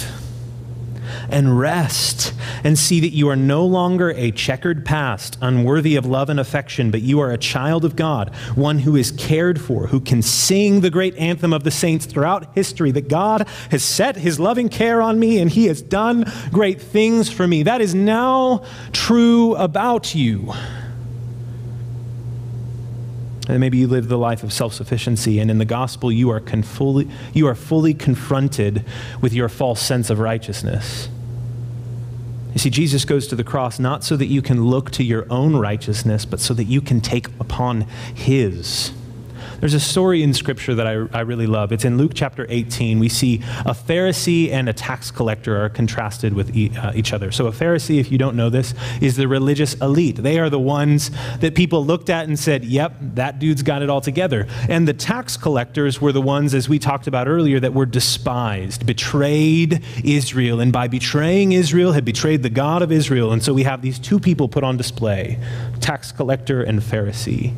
and 1.30 1.60
rest 1.60 2.34
and 2.64 2.78
see 2.78 3.00
that 3.00 3.14
you 3.14 3.30
are 3.30 3.36
no 3.36 3.66
longer 3.66 4.12
a 4.12 4.32
checkered 4.32 4.86
past, 4.86 5.38
unworthy 5.42 5.96
of 5.96 6.06
love 6.06 6.30
and 6.30 6.40
affection, 6.40 6.92
but 6.92 7.02
you 7.02 7.20
are 7.20 7.32
a 7.32 7.38
child 7.38 7.86
of 7.86 7.96
God, 7.96 8.34
one 8.56 8.80
who 8.80 8.96
is 8.96 9.12
cared 9.12 9.60
for, 9.60 9.88
who 9.88 10.00
can 10.00 10.22
sing 10.22 10.82
the 10.82 10.90
great 10.90 11.16
anthem 11.18 11.54
of 11.54 11.64
the 11.64 11.72
saints 11.72 12.06
throughout 12.06 12.54
history 12.56 12.92
that 12.92 13.08
God 13.08 13.48
has 13.72 13.84
set 13.84 14.18
his 14.18 14.40
loving 14.40 14.70
care 14.70 15.02
on 15.02 15.20
me 15.20 15.40
and 15.40 15.50
he 15.50 15.66
has 15.66 15.82
done 15.82 16.26
great 16.52 16.82
things 16.82 17.32
for 17.32 17.48
me. 17.48 17.64
That 17.64 17.82
is 17.82 17.96
now 17.96 18.64
true 18.92 19.56
about 19.56 20.16
you. 20.16 20.54
And 23.50 23.60
maybe 23.60 23.80
you 23.80 23.88
live 23.88 24.08
the 24.08 24.18
life 24.18 24.44
of 24.44 24.54
self 24.54 24.74
sufficiency, 24.74 25.40
and 25.40 25.50
in 25.50 25.58
the 25.58 25.66
gospel, 25.66 26.12
you 26.12 26.30
are, 26.30 26.40
fully, 26.40 27.10
you 27.34 27.48
are 27.48 27.56
fully 27.56 27.96
confronted 27.96 28.86
with 29.22 29.34
your 29.34 29.50
false 29.50 29.82
sense 29.82 30.12
of 30.12 30.20
righteousness. 30.20 31.10
You 32.54 32.60
see, 32.60 32.70
Jesus 32.70 33.06
goes 33.06 33.28
to 33.28 33.36
the 33.36 33.44
cross 33.44 33.80
not 33.80 34.04
so 34.04 34.16
that 34.18 34.28
you 34.28 34.44
can 34.44 34.66
look 34.66 34.92
to 34.92 35.04
your 35.04 35.26
own 35.32 35.56
righteousness, 35.56 36.26
but 36.26 36.40
so 36.40 36.54
that 36.54 36.66
you 36.66 36.80
can 36.80 37.02
take 37.02 37.28
upon 37.40 37.82
His. 38.14 38.92
There's 39.60 39.74
a 39.74 39.80
story 39.80 40.24
in 40.24 40.34
Scripture 40.34 40.74
that 40.76 40.88
I, 40.88 41.06
I 41.18 41.22
really 41.22 41.48
love. 41.48 41.72
It's 41.72 41.84
in 41.84 41.98
Luke 41.98 42.14
chapter 42.16 42.46
18. 42.50 43.00
We 43.00 43.10
see 43.10 43.36
a 43.66 43.74
Pharisee 43.74 44.52
and 44.52 44.70
a 44.70 44.74
tax 44.74 45.12
collector 45.12 45.62
are 45.62 45.70
contrasted 45.70 46.34
with 46.34 46.56
e- 46.56 46.72
uh, 46.78 46.94
each 46.96 47.12
other. 47.12 47.32
So, 47.32 47.48
a 47.48 47.52
Pharisee, 47.52 48.00
if 48.00 48.12
you 48.12 48.18
don't 48.18 48.36
know 48.36 48.50
this, 48.50 48.74
is 49.02 49.18
the 49.18 49.28
religious 49.28 49.74
elite. 49.76 50.16
They 50.18 50.40
are 50.40 50.50
the 50.50 50.60
ones 50.60 51.12
that 51.40 51.56
people 51.56 51.86
looked 51.86 52.10
at 52.10 52.28
and 52.28 52.40
said, 52.40 52.64
yep, 52.64 52.96
that 53.02 53.40
dude's 53.40 53.62
got 53.62 53.82
it 53.82 53.90
all 53.90 54.02
together. 54.02 54.48
And 54.70 54.88
the 54.88 54.94
tax 54.94 55.36
collectors 55.36 56.00
were 56.00 56.12
the 56.14 56.22
ones, 56.22 56.54
as 56.54 56.70
we 56.70 56.80
talked 56.80 57.08
about 57.08 57.28
earlier, 57.28 57.60
that 57.60 57.74
were 57.74 57.86
despised, 57.86 58.86
betrayed 58.86 59.84
Israel. 60.04 60.62
And 60.62 60.72
by 60.72 60.88
betraying 60.88 61.52
Israel, 61.52 61.92
had 61.92 62.06
betrayed 62.06 62.44
the 62.44 62.50
God 62.50 62.82
of 62.82 62.92
Israel. 62.92 63.34
And 63.34 63.44
so 63.44 63.54
we 63.54 63.64
have 63.64 63.82
these 63.82 64.00
two 64.00 64.20
people 64.20 64.48
put 64.48 64.64
on 64.64 64.78
display 64.78 65.38
tax 65.82 66.12
collector 66.12 66.64
and 66.64 66.80
Pharisee. 66.80 67.54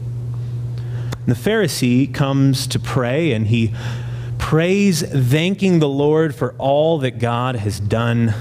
The 1.28 1.34
Pharisee 1.34 2.11
comes 2.13 2.67
to 2.67 2.80
pray 2.80 3.32
and 3.32 3.47
he 3.47 3.74
prays, 4.38 5.01
thanking 5.01 5.80
the 5.80 5.88
Lord 5.88 6.34
for 6.36 6.53
all 6.57 6.97
that 6.99 7.19
God 7.19 7.55
has 7.55 7.80
done 7.80 8.34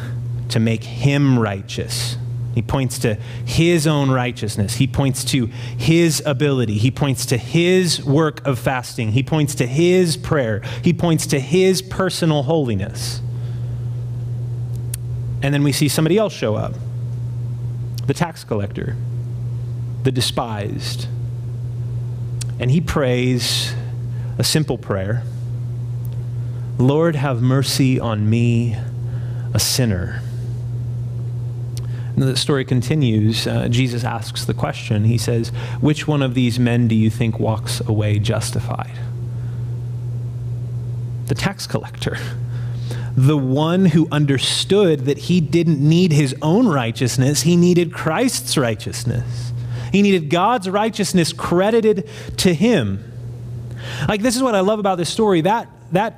to 0.48 0.58
make 0.58 0.82
him 0.82 1.38
righteous. 1.38 2.16
He 2.54 2.62
points 2.62 2.98
to 3.00 3.14
his 3.44 3.86
own 3.86 4.10
righteousness. 4.10 4.74
He 4.74 4.86
points 4.86 5.24
to 5.26 5.46
his 5.46 6.22
ability. 6.26 6.78
He 6.78 6.90
points 6.90 7.26
to 7.26 7.36
his 7.36 8.04
work 8.04 8.44
of 8.44 8.58
fasting. 8.58 9.12
He 9.12 9.22
points 9.22 9.54
to 9.56 9.66
his 9.66 10.16
prayer. 10.16 10.60
He 10.82 10.92
points 10.92 11.26
to 11.28 11.38
his 11.38 11.80
personal 11.80 12.42
holiness. 12.42 13.20
And 15.42 15.54
then 15.54 15.62
we 15.62 15.72
see 15.72 15.88
somebody 15.88 16.18
else 16.18 16.32
show 16.32 16.56
up 16.56 16.74
the 18.06 18.14
tax 18.14 18.42
collector, 18.42 18.96
the 20.02 20.10
despised, 20.10 21.06
and 22.60 22.70
he 22.70 22.80
prays 22.80 23.74
a 24.38 24.44
simple 24.44 24.78
prayer 24.78 25.24
Lord, 26.78 27.14
have 27.14 27.42
mercy 27.42 28.00
on 28.00 28.30
me, 28.30 28.74
a 29.52 29.60
sinner. 29.60 30.22
And 32.14 32.22
the 32.22 32.36
story 32.36 32.64
continues. 32.64 33.46
Uh, 33.46 33.68
Jesus 33.68 34.02
asks 34.02 34.46
the 34.46 34.54
question. 34.54 35.04
He 35.04 35.18
says, 35.18 35.50
Which 35.80 36.08
one 36.08 36.22
of 36.22 36.32
these 36.32 36.58
men 36.58 36.88
do 36.88 36.94
you 36.94 37.10
think 37.10 37.38
walks 37.38 37.80
away 37.80 38.18
justified? 38.18 38.98
The 41.26 41.34
tax 41.34 41.66
collector. 41.66 42.16
The 43.16 43.36
one 43.36 43.86
who 43.86 44.08
understood 44.12 45.00
that 45.06 45.18
he 45.18 45.40
didn't 45.40 45.80
need 45.80 46.12
his 46.12 46.34
own 46.40 46.68
righteousness, 46.68 47.42
he 47.42 47.56
needed 47.56 47.92
Christ's 47.92 48.56
righteousness. 48.56 49.49
He 49.92 50.02
needed 50.02 50.30
God's 50.30 50.68
righteousness 50.68 51.32
credited 51.32 52.08
to 52.38 52.54
him. 52.54 53.04
Like, 54.08 54.22
this 54.22 54.36
is 54.36 54.42
what 54.42 54.54
I 54.54 54.60
love 54.60 54.78
about 54.78 54.98
this 54.98 55.08
story. 55.08 55.42
That, 55.42 55.68
that 55.92 56.14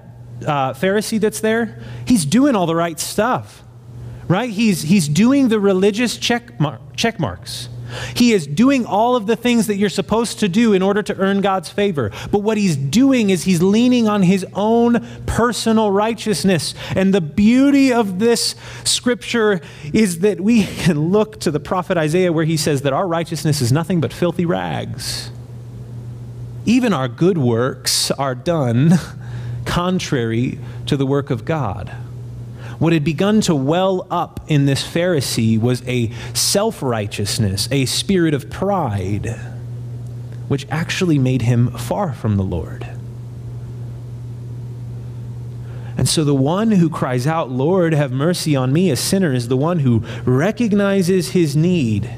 uh, 0.46 0.72
Pharisee 0.74 1.20
that's 1.20 1.40
there, 1.40 1.82
he's 2.06 2.24
doing 2.24 2.56
all 2.56 2.66
the 2.66 2.74
right 2.74 2.98
stuff, 2.98 3.62
right? 4.28 4.50
He's, 4.50 4.82
he's 4.82 5.08
doing 5.08 5.48
the 5.48 5.60
religious 5.60 6.16
check, 6.16 6.58
mar- 6.60 6.80
check 6.96 7.20
marks. 7.20 7.68
He 8.14 8.32
is 8.32 8.46
doing 8.46 8.86
all 8.86 9.16
of 9.16 9.26
the 9.26 9.36
things 9.36 9.66
that 9.66 9.76
you're 9.76 9.88
supposed 9.88 10.40
to 10.40 10.48
do 10.48 10.72
in 10.72 10.82
order 10.82 11.02
to 11.02 11.16
earn 11.16 11.40
God's 11.40 11.68
favor. 11.68 12.10
But 12.30 12.40
what 12.40 12.56
he's 12.56 12.76
doing 12.76 13.30
is 13.30 13.44
he's 13.44 13.62
leaning 13.62 14.08
on 14.08 14.22
his 14.22 14.46
own 14.54 15.06
personal 15.26 15.90
righteousness. 15.90 16.74
And 16.94 17.12
the 17.12 17.20
beauty 17.20 17.92
of 17.92 18.18
this 18.18 18.54
scripture 18.84 19.60
is 19.92 20.20
that 20.20 20.40
we 20.40 20.64
can 20.82 21.10
look 21.10 21.40
to 21.40 21.50
the 21.50 21.60
prophet 21.60 21.96
Isaiah 21.96 22.32
where 22.32 22.44
he 22.44 22.56
says 22.56 22.82
that 22.82 22.92
our 22.92 23.06
righteousness 23.06 23.60
is 23.60 23.72
nothing 23.72 24.00
but 24.00 24.12
filthy 24.12 24.46
rags. 24.46 25.30
Even 26.64 26.92
our 26.92 27.08
good 27.08 27.38
works 27.38 28.10
are 28.12 28.34
done 28.34 28.92
contrary 29.64 30.58
to 30.86 30.96
the 30.96 31.06
work 31.06 31.30
of 31.30 31.44
God. 31.44 31.94
What 32.82 32.92
had 32.92 33.04
begun 33.04 33.40
to 33.42 33.54
well 33.54 34.08
up 34.10 34.40
in 34.48 34.66
this 34.66 34.82
Pharisee 34.82 35.56
was 35.56 35.86
a 35.86 36.10
self 36.34 36.82
righteousness, 36.82 37.68
a 37.70 37.84
spirit 37.84 38.34
of 38.34 38.50
pride, 38.50 39.38
which 40.48 40.66
actually 40.68 41.16
made 41.16 41.42
him 41.42 41.70
far 41.70 42.12
from 42.12 42.36
the 42.36 42.42
Lord. 42.42 42.88
And 45.96 46.08
so 46.08 46.24
the 46.24 46.34
one 46.34 46.72
who 46.72 46.90
cries 46.90 47.24
out, 47.24 47.52
Lord, 47.52 47.92
have 47.92 48.10
mercy 48.10 48.56
on 48.56 48.72
me, 48.72 48.90
a 48.90 48.96
sinner, 48.96 49.32
is 49.32 49.46
the 49.46 49.56
one 49.56 49.78
who 49.78 50.00
recognizes 50.24 51.30
his 51.30 51.54
need 51.54 52.10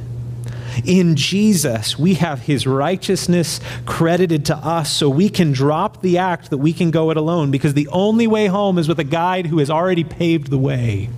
in 0.84 1.16
Jesus, 1.16 1.98
we 1.98 2.14
have 2.14 2.40
his 2.40 2.66
righteousness 2.66 3.60
credited 3.86 4.46
to 4.46 4.56
us 4.56 4.92
so 4.92 5.08
we 5.08 5.28
can 5.28 5.52
drop 5.52 6.02
the 6.02 6.18
act 6.18 6.50
that 6.50 6.58
we 6.58 6.72
can 6.72 6.90
go 6.90 7.10
it 7.10 7.16
alone 7.16 7.50
because 7.50 7.74
the 7.74 7.88
only 7.88 8.26
way 8.26 8.46
home 8.46 8.78
is 8.78 8.88
with 8.88 8.98
a 8.98 9.04
guide 9.04 9.46
who 9.46 9.58
has 9.58 9.70
already 9.70 10.04
paved 10.04 10.50
the 10.50 10.58
way. 10.58 11.08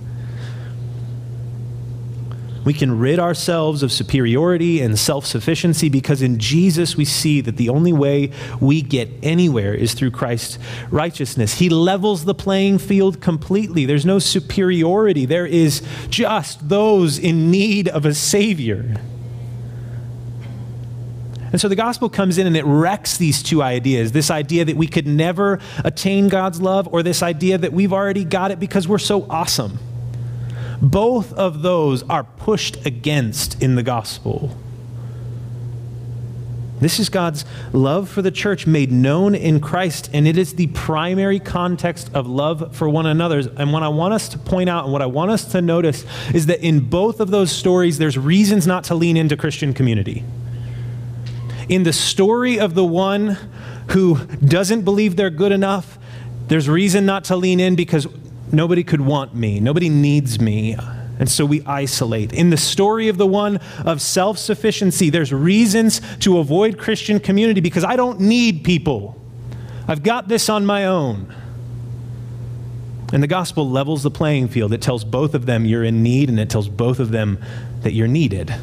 We 2.67 2.73
can 2.73 2.99
rid 2.99 3.17
ourselves 3.17 3.81
of 3.81 3.93
superiority 3.93 4.81
and 4.81 4.99
self 4.99 5.25
sufficiency 5.25 5.87
because 5.87 6.21
in 6.21 6.37
Jesus 6.37 6.97
we 6.97 7.05
see 7.05 7.39
that 7.39 7.55
the 7.55 7.69
only 7.69 7.93
way 7.93 8.33
we 8.59 8.81
get 8.81 9.09
anywhere 9.23 9.73
is 9.73 9.93
through 9.93 10.11
Christ's 10.11 10.59
righteousness. 10.91 11.53
He 11.53 11.69
levels 11.69 12.25
the 12.25 12.35
playing 12.35 12.79
field 12.79 13.21
completely. 13.21 13.85
There's 13.85 14.05
no 14.05 14.19
superiority, 14.19 15.25
there 15.25 15.45
is 15.45 15.81
just 16.09 16.67
those 16.67 17.17
in 17.17 17.49
need 17.51 17.87
of 17.87 18.05
a 18.05 18.13
Savior. 18.13 18.97
And 21.51 21.61
so 21.61 21.67
the 21.67 21.75
gospel 21.75 22.09
comes 22.09 22.37
in 22.37 22.47
and 22.47 22.57
it 22.57 22.65
wrecks 22.65 23.17
these 23.17 23.41
two 23.41 23.61
ideas 23.61 24.11
this 24.11 24.29
idea 24.29 24.65
that 24.65 24.75
we 24.75 24.87
could 24.87 25.07
never 25.07 25.59
attain 25.83 26.27
God's 26.27 26.61
love, 26.61 26.87
or 26.91 27.03
this 27.03 27.23
idea 27.23 27.57
that 27.57 27.73
we've 27.73 27.93
already 27.93 28.23
got 28.23 28.51
it 28.51 28.59
because 28.59 28.87
we're 28.87 28.97
so 28.97 29.25
awesome. 29.29 29.79
Both 30.81 31.33
of 31.33 31.61
those 31.61 32.03
are 32.03 32.23
pushed 32.23 32.85
against 32.85 33.61
in 33.61 33.75
the 33.75 33.83
gospel. 33.83 34.55
This 36.79 36.99
is 36.99 37.09
God's 37.09 37.43
love 37.73 38.07
for 38.07 38.21
the 38.21 38.29
church 38.29 38.67
made 38.67 38.91
known 38.91 39.33
in 39.33 39.59
Christ, 39.59 40.11
and 40.13 40.27
it 40.27 40.37
is 40.37 40.53
the 40.53 40.67
primary 40.67 41.39
context 41.39 42.11
of 42.13 42.27
love 42.27 42.75
for 42.75 42.87
one 42.87 43.07
another. 43.07 43.41
And 43.57 43.73
what 43.73 43.81
I 43.81 43.87
want 43.87 44.13
us 44.13 44.29
to 44.29 44.37
point 44.37 44.69
out 44.69 44.83
and 44.83 44.93
what 44.93 45.01
I 45.01 45.07
want 45.07 45.31
us 45.31 45.45
to 45.53 45.61
notice 45.61 46.05
is 46.35 46.45
that 46.45 46.59
in 46.61 46.81
both 46.81 47.19
of 47.19 47.31
those 47.31 47.51
stories, 47.51 47.97
there's 47.97 48.17
reasons 48.17 48.67
not 48.67 48.83
to 48.85 48.95
lean 48.95 49.17
into 49.17 49.35
Christian 49.35 49.73
community 49.73 50.23
in 51.69 51.83
the 51.83 51.93
story 51.93 52.59
of 52.59 52.75
the 52.75 52.85
one 52.85 53.37
who 53.89 54.17
doesn't 54.25 54.83
believe 54.83 55.15
they're 55.15 55.29
good 55.29 55.51
enough, 55.51 55.97
there's 56.47 56.69
reason 56.69 57.05
not 57.05 57.25
to 57.25 57.35
lean 57.35 57.59
in 57.59 57.75
because 57.75 58.07
nobody 58.51 58.83
could 58.83 59.01
want 59.01 59.35
me, 59.35 59.59
nobody 59.59 59.89
needs 59.89 60.39
me. 60.39 60.77
And 61.19 61.27
so 61.29 61.45
we 61.45 61.63
isolate. 61.65 62.31
In 62.31 62.51
the 62.51 62.57
story 62.57 63.07
of 63.07 63.17
the 63.17 63.25
one 63.25 63.57
of 63.83 64.01
self 64.01 64.37
sufficiency, 64.37 65.09
there's 65.09 65.33
reasons 65.33 65.99
to 66.19 66.37
avoid 66.37 66.77
Christian 66.77 67.19
community 67.19 67.59
because 67.59 67.83
I 67.83 67.95
don't 67.95 68.19
need 68.19 68.63
people. 68.63 69.19
I've 69.87 70.03
got 70.03 70.27
this 70.27 70.47
on 70.47 70.65
my 70.65 70.85
own. 70.85 71.33
And 73.13 73.23
the 73.23 73.27
gospel 73.27 73.67
levels 73.69 74.03
the 74.03 74.11
playing 74.11 74.49
field. 74.49 74.73
It 74.73 74.81
tells 74.81 75.03
both 75.03 75.33
of 75.33 75.45
them 75.45 75.65
you're 75.65 75.83
in 75.83 76.03
need, 76.03 76.29
and 76.29 76.39
it 76.39 76.49
tells 76.49 76.67
both 76.67 76.99
of 76.99 77.11
them 77.11 77.39
that 77.81 77.93
you're 77.93 78.07
needed. 78.07 78.53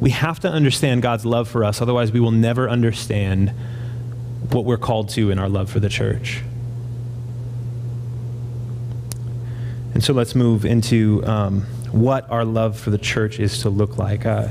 We 0.00 0.10
have 0.10 0.40
to 0.40 0.48
understand 0.48 1.02
God's 1.02 1.26
love 1.26 1.48
for 1.48 1.62
us, 1.62 1.82
otherwise, 1.82 2.10
we 2.10 2.20
will 2.20 2.30
never 2.30 2.68
understand 2.68 3.50
what 4.50 4.64
we're 4.64 4.78
called 4.78 5.10
to 5.10 5.30
in 5.30 5.38
our 5.38 5.48
love 5.48 5.70
for 5.70 5.78
the 5.78 5.90
church. 5.90 6.42
And 9.92 10.02
so 10.02 10.14
let's 10.14 10.34
move 10.34 10.64
into 10.64 11.22
um, 11.26 11.62
what 11.92 12.28
our 12.30 12.44
love 12.44 12.78
for 12.78 12.90
the 12.90 12.98
church 12.98 13.38
is 13.38 13.60
to 13.62 13.70
look 13.70 13.98
like. 13.98 14.24
Uh, 14.24 14.48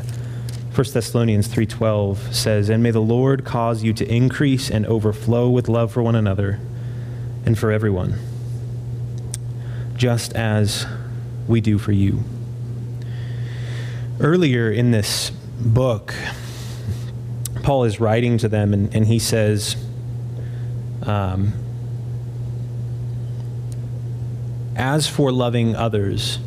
1 0.76 0.93
Thessalonians 0.93 1.47
3:12 1.47 2.34
says, 2.34 2.70
"And 2.70 2.84
may 2.84 2.91
the 2.91 3.02
Lord 3.02 3.43
cause 3.43 3.84
you 3.84 3.91
to 3.93 4.08
increase 4.08 4.70
and 4.70 4.86
overflow 4.86 5.50
with 5.50 5.68
love 5.68 5.91
for 5.91 6.04
one 6.04 6.16
another 6.16 6.60
and 7.45 7.58
for 7.58 7.72
everyone, 7.72 8.16
just 9.97 10.34
as 10.34 10.86
we 11.47 11.60
do 11.60 11.80
for 11.80 11.91
you." 11.91 12.24
Earlier 14.20 14.70
in 14.70 14.91
this 14.91 15.32
book, 15.60 16.14
Paul 17.64 17.84
is 17.84 17.99
writing 17.99 18.38
to 18.39 18.47
them, 18.47 18.74
and, 18.74 18.93
and 18.95 19.05
he 19.05 19.20
says, 19.20 19.76
um, 21.03 21.53
As 24.76 25.07
for 25.07 25.32
loving 25.32 25.76
others, 25.76 26.39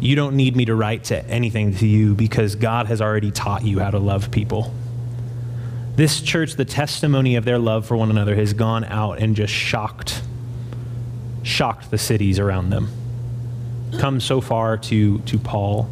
You 0.00 0.14
don't 0.14 0.36
need 0.36 0.56
me 0.56 0.66
to 0.66 0.74
write 0.74 1.04
to 1.04 1.26
anything 1.26 1.74
to 1.76 1.86
you 1.86 2.14
because 2.14 2.54
God 2.54 2.86
has 2.86 3.00
already 3.00 3.30
taught 3.30 3.64
you 3.64 3.78
how 3.78 3.90
to 3.90 3.98
love 3.98 4.30
people. 4.30 4.74
This 5.94 6.20
church, 6.20 6.56
the 6.56 6.66
testimony 6.66 7.36
of 7.36 7.46
their 7.46 7.58
love 7.58 7.86
for 7.86 7.96
one 7.96 8.10
another 8.10 8.34
has 8.36 8.52
gone 8.52 8.84
out 8.84 9.18
and 9.18 9.34
just 9.34 9.52
shocked, 9.54 10.22
shocked 11.42 11.90
the 11.90 11.96
cities 11.96 12.38
around 12.38 12.68
them. 12.70 12.88
Come 13.98 14.20
so 14.20 14.42
far 14.42 14.76
to, 14.76 15.18
to 15.20 15.38
Paul. 15.38 15.88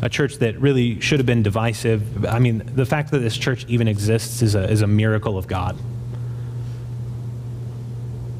A 0.00 0.08
church 0.08 0.38
that 0.38 0.58
really 0.60 1.00
should 1.00 1.18
have 1.18 1.26
been 1.26 1.42
divisive. 1.42 2.24
I 2.24 2.38
mean, 2.38 2.62
the 2.74 2.86
fact 2.86 3.10
that 3.10 3.18
this 3.18 3.36
church 3.36 3.64
even 3.68 3.88
exists 3.88 4.42
is 4.42 4.54
a, 4.54 4.70
is 4.70 4.82
a 4.82 4.86
miracle 4.86 5.36
of 5.36 5.46
God. 5.46 5.78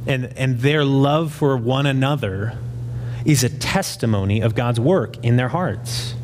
And, 0.06 0.26
and 0.38 0.60
their 0.60 0.84
love 0.84 1.32
for 1.32 1.56
one 1.56 1.86
another 1.86 2.58
is 3.24 3.44
a 3.44 3.48
testimony 3.48 4.40
of 4.40 4.54
God's 4.54 4.80
work 4.80 5.22
in 5.24 5.36
their 5.36 5.48
hearts 5.48 6.14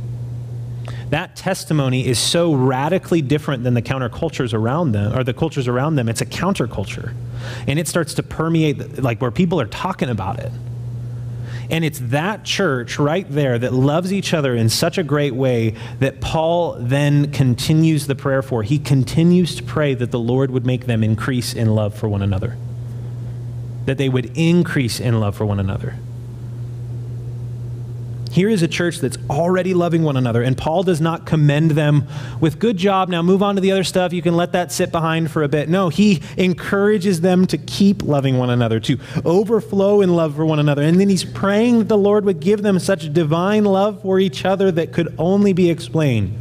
that 1.14 1.37
testimony 1.37 2.07
is 2.07 2.18
so 2.18 2.55
radically 2.55 3.22
different 3.22 3.62
than 3.62 3.74
the 3.74 3.82
countercultures 3.82 4.53
around 4.53 4.91
them 4.91 5.16
or 5.16 5.22
the 5.22 5.32
cultures 5.32 5.68
around 5.68 5.95
them 5.95 6.09
it's 6.09 6.20
a 6.20 6.26
counterculture 6.26 7.14
and 7.68 7.78
it 7.78 7.87
starts 7.87 8.14
to 8.14 8.22
permeate 8.22 9.01
like 9.01 9.20
where 9.20 9.30
people 9.30 9.61
are 9.61 9.66
talking 9.66 10.09
about 10.09 10.41
it 10.41 10.51
and 11.71 11.85
it's 11.85 11.99
that 12.01 12.45
church 12.45 12.99
right 12.99 13.27
there 13.29 13.59
that 13.59 13.73
loves 13.73 14.12
each 14.12 14.35
other 14.35 14.55
in 14.55 14.69
such 14.69 14.99
a 14.99 15.03
great 15.03 15.35
way 15.35 15.75
that 15.99 16.21
Paul 16.21 16.77
then 16.79 17.33
continues 17.33 18.07
the 18.07 18.15
prayer 18.15 18.43
for. 18.43 18.62
He 18.62 18.79
continues 18.79 19.57
to 19.57 19.62
pray 19.62 19.95
that 19.95 20.11
the 20.11 20.19
Lord 20.19 20.51
would 20.51 20.67
make 20.67 20.87
them 20.87 21.03
increase 21.03 21.55
in 21.55 21.75
love 21.75 21.95
for 21.95 22.09
one 22.09 22.23
another, 22.23 22.57
that 23.87 23.99
they 23.99 24.09
would 24.09 24.37
increase 24.37 25.01
in 25.01 25.21
love 25.21 25.37
for 25.37 25.47
one 25.47 25.61
another. 25.61 25.97
Here 28.35 28.49
is 28.49 28.62
a 28.62 28.68
church 28.68 28.99
that's 28.99 29.16
already 29.30 29.74
loving 29.74 30.03
one 30.03 30.16
another, 30.16 30.43
and 30.43 30.59
Paul 30.59 30.82
does 30.82 31.01
not 31.01 31.24
commend 31.24 31.70
them 31.70 32.09
with 32.41 32.59
good 32.59 32.76
job. 32.76 33.09
Now 33.09 33.22
move 33.22 33.45
on 33.45 33.55
to 33.55 33.61
the 33.61 33.70
other 33.70 33.85
stuff. 33.85 34.12
You 34.12 34.22
can 34.22 34.35
let 34.35 34.51
that 34.53 34.72
sit 34.72 34.91
behind 34.91 35.30
for 35.30 35.45
a 35.45 35.49
bit. 35.49 35.68
No, 35.68 35.89
he 35.89 36.20
encourages 36.37 37.20
them 37.20 37.47
to 37.47 37.57
keep 37.57 38.03
loving 38.03 38.37
one 38.37 38.51
another, 38.51 38.80
to 38.80 38.99
overflow 39.24 40.01
in 40.01 40.16
love 40.16 40.35
for 40.35 40.45
one 40.45 40.59
another. 40.59 40.82
And 40.82 40.99
then 40.99 41.09
he's 41.09 41.22
praying 41.22 41.78
that 41.78 41.89
the 41.89 41.97
Lord 41.97 42.24
would 42.24 42.41
give 42.41 42.62
them 42.62 42.80
such 42.80 43.12
divine 43.12 43.64
love 43.64 44.03
for 44.03 44.18
each 44.18 44.45
other 44.45 44.72
that 44.72 44.93
could 44.93 45.14
only 45.16 45.53
be 45.53 45.70
explained 45.70 46.37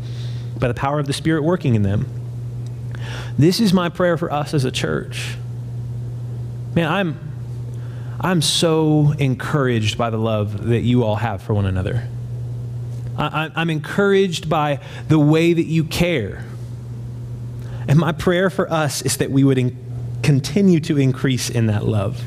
by 0.57 0.69
the 0.69 0.73
power 0.73 0.97
of 0.97 1.05
the 1.05 1.13
Spirit 1.13 1.43
working 1.43 1.75
in 1.75 1.83
them. 1.83 2.07
This 3.37 3.59
is 3.59 3.71
my 3.71 3.89
prayer 3.89 4.17
for 4.17 4.33
us 4.33 4.55
as 4.55 4.65
a 4.65 4.71
church. 4.71 5.35
Man, 6.73 6.91
I'm 6.91 7.32
I'm 8.23 8.41
so 8.41 9.13
encouraged 9.19 9.97
by 9.97 10.09
the 10.09 10.17
love 10.17 10.67
that 10.67 10.79
you 10.79 11.03
all 11.03 11.17
have 11.17 11.41
for 11.41 11.53
one 11.53 11.65
another. 11.65 12.07
I, 13.17 13.51
am 13.53 13.69
encouraged 13.69 14.49
by 14.49 14.79
the 15.09 15.19
way 15.19 15.51
that 15.51 15.65
you 15.65 15.83
care. 15.83 16.45
And 17.87 17.99
my 17.99 18.13
prayer 18.13 18.49
for 18.49 18.71
us 18.71 19.01
is 19.01 19.17
that 19.17 19.29
we 19.29 19.43
would 19.43 19.57
in, 19.57 19.77
continue 20.23 20.79
to 20.81 20.97
increase 20.97 21.49
in 21.49 21.67
that 21.67 21.85
love. 21.85 22.21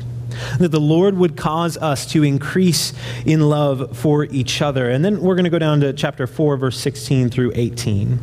That 0.59 0.69
the 0.69 0.79
Lord 0.79 1.17
would 1.17 1.35
cause 1.35 1.77
us 1.77 2.05
to 2.11 2.23
increase 2.23 2.93
in 3.25 3.49
love 3.49 3.97
for 3.97 4.25
each 4.25 4.61
other. 4.61 4.91
And 4.91 5.03
then 5.03 5.19
we're 5.19 5.33
going 5.33 5.45
to 5.45 5.49
go 5.49 5.57
down 5.57 5.81
to 5.81 5.93
chapter 5.93 6.27
4, 6.27 6.57
verse 6.57 6.79
16 6.79 7.31
through 7.31 7.53
18. 7.55 8.19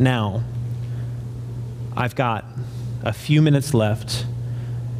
Now, 0.00 0.42
I've 1.96 2.16
got 2.16 2.44
a 3.04 3.12
few 3.12 3.40
minutes 3.42 3.74
left 3.74 4.26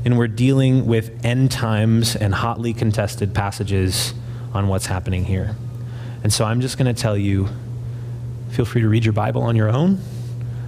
and 0.04 0.16
we're 0.16 0.28
dealing 0.28 0.86
with 0.86 1.24
end 1.24 1.50
times 1.50 2.16
and 2.16 2.34
hotly 2.34 2.72
contested 2.72 3.34
passages 3.34 4.14
on 4.52 4.68
what's 4.68 4.86
happening 4.86 5.24
here. 5.24 5.54
And 6.22 6.32
so 6.32 6.44
I'm 6.44 6.60
just 6.60 6.78
going 6.78 6.92
to 6.92 7.00
tell 7.00 7.16
you 7.16 7.48
feel 8.50 8.64
free 8.64 8.80
to 8.82 8.88
read 8.88 9.04
your 9.04 9.12
Bible 9.12 9.42
on 9.42 9.54
your 9.54 9.68
own. 9.68 10.00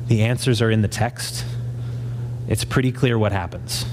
The 0.07 0.23
answers 0.23 0.63
are 0.63 0.71
in 0.71 0.83
the 0.83 0.89
text. 0.89 1.45
It's 2.49 2.65
pretty 2.65 2.93
clear 2.93 3.19
what 3.19 3.33
happens. 3.33 3.85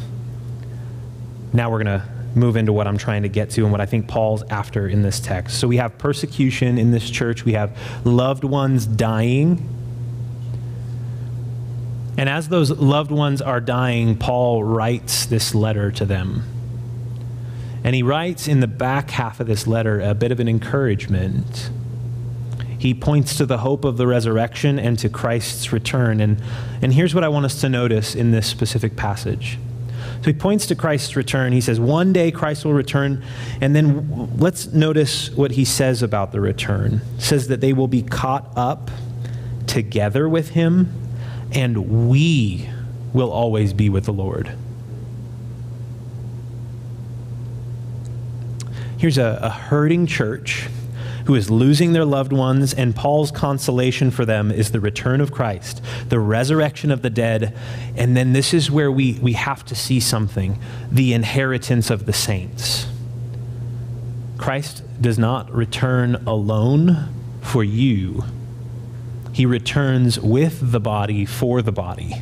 Now 1.54 1.72
we're 1.72 1.84
going 1.84 2.00
to 2.00 2.08
move 2.36 2.56
into 2.56 2.72
what 2.72 2.86
I'm 2.88 2.98
trying 2.98 3.24
to 3.24 3.30
get 3.30 3.50
to 3.52 3.64
and 3.64 3.72
what 3.72 3.82
I 3.82 3.86
think 3.86 4.08
Paul's 4.08 4.44
after 4.44 4.88
in 4.88 5.02
this 5.02 5.20
text. 5.20 5.60
So 5.60 5.68
we 5.68 5.78
have 5.78 5.98
persecution 5.98 6.78
in 6.78 6.92
this 6.92 7.10
church, 7.10 7.46
we 7.46 7.54
have 7.54 7.76
loved 8.06 8.44
ones 8.44 8.86
dying 8.86 9.68
and 12.20 12.28
as 12.28 12.50
those 12.50 12.70
loved 12.70 13.12
ones 13.12 13.42
are 13.42 13.62
dying, 13.62 14.18
Paul 14.18 14.62
writes 14.62 15.26
this 15.26 15.56
letter 15.56 15.90
to 15.94 16.04
them. 16.04 16.44
And 17.82 17.96
he 17.96 18.04
writes 18.04 18.46
in 18.46 18.60
the 18.60 18.68
back 18.68 19.12
half 19.12 19.40
of 19.40 19.48
this 19.48 19.66
letter 19.66 20.02
a 20.02 20.14
bit 20.14 20.34
of 20.34 20.42
an 20.42 20.50
encouragement. 20.50 21.70
He 22.78 22.94
points 22.94 23.38
to 23.38 23.46
the 23.46 23.60
hope 23.60 23.86
of 23.86 23.96
the 23.96 24.06
resurrection 24.06 24.78
and 24.78 25.00
to 25.00 25.08
Christ's 25.08 25.72
return. 25.72 26.20
And, 26.20 26.44
and 26.82 26.94
here's 26.94 27.16
what 27.16 27.24
I 27.24 27.30
want 27.30 27.46
us 27.46 27.62
to 27.62 27.70
notice 27.70 28.16
in 28.16 28.32
this 28.32 28.48
specific 28.48 28.98
passage. 28.98 29.58
So 30.16 30.24
he 30.24 30.34
points 30.34 30.66
to 30.66 30.76
Christ's 30.76 31.16
return. 31.16 31.54
He 31.54 31.62
says, 31.62 31.80
One 31.80 32.12
day 32.12 32.32
Christ 32.32 32.66
will 32.66 32.74
return. 32.74 33.24
And 33.62 33.74
then 33.74 34.36
let's 34.38 34.74
notice 34.74 35.30
what 35.30 35.52
he 35.52 35.64
says 35.64 36.04
about 36.04 36.34
the 36.34 36.42
return. 36.42 37.00
He 37.16 37.22
says 37.22 37.48
that 37.48 37.62
they 37.62 37.72
will 37.72 37.88
be 37.88 38.02
caught 38.02 38.52
up 38.58 38.92
together 39.68 40.28
with 40.28 40.50
him 40.50 41.09
and 41.52 42.10
we 42.10 42.70
will 43.14 43.32
always 43.32 43.74
be 43.74 43.90
with 43.90 44.06
the 44.06 44.14
Lord. 44.14 44.52
Here's 48.98 49.18
a, 49.18 49.40
a, 49.42 49.50
hurting 49.50 50.08
church 50.08 50.68
who 51.26 51.36
is 51.36 51.50
losing 51.50 51.94
their 51.94 52.06
loved 52.06 52.34
ones, 52.34 52.74
and 52.74 52.96
Paul's 52.96 53.32
consolation 53.32 54.12
for 54.12 54.26
them 54.26 54.52
is 54.52 54.72
the 54.72 54.80
return 54.80 55.22
of 55.22 55.32
Christ, 55.32 55.82
the 56.10 56.20
resurrection 56.20 56.92
of 56.92 57.02
the 57.02 57.10
dead, 57.10 57.58
and 57.96 58.18
then 58.18 58.34
this 58.34 58.54
is 58.54 58.70
where 58.70 58.92
we, 58.92 59.14
we 59.22 59.34
have 59.34 59.64
to 59.66 59.76
see 59.76 60.00
something 60.00 60.60
the 60.92 61.14
inheritance 61.14 61.90
of 61.90 62.06
the 62.06 62.14
saints. 62.14 62.88
Christ 64.38 64.84
does 65.02 65.18
not 65.18 65.50
return 65.54 66.16
alone 66.28 67.08
for 67.42 67.64
you 67.64 68.24
he 69.40 69.46
returns 69.46 70.20
with 70.20 70.74
the 70.74 70.82
body 70.82 71.24
for 71.24 71.62
the 71.62 71.72
body. 71.72 72.14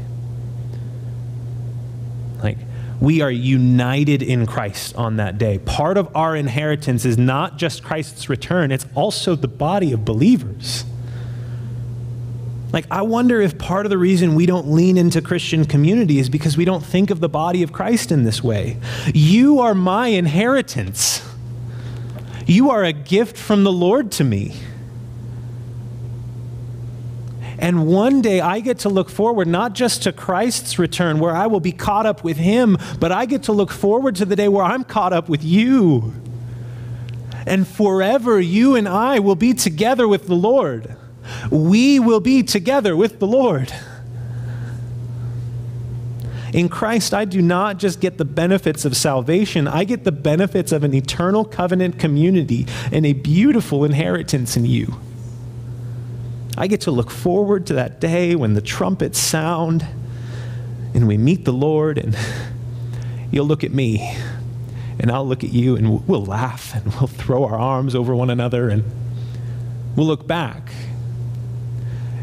Like, 2.44 2.60
we 3.02 3.22
are 3.22 3.32
united 3.32 4.22
in 4.22 4.46
Christ 4.46 4.96
on 4.96 5.18
that 5.18 5.40
day. 5.40 5.58
Part 5.58 5.98
of 5.98 6.16
our 6.16 6.36
inheritance 6.36 7.06
is 7.06 7.18
not 7.18 7.58
just 7.58 7.84
Christ's 7.84 8.30
return, 8.30 8.72
it's 8.72 8.86
also 8.94 9.36
the 9.36 9.48
body 9.48 9.94
of 9.94 10.06
believers. 10.06 10.86
Like, 12.72 12.86
I 12.92 13.02
wonder 13.02 13.42
if 13.42 13.58
part 13.58 13.88
of 13.88 13.90
the 13.90 13.98
reason 13.98 14.36
we 14.36 14.46
don't 14.46 14.68
lean 14.68 14.96
into 14.96 15.20
Christian 15.20 15.66
community 15.66 16.20
is 16.20 16.30
because 16.30 16.56
we 16.56 16.66
don't 16.66 16.86
think 16.86 17.10
of 17.10 17.20
the 17.20 17.30
body 17.30 17.64
of 17.64 17.74
Christ 17.74 18.12
in 18.12 18.26
this 18.26 18.44
way. 18.44 18.78
You 19.12 19.60
are 19.60 19.74
my 19.74 20.10
inheritance, 20.10 21.28
you 22.46 22.70
are 22.70 22.84
a 22.84 22.94
gift 22.94 23.40
from 23.40 23.64
the 23.64 23.72
Lord 23.72 24.12
to 24.12 24.24
me. 24.24 24.54
And 27.60 27.88
one 27.88 28.22
day 28.22 28.40
I 28.40 28.60
get 28.60 28.80
to 28.80 28.90
look 28.90 29.10
forward 29.10 29.48
not 29.48 29.74
just 29.74 30.04
to 30.04 30.14
Christ's 30.14 30.78
return, 30.78 31.20
where 31.20 31.36
I 31.36 31.48
will 31.48 31.60
be 31.60 31.72
caught 31.72 32.06
up 32.06 32.24
with 32.24 32.38
him, 32.38 32.78
but 33.00 33.12
I 33.12 33.26
get 33.26 33.44
to 33.44 33.52
look 33.52 33.72
forward 33.72 34.16
to 34.18 34.26
the 34.26 34.36
day 34.36 34.48
where 34.48 34.64
I'm 34.64 34.84
caught 34.84 35.14
up 35.14 35.28
with 35.28 35.44
you. 35.44 36.14
And 37.48 37.68
forever, 37.68 38.40
you 38.40 38.76
and 38.76 38.88
I 38.88 39.20
will 39.20 39.36
be 39.36 39.54
together 39.54 40.08
with 40.08 40.28
the 40.28 40.36
Lord. 40.36 40.96
We 41.50 42.00
will 42.00 42.20
be 42.20 42.44
together 42.44 42.96
with 42.96 43.20
the 43.20 43.28
Lord. 43.28 43.74
In 46.54 46.70
Christ, 46.70 47.14
I 47.14 47.26
do 47.26 47.42
not 47.42 47.78
just 47.78 48.00
get 48.00 48.18
the 48.18 48.26
benefits 48.26 48.86
of 48.86 48.96
salvation, 48.96 49.68
I 49.68 49.84
get 49.84 50.04
the 50.04 50.12
benefits 50.12 50.72
of 50.72 50.84
an 50.84 50.94
eternal 50.94 51.44
covenant 51.44 52.00
community 52.00 52.68
and 52.92 53.06
a 53.06 53.14
beautiful 53.14 53.84
inheritance 53.84 54.56
in 54.56 54.66
you. 54.66 54.96
I 56.60 56.66
get 56.66 56.82
to 56.82 56.92
look 56.92 57.12
forward 57.12 57.68
to 57.68 57.74
that 57.76 58.00
day 58.00 58.36
when 58.36 58.56
the 58.56 58.62
trumpets 58.62 59.20
sound 59.20 59.86
and 60.96 61.08
we 61.08 61.16
meet 61.16 61.46
the 61.46 61.54
Lord, 61.54 62.00
and 62.00 62.18
you'll 63.32 63.46
look 63.46 63.64
at 63.64 63.72
me, 63.72 64.18
and 65.00 65.12
I'll 65.12 65.28
look 65.28 65.44
at 65.44 65.52
you, 65.52 65.76
and 65.76 66.08
we'll 66.08 66.26
laugh, 66.26 66.74
and 66.74 66.92
we'll 66.96 67.08
throw 67.08 67.44
our 67.44 67.58
arms 67.58 67.94
over 67.94 68.16
one 68.16 68.32
another, 68.32 68.70
and 68.70 68.84
we'll 69.96 70.08
look 70.08 70.26
back, 70.26 70.72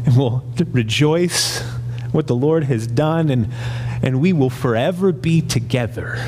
and 0.05 0.17
we'll 0.17 0.43
rejoice 0.71 1.61
what 2.11 2.27
the 2.27 2.35
Lord 2.35 2.65
has 2.65 2.85
done, 2.85 3.29
and, 3.29 3.53
and 4.03 4.19
we 4.19 4.33
will 4.33 4.49
forever 4.49 5.13
be 5.13 5.39
together. 5.41 6.21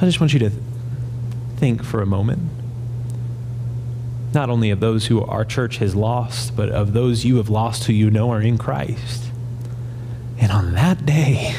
I 0.00 0.04
just 0.04 0.20
want 0.20 0.32
you 0.32 0.38
to 0.38 0.50
think 1.56 1.82
for 1.84 2.00
a 2.02 2.06
moment. 2.06 2.40
not 4.34 4.50
only 4.50 4.70
of 4.70 4.78
those 4.80 5.06
who 5.06 5.24
our 5.24 5.44
church 5.44 5.78
has 5.78 5.96
lost, 5.96 6.54
but 6.54 6.68
of 6.68 6.92
those 6.92 7.24
you 7.24 7.36
have 7.36 7.48
lost 7.48 7.84
who 7.84 7.92
you 7.92 8.10
know 8.10 8.30
are 8.30 8.42
in 8.42 8.58
Christ. 8.58 9.24
And 10.38 10.52
on 10.52 10.74
that 10.74 11.04
day, 11.06 11.54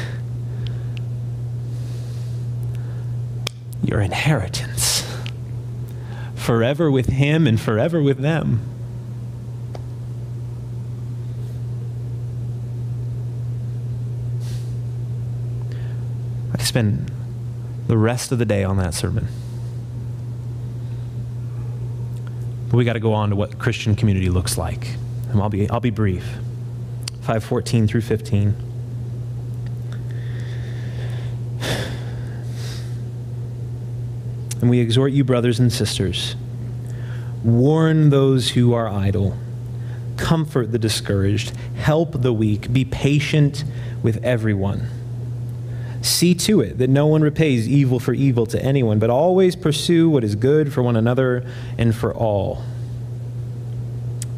your 3.84 4.00
inheritance, 4.02 5.04
forever 6.36 6.90
with 6.92 7.08
Him 7.08 7.48
and 7.48 7.60
forever 7.60 8.02
with 8.02 8.20
them. 8.20 8.62
I 16.54 16.62
spend 16.64 17.12
the 17.90 17.98
rest 17.98 18.32
of 18.32 18.38
the 18.38 18.46
day 18.46 18.64
on 18.64 18.78
that 18.78 18.94
sermon. 18.94 19.28
But 22.70 22.78
we 22.78 22.86
got 22.86 22.94
to 22.94 23.00
go 23.00 23.14
on 23.14 23.32
to 23.32 23.36
what 23.36 23.58
Christian 23.58 23.96
community 23.96 24.30
looks 24.30 24.60
like. 24.60 24.90
And 25.32 25.42
I'll 25.42 25.50
be, 25.50 25.68
I'll 25.72 25.80
be 25.80 25.90
brief. 25.90 26.24
514 27.22 27.88
through 27.88 28.02
15. 28.02 28.54
And 34.62 34.70
we 34.70 34.80
exhort 34.80 35.12
you, 35.12 35.24
brothers 35.24 35.58
and 35.60 35.74
sisters, 35.74 36.36
warn 37.44 38.12
those 38.12 38.50
who 38.50 38.74
are 38.74 38.88
idle, 38.88 39.36
comfort 40.16 40.72
the 40.72 40.78
discouraged, 40.78 41.56
help 41.78 42.22
the 42.22 42.34
weak, 42.34 42.72
be 42.72 42.86
patient 42.86 43.64
with 44.04 44.24
everyone. 44.24 44.99
See 46.02 46.34
to 46.36 46.62
it 46.62 46.78
that 46.78 46.90
no 46.90 47.08
one 47.08 47.22
repays 47.22 47.68
evil 47.68 48.00
for 48.00 48.14
evil 48.14 48.46
to 48.48 48.64
anyone, 48.64 49.00
but 49.00 49.10
always 49.10 49.56
pursue 49.56 50.10
what 50.10 50.24
is 50.24 50.36
good 50.36 50.72
for 50.72 50.82
one 50.82 50.96
another 50.96 51.46
and 51.78 51.94
for 51.94 52.14
all. 52.14 52.64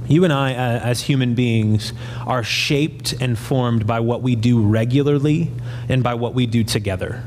You 0.08 0.24
and 0.24 0.34
I, 0.34 0.54
uh, 0.54 0.80
as 0.80 1.04
human 1.04 1.36
beings, 1.36 1.94
are 2.26 2.44
shaped 2.44 3.14
and 3.14 3.38
formed 3.38 3.88
by 3.88 4.00
what 4.00 4.22
we 4.22 4.36
do 4.36 4.62
regularly 4.62 5.52
and 5.88 6.04
by 6.04 6.16
what 6.16 6.34
we 6.34 6.48
do 6.48 6.64
together. 6.64 7.24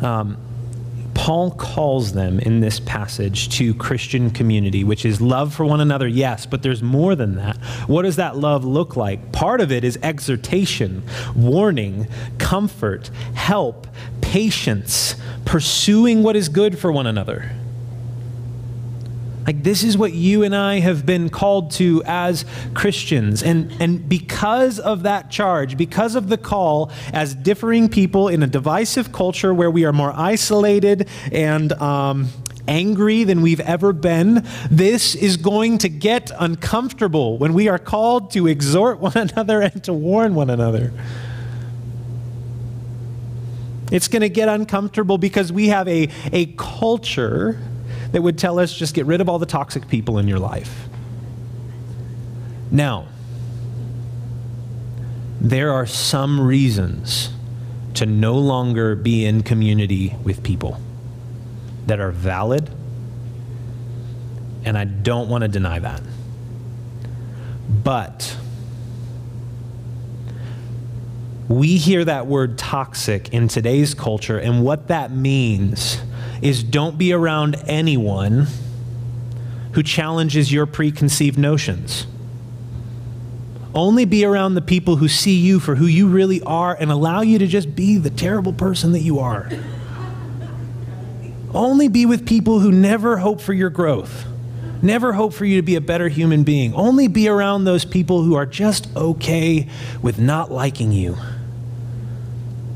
Um, 0.00 0.36
Paul 1.24 1.52
calls 1.52 2.12
them 2.12 2.38
in 2.38 2.60
this 2.60 2.80
passage 2.80 3.48
to 3.56 3.72
Christian 3.72 4.28
community, 4.28 4.84
which 4.84 5.06
is 5.06 5.22
love 5.22 5.54
for 5.54 5.64
one 5.64 5.80
another, 5.80 6.06
yes, 6.06 6.44
but 6.44 6.62
there's 6.62 6.82
more 6.82 7.14
than 7.14 7.36
that. 7.36 7.56
What 7.86 8.02
does 8.02 8.16
that 8.16 8.36
love 8.36 8.62
look 8.62 8.94
like? 8.94 9.32
Part 9.32 9.62
of 9.62 9.72
it 9.72 9.84
is 9.84 9.98
exhortation, 10.02 11.02
warning, 11.34 12.08
comfort, 12.36 13.08
help, 13.32 13.86
patience, 14.20 15.14
pursuing 15.46 16.22
what 16.22 16.36
is 16.36 16.50
good 16.50 16.78
for 16.78 16.92
one 16.92 17.06
another. 17.06 17.52
Like, 19.46 19.62
this 19.62 19.84
is 19.84 19.98
what 19.98 20.14
you 20.14 20.42
and 20.42 20.56
I 20.56 20.78
have 20.78 21.04
been 21.04 21.28
called 21.28 21.70
to 21.72 22.02
as 22.06 22.46
Christians. 22.72 23.42
And, 23.42 23.70
and 23.78 24.08
because 24.08 24.78
of 24.78 25.02
that 25.02 25.30
charge, 25.30 25.76
because 25.76 26.14
of 26.14 26.28
the 26.28 26.38
call 26.38 26.90
as 27.12 27.34
differing 27.34 27.90
people 27.90 28.28
in 28.28 28.42
a 28.42 28.46
divisive 28.46 29.12
culture 29.12 29.52
where 29.52 29.70
we 29.70 29.84
are 29.84 29.92
more 29.92 30.14
isolated 30.16 31.08
and 31.30 31.72
um, 31.74 32.28
angry 32.66 33.24
than 33.24 33.42
we've 33.42 33.60
ever 33.60 33.92
been, 33.92 34.46
this 34.70 35.14
is 35.14 35.36
going 35.36 35.76
to 35.78 35.90
get 35.90 36.30
uncomfortable 36.38 37.36
when 37.36 37.52
we 37.52 37.68
are 37.68 37.78
called 37.78 38.30
to 38.30 38.46
exhort 38.46 38.98
one 39.00 39.16
another 39.16 39.60
and 39.60 39.84
to 39.84 39.92
warn 39.92 40.34
one 40.34 40.48
another. 40.48 40.90
It's 43.92 44.08
going 44.08 44.22
to 44.22 44.30
get 44.30 44.48
uncomfortable 44.48 45.18
because 45.18 45.52
we 45.52 45.68
have 45.68 45.86
a, 45.86 46.08
a 46.32 46.46
culture 46.56 47.60
that 48.14 48.22
would 48.22 48.38
tell 48.38 48.60
us 48.60 48.72
just 48.72 48.94
get 48.94 49.06
rid 49.06 49.20
of 49.20 49.28
all 49.28 49.40
the 49.40 49.46
toxic 49.46 49.88
people 49.88 50.18
in 50.18 50.28
your 50.28 50.38
life. 50.38 50.86
Now, 52.70 53.08
there 55.40 55.72
are 55.72 55.84
some 55.84 56.40
reasons 56.40 57.30
to 57.94 58.06
no 58.06 58.34
longer 58.38 58.94
be 58.94 59.24
in 59.26 59.42
community 59.42 60.14
with 60.22 60.44
people 60.44 60.80
that 61.88 61.98
are 61.98 62.12
valid, 62.12 62.70
and 64.64 64.78
I 64.78 64.84
don't 64.84 65.28
want 65.28 65.42
to 65.42 65.48
deny 65.48 65.80
that. 65.80 66.00
But 67.68 68.36
we 71.48 71.78
hear 71.78 72.04
that 72.04 72.28
word 72.28 72.58
toxic 72.58 73.34
in 73.34 73.48
today's 73.48 73.92
culture, 73.92 74.38
and 74.38 74.64
what 74.64 74.86
that 74.86 75.10
means 75.10 76.00
is 76.44 76.62
don't 76.62 76.98
be 76.98 77.12
around 77.12 77.56
anyone 77.66 78.46
who 79.72 79.82
challenges 79.82 80.52
your 80.52 80.66
preconceived 80.66 81.38
notions. 81.38 82.06
Only 83.74 84.04
be 84.04 84.26
around 84.26 84.54
the 84.54 84.60
people 84.60 84.96
who 84.96 85.08
see 85.08 85.38
you 85.40 85.58
for 85.58 85.74
who 85.74 85.86
you 85.86 86.06
really 86.06 86.42
are 86.42 86.76
and 86.78 86.92
allow 86.92 87.22
you 87.22 87.38
to 87.38 87.46
just 87.46 87.74
be 87.74 87.96
the 87.96 88.10
terrible 88.10 88.52
person 88.52 88.92
that 88.92 89.00
you 89.00 89.18
are. 89.20 89.50
Only 91.54 91.88
be 91.88 92.04
with 92.04 92.26
people 92.26 92.60
who 92.60 92.70
never 92.70 93.16
hope 93.16 93.40
for 93.40 93.54
your 93.54 93.70
growth, 93.70 94.26
never 94.82 95.14
hope 95.14 95.32
for 95.32 95.46
you 95.46 95.56
to 95.56 95.62
be 95.62 95.76
a 95.76 95.80
better 95.80 96.08
human 96.08 96.44
being. 96.44 96.74
Only 96.74 97.08
be 97.08 97.26
around 97.26 97.64
those 97.64 97.86
people 97.86 98.22
who 98.22 98.34
are 98.34 98.46
just 98.46 98.94
okay 98.94 99.68
with 100.02 100.18
not 100.18 100.52
liking 100.52 100.92
you. 100.92 101.16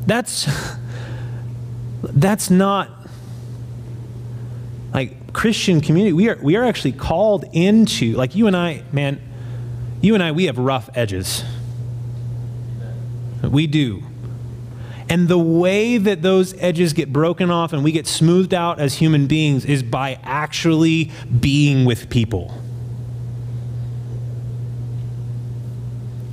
That's, 0.07 0.49
that's 2.03 2.49
not 2.49 2.97
Christian 5.33 5.81
community, 5.81 6.12
we 6.12 6.29
are, 6.29 6.39
we 6.43 6.57
are 6.57 6.64
actually 6.64 6.93
called 6.93 7.45
into, 7.53 8.12
like 8.14 8.35
you 8.35 8.47
and 8.47 8.57
I, 8.57 8.83
man, 8.93 9.20
you 10.01 10.14
and 10.14 10.22
I, 10.22 10.33
we 10.33 10.47
have 10.47 10.59
rough 10.59 10.89
edges. 10.95 11.45
We 13.43 13.66
do. 13.66 14.03
And 15.09 15.26
the 15.29 15.39
way 15.39 15.97
that 15.97 16.22
those 16.22 16.55
edges 16.59 16.93
get 16.93 17.12
broken 17.12 17.51
off 17.51 17.72
and 17.72 17.83
we 17.83 17.93
get 17.93 18.07
smoothed 18.07 18.53
out 18.53 18.79
as 18.79 18.95
human 18.95 19.26
beings 19.26 19.64
is 19.64 19.83
by 19.83 20.18
actually 20.22 21.11
being 21.41 21.85
with 21.85 22.11
people. 22.11 22.55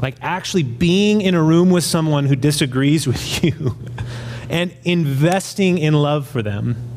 Like 0.01 0.15
actually 0.21 0.63
being 0.63 1.21
in 1.21 1.35
a 1.35 1.41
room 1.41 1.69
with 1.69 1.85
someone 1.85 2.25
who 2.25 2.35
disagrees 2.35 3.07
with 3.07 3.43
you 3.43 3.77
and 4.49 4.75
investing 4.83 5.77
in 5.77 5.93
love 5.93 6.27
for 6.27 6.41
them 6.41 6.94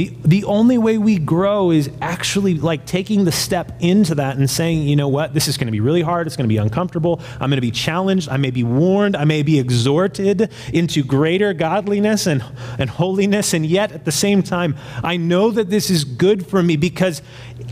The, 0.00 0.16
the 0.24 0.44
only 0.44 0.78
way 0.78 0.96
we 0.96 1.18
grow 1.18 1.70
is 1.70 1.90
actually 2.00 2.54
like 2.54 2.86
taking 2.86 3.26
the 3.26 3.32
step 3.32 3.70
into 3.80 4.14
that 4.14 4.38
and 4.38 4.48
saying, 4.48 4.88
you 4.88 4.96
know 4.96 5.08
what, 5.08 5.34
this 5.34 5.46
is 5.46 5.58
going 5.58 5.66
to 5.66 5.72
be 5.72 5.80
really 5.80 6.00
hard. 6.00 6.26
It's 6.26 6.36
going 6.36 6.48
to 6.48 6.52
be 6.52 6.56
uncomfortable. 6.56 7.20
I'm 7.34 7.50
going 7.50 7.58
to 7.58 7.60
be 7.60 7.70
challenged. 7.70 8.30
I 8.30 8.38
may 8.38 8.50
be 8.50 8.64
warned. 8.64 9.14
I 9.14 9.24
may 9.24 9.42
be 9.42 9.58
exhorted 9.58 10.50
into 10.72 11.04
greater 11.04 11.52
godliness 11.52 12.26
and, 12.26 12.42
and 12.78 12.88
holiness. 12.88 13.52
And 13.52 13.66
yet 13.66 13.92
at 13.92 14.06
the 14.06 14.12
same 14.12 14.42
time, 14.42 14.74
I 15.04 15.18
know 15.18 15.50
that 15.50 15.68
this 15.68 15.90
is 15.90 16.04
good 16.04 16.46
for 16.46 16.62
me 16.62 16.78
because, 16.78 17.20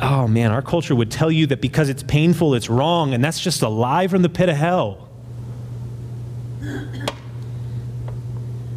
oh 0.03 0.29
man, 0.29 0.51
our 0.51 0.61
culture 0.61 0.95
would 0.95 1.11
tell 1.11 1.31
you 1.31 1.47
that 1.47 1.63
because 1.63 1.89
it's 1.89 2.03
painful, 2.03 2.55
it's 2.55 2.69
wrong. 2.69 3.15
And 3.15 3.25
that's 3.25 3.41
just 3.41 3.63
a 3.63 3.71
lie 3.71 4.07
from 4.07 4.21
the 4.21 4.29
pit 4.29 4.51
of 4.51 4.57
hell. 4.57 5.09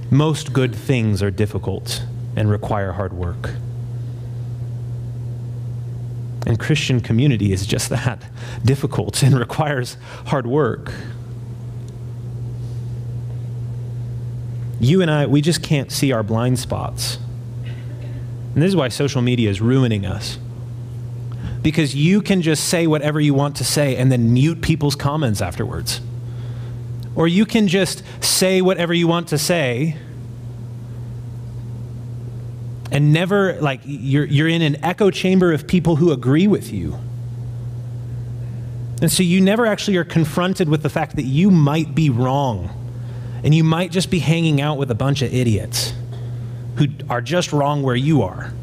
Most 0.10 0.54
good 0.54 0.74
things 0.74 1.22
are 1.22 1.32
difficult 1.32 2.06
and 2.36 2.50
require 2.50 2.94
hard 2.94 3.14
work. 3.14 3.52
And 6.46 6.60
Christian 6.60 7.02
community 7.02 7.54
is 7.54 7.66
just 7.66 7.90
that 7.90 8.24
difficult 8.66 9.22
and 9.24 9.38
requires 9.40 9.98
hard 10.26 10.48
work. 10.48 10.92
You 14.80 15.02
and 15.02 15.12
I, 15.12 15.28
we 15.28 15.42
just 15.42 15.62
can't 15.62 15.92
see 15.92 16.12
our 16.12 16.24
blind 16.24 16.58
spots. 16.58 17.20
And 18.54 18.62
this 18.62 18.70
is 18.70 18.76
why 18.76 18.90
social 18.90 19.22
media 19.22 19.50
is 19.50 19.62
ruining 19.62 20.06
us. 20.06 20.40
Because 21.62 21.94
you 21.94 22.22
can 22.22 22.42
just 22.42 22.68
say 22.68 22.88
whatever 22.88 23.22
you 23.22 23.36
want 23.36 23.56
to 23.58 23.64
say 23.64 23.96
and 23.96 24.12
then 24.12 24.34
mute 24.34 24.62
people's 24.62 24.96
comments 24.96 25.42
afterwards. 25.42 26.02
Or 27.16 27.28
you 27.28 27.46
can 27.46 27.68
just 27.68 28.04
say 28.20 28.62
whatever 28.62 28.94
you 28.94 29.08
want 29.08 29.28
to 29.28 29.38
say 29.38 29.98
and 32.92 33.14
never 33.14 33.60
like 33.62 33.82
you're, 33.86 34.26
you're 34.26 34.50
in 34.50 34.62
an 34.62 34.84
echo 34.84 35.10
chamber 35.10 35.54
of 35.54 35.66
people 35.66 35.96
who 35.96 36.12
agree 36.12 36.48
with 36.48 36.72
you. 36.72 37.00
And 39.02 39.12
so 39.12 39.24
you 39.24 39.42
never 39.42 39.66
actually 39.66 39.98
are 39.98 40.04
confronted 40.04 40.70
with 40.70 40.84
the 40.84 40.90
fact 40.90 41.16
that 41.16 41.24
you 41.24 41.50
might 41.50 41.96
be 41.96 42.10
wrong 42.10 42.70
and 43.44 43.56
you 43.56 43.64
might 43.64 43.92
just 43.92 44.12
be 44.12 44.20
hanging 44.20 44.62
out 44.62 44.78
with 44.78 44.92
a 44.92 44.96
bunch 44.96 45.22
of 45.22 45.34
idiots 45.34 45.94
who 46.76 46.88
are 47.10 47.22
just 47.22 47.52
wrong 47.52 47.82
where 47.82 47.96
you 47.96 48.22
are. 48.22 48.54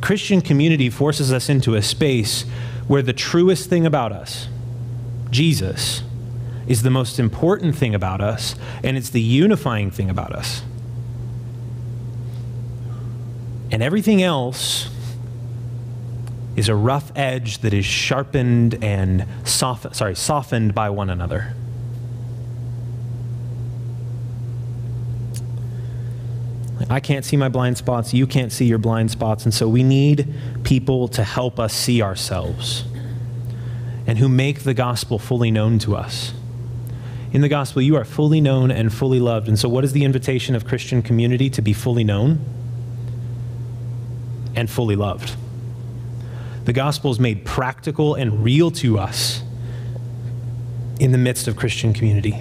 Christian 0.00 0.40
community 0.40 0.88
forces 0.88 1.32
us 1.32 1.48
into 1.48 1.74
a 1.74 1.82
space 1.82 2.42
where 2.86 3.02
the 3.02 3.12
truest 3.12 3.68
thing 3.68 3.84
about 3.84 4.12
us, 4.12 4.46
Jesus, 5.30 6.02
is 6.68 6.82
the 6.82 6.90
most 6.90 7.18
important 7.18 7.74
thing 7.74 7.94
about 7.94 8.20
us, 8.20 8.54
and 8.84 8.96
it's 8.96 9.10
the 9.10 9.20
unifying 9.20 9.90
thing 9.90 10.08
about 10.08 10.32
us. 10.32 10.62
And 13.70 13.82
everything 13.82 14.22
else 14.22 14.88
is 16.56 16.68
a 16.68 16.74
rough 16.74 17.12
edge 17.14 17.58
that 17.58 17.74
is 17.74 17.84
sharpened 17.84 18.82
and 18.82 19.26
soft, 19.44 19.94
sorry, 19.94 20.16
softened 20.16 20.74
by 20.74 20.88
one 20.90 21.10
another. 21.10 21.54
I 26.88 27.00
can't 27.00 27.24
see 27.24 27.36
my 27.36 27.48
blind 27.48 27.76
spots, 27.76 28.14
you 28.14 28.26
can't 28.26 28.52
see 28.52 28.64
your 28.64 28.78
blind 28.78 29.10
spots, 29.10 29.44
and 29.44 29.52
so 29.52 29.68
we 29.68 29.82
need 29.82 30.32
people 30.62 31.08
to 31.08 31.24
help 31.24 31.58
us 31.58 31.74
see 31.74 32.00
ourselves 32.00 32.84
and 34.06 34.18
who 34.18 34.28
make 34.28 34.60
the 34.60 34.74
gospel 34.74 35.18
fully 35.18 35.50
known 35.50 35.78
to 35.80 35.96
us. 35.96 36.32
In 37.32 37.40
the 37.40 37.48
gospel, 37.48 37.82
you 37.82 37.96
are 37.96 38.04
fully 38.04 38.40
known 38.40 38.70
and 38.70 38.94
fully 38.94 39.18
loved. 39.18 39.48
And 39.48 39.58
so, 39.58 39.68
what 39.68 39.84
is 39.84 39.92
the 39.92 40.04
invitation 40.04 40.54
of 40.54 40.64
Christian 40.64 41.02
community? 41.02 41.50
To 41.50 41.60
be 41.60 41.72
fully 41.72 42.04
known 42.04 42.38
and 44.56 44.68
fully 44.68 44.96
loved. 44.96 45.36
The 46.64 46.72
gospel 46.72 47.12
is 47.12 47.20
made 47.20 47.44
practical 47.44 48.16
and 48.16 48.42
real 48.42 48.72
to 48.72 48.98
us 48.98 49.42
in 50.98 51.12
the 51.12 51.18
midst 51.18 51.46
of 51.46 51.54
Christian 51.56 51.92
community, 51.92 52.32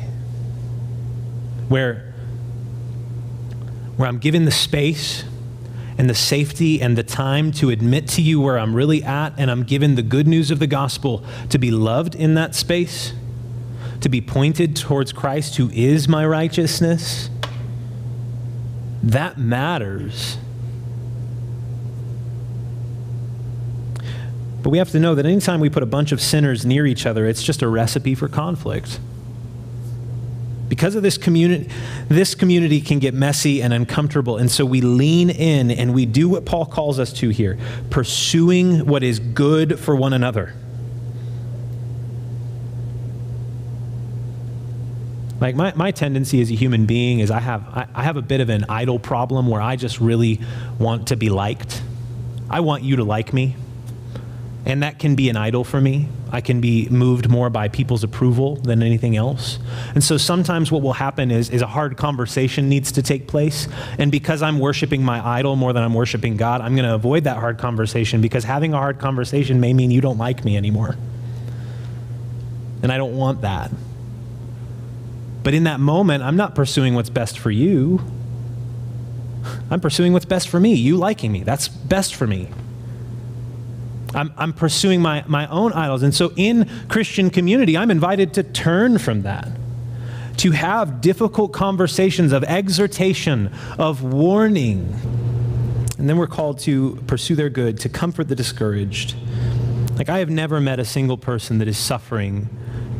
where 1.67 2.13
where 3.97 4.09
I'm 4.09 4.17
given 4.17 4.45
the 4.45 4.51
space 4.51 5.23
and 5.97 6.09
the 6.09 6.15
safety 6.15 6.81
and 6.81 6.97
the 6.97 7.03
time 7.03 7.51
to 7.53 7.69
admit 7.69 8.07
to 8.09 8.21
you 8.21 8.41
where 8.41 8.59
I'm 8.59 8.73
really 8.73 9.01
at, 9.03 9.33
and 9.37 9.49
I'm 9.49 9.63
given 9.63 9.95
the 9.95 10.01
good 10.01 10.27
news 10.27 10.51
of 10.51 10.59
the 10.59 10.67
gospel 10.67 11.23
to 11.49 11.57
be 11.57 11.71
loved 11.71 12.15
in 12.15 12.33
that 12.33 12.55
space, 12.55 13.13
to 14.01 14.09
be 14.09 14.19
pointed 14.19 14.75
towards 14.75 15.13
Christ 15.13 15.55
who 15.55 15.69
is 15.69 16.09
my 16.09 16.25
righteousness, 16.25 17.29
that 19.01 19.37
matters. 19.37 20.37
But 24.63 24.71
we 24.71 24.79
have 24.79 24.89
to 24.91 24.99
know 24.99 25.13
that 25.13 25.25
anytime 25.25 25.59
we 25.59 25.69
put 25.69 25.83
a 25.83 25.85
bunch 25.85 26.11
of 26.11 26.19
sinners 26.19 26.65
near 26.65 26.87
each 26.87 27.05
other, 27.05 27.27
it's 27.27 27.43
just 27.43 27.61
a 27.61 27.67
recipe 27.67 28.15
for 28.15 28.27
conflict. 28.27 28.99
Because 30.67 30.95
of 30.95 31.03
this 31.03 31.17
community, 31.19 31.69
this 32.07 32.33
community 32.33 32.81
can 32.81 32.97
get 32.97 33.13
messy 33.13 33.61
and 33.61 33.71
uncomfortable. 33.71 34.37
And 34.37 34.49
so 34.49 34.65
we 34.65 34.81
lean 34.81 35.29
in 35.29 35.69
and 35.69 35.93
we 35.93 36.07
do 36.07 36.27
what 36.27 36.45
Paul 36.45 36.65
calls 36.65 36.97
us 36.97 37.13
to 37.13 37.29
here 37.29 37.59
pursuing 37.91 38.87
what 38.87 39.03
is 39.03 39.19
good 39.19 39.79
for 39.79 39.95
one 39.95 40.13
another. 40.13 40.55
Like 45.39 45.55
my, 45.55 45.73
my 45.75 45.91
tendency 45.91 46.41
as 46.41 46.49
a 46.49 46.55
human 46.55 46.87
being 46.87 47.19
is 47.19 47.29
I 47.29 47.39
have 47.39 47.67
I, 47.67 47.87
I 47.93 48.03
have 48.03 48.17
a 48.17 48.21
bit 48.21 48.41
of 48.41 48.49
an 48.49 48.65
idol 48.67 48.97
problem 48.97 49.47
where 49.47 49.61
I 49.61 49.75
just 49.75 49.99
really 49.99 50.41
want 50.79 51.09
to 51.09 51.15
be 51.15 51.29
liked. 51.29 51.83
I 52.49 52.61
want 52.61 52.83
you 52.83 52.95
to 52.95 53.03
like 53.03 53.33
me. 53.33 53.55
And 54.65 54.81
that 54.81 54.97
can 54.97 55.15
be 55.15 55.29
an 55.29 55.37
idol 55.37 55.63
for 55.63 55.79
me. 55.79 56.09
I 56.31 56.41
can 56.41 56.59
be 56.59 56.89
moved 56.89 57.29
more 57.29 57.51
by 57.51 57.67
people's 57.67 58.03
approval 58.03 58.55
than 58.55 58.81
anything 58.81 59.15
else. 59.15 59.59
And 59.93 60.03
so 60.03 60.17
sometimes 60.17 60.71
what 60.71 60.81
will 60.81 60.93
happen 60.93 61.29
is, 61.29 61.51
is 61.51 61.61
a 61.61 61.67
hard 61.67 61.97
conversation 61.97 62.67
needs 62.67 62.91
to 62.93 63.03
take 63.03 63.27
place. 63.27 63.67
And 63.99 64.11
because 64.11 64.41
I'm 64.41 64.57
worshiping 64.57 65.03
my 65.03 65.25
idol 65.25 65.55
more 65.55 65.71
than 65.71 65.83
I'm 65.83 65.93
worshiping 65.93 66.35
God, 66.35 66.61
I'm 66.61 66.75
going 66.75 66.87
to 66.87 66.95
avoid 66.95 67.25
that 67.25 67.37
hard 67.37 67.59
conversation 67.59 68.21
because 68.21 68.43
having 68.43 68.73
a 68.73 68.77
hard 68.77 68.97
conversation 68.97 69.59
may 69.59 69.71
mean 69.71 69.91
you 69.91 70.01
don't 70.01 70.17
like 70.17 70.43
me 70.43 70.57
anymore. 70.57 70.97
And 72.81 72.91
I 72.91 72.97
don't 72.97 73.15
want 73.15 73.41
that. 73.41 73.71
But 75.43 75.53
in 75.53 75.65
that 75.65 75.79
moment, 75.79 76.23
I'm 76.23 76.37
not 76.37 76.55
pursuing 76.55 76.95
what's 76.95 77.11
best 77.11 77.37
for 77.37 77.51
you. 77.51 78.01
I'm 79.69 79.79
pursuing 79.79 80.11
what's 80.11 80.25
best 80.25 80.49
for 80.49 80.59
me, 80.59 80.73
you 80.73 80.97
liking 80.97 81.31
me. 81.31 81.43
That's 81.43 81.67
best 81.67 82.15
for 82.15 82.25
me. 82.25 82.49
I'm, 84.15 84.33
I'm 84.37 84.53
pursuing 84.53 85.01
my, 85.01 85.23
my 85.27 85.47
own 85.47 85.73
idols. 85.73 86.01
And 86.01 86.15
so 86.15 86.31
in 86.35 86.69
Christian 86.87 87.29
community, 87.29 87.77
I'm 87.77 87.91
invited 87.91 88.33
to 88.35 88.43
turn 88.43 88.97
from 88.97 89.23
that, 89.23 89.49
to 90.37 90.51
have 90.51 91.01
difficult 91.01 91.51
conversations 91.51 92.31
of 92.31 92.43
exhortation, 92.45 93.51
of 93.77 94.01
warning. 94.01 94.93
And 95.97 96.09
then 96.09 96.17
we're 96.17 96.27
called 96.27 96.59
to 96.59 96.95
pursue 97.07 97.35
their 97.35 97.49
good, 97.49 97.79
to 97.81 97.89
comfort 97.89 98.29
the 98.29 98.35
discouraged. 98.35 99.15
Like, 99.97 100.09
I 100.09 100.19
have 100.19 100.29
never 100.29 100.59
met 100.59 100.79
a 100.79 100.85
single 100.85 101.17
person 101.17 101.57
that 101.59 101.67
is 101.67 101.77
suffering 101.77 102.49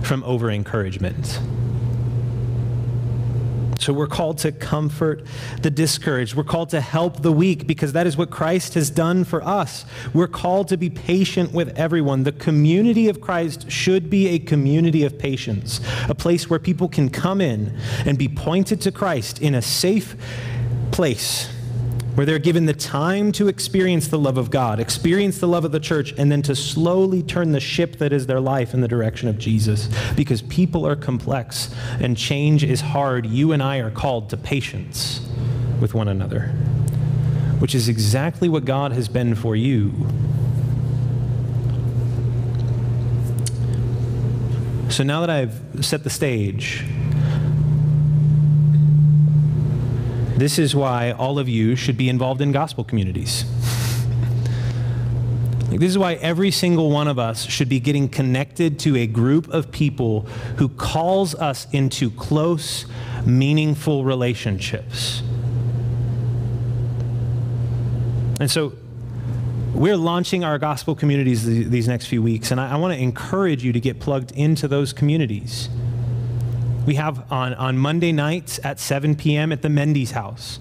from 0.04 0.24
over 0.24 0.52
encouragement. 0.52 1.40
So 3.80 3.94
we're 3.94 4.08
called 4.08 4.38
to 4.40 4.52
comfort 4.52 5.26
the 5.62 5.70
discouraged. 5.70 6.36
We're 6.36 6.44
called 6.44 6.70
to 6.70 6.82
help 6.82 7.22
the 7.22 7.32
weak 7.32 7.68
because 7.68 7.94
that 7.94 8.08
is 8.08 8.18
what 8.18 8.30
Christ 8.30 8.74
has 8.76 8.90
done 8.90 9.24
for 9.24 9.44
us. 9.44 9.86
We're 10.14 10.28
called 10.28 10.68
to 10.70 10.78
be 10.78 10.90
patient 10.90 11.54
with 11.54 11.78
everyone. 11.78 12.24
The 12.24 12.32
community 12.32 13.10
of 13.10 13.22
Christ 13.22 13.70
should 13.70 14.10
be 14.10 14.28
a 14.30 14.40
community 14.40 15.04
of 15.04 15.18
patience, 15.18 15.82
a 16.10 16.16
place 16.16 16.50
where 16.50 16.60
people 16.60 16.90
can 16.90 17.10
come 17.10 17.42
in 17.42 17.78
and 18.06 18.18
be 18.18 18.28
pointed 18.28 18.82
to 18.82 18.92
Christ 18.92 19.42
in 19.42 19.56
a 19.56 19.62
safe 19.62 20.16
place 20.92 21.50
where 22.16 22.26
they're 22.26 22.40
given 22.40 22.66
the 22.66 22.74
time 22.74 23.32
to 23.34 23.48
experience 23.48 24.08
the 24.08 24.18
love 24.18 24.38
of 24.38 24.50
God, 24.50 24.80
experience 24.80 25.40
the 25.40 25.48
love 25.48 25.66
of 25.66 25.72
the 25.72 25.80
church, 25.80 26.14
and 26.18 26.32
then 26.32 26.42
to 26.44 26.56
slowly 26.56 27.22
turn 27.22 27.52
the 27.52 27.60
ship 27.60 27.98
that 27.98 28.14
is 28.14 28.26
their 28.26 28.40
life 28.40 28.74
in 28.74 28.82
the 28.82 28.88
direction 28.88 29.28
of 29.28 29.38
Jesus. 29.38 29.90
Because 30.16 30.42
people 30.42 30.88
are 30.88 30.96
complex 30.96 31.74
and 32.00 32.18
change 32.18 32.64
is 32.64 32.82
hard. 32.82 33.26
You 33.26 33.52
and 33.52 33.62
I 33.62 33.78
are 33.80 33.92
called 33.92 34.30
to 34.30 34.38
patience 34.38 35.20
with 35.82 35.94
one 35.94 36.08
another, 36.08 36.48
which 37.60 37.76
is 37.76 37.90
exactly 37.90 38.48
what 38.48 38.64
God 38.64 38.94
has 38.94 39.10
been 39.10 39.36
for 39.36 39.56
you. 39.56 39.92
So 44.90 45.04
now 45.04 45.20
that 45.20 45.30
I've 45.30 45.86
set 45.86 46.06
the 46.06 46.10
stage, 46.10 46.86
This 50.38 50.60
is 50.60 50.76
why 50.76 51.12
all 51.12 51.40
of 51.40 51.48
you 51.48 51.78
should 51.78 51.96
be 51.96 52.10
involved 52.10 52.42
in 52.42 52.52
gospel 52.52 52.84
communities. 52.84 53.46
This 55.70 55.90
is 55.90 55.98
why 55.98 56.16
every 56.16 56.52
single 56.52 56.92
one 56.92 57.08
of 57.08 57.18
us 57.18 57.46
should 57.46 57.70
be 57.70 57.80
getting 57.80 58.10
connected 58.10 58.78
to 58.80 58.98
a 58.98 59.08
group 59.08 59.48
of 59.50 59.72
people 59.72 60.22
who 60.58 60.68
calls 60.70 61.36
us 61.36 61.68
into 61.72 62.12
close, 62.12 62.86
meaningful 63.26 64.04
relationships. 64.04 65.22
And 68.40 68.52
so 68.52 68.74
we're 69.74 69.98
launching 69.98 70.44
our 70.44 70.58
gospel 70.58 70.96
communities 70.96 71.46
these 71.46 71.88
next 71.88 72.08
few 72.08 72.22
weeks, 72.22 72.52
and 72.52 72.60
I, 72.60 72.72
I 72.72 72.76
want 72.76 72.94
to 72.94 73.00
encourage 73.00 73.64
you 73.64 73.72
to 73.72 73.80
get 73.80 74.02
plugged 74.02 74.32
into 74.32 74.68
those 74.68 74.92
communities 74.92 75.70
we 76.86 76.96
have 76.96 77.32
on, 77.32 77.54
on 77.56 77.78
Monday 77.78 78.12
nights 78.12 78.60
at 78.64 78.80
7 78.80 79.16
p.m. 79.16 79.52
at 79.52 79.62
the 79.62 79.68
Mendy's 79.68 80.12
house. 80.12 80.60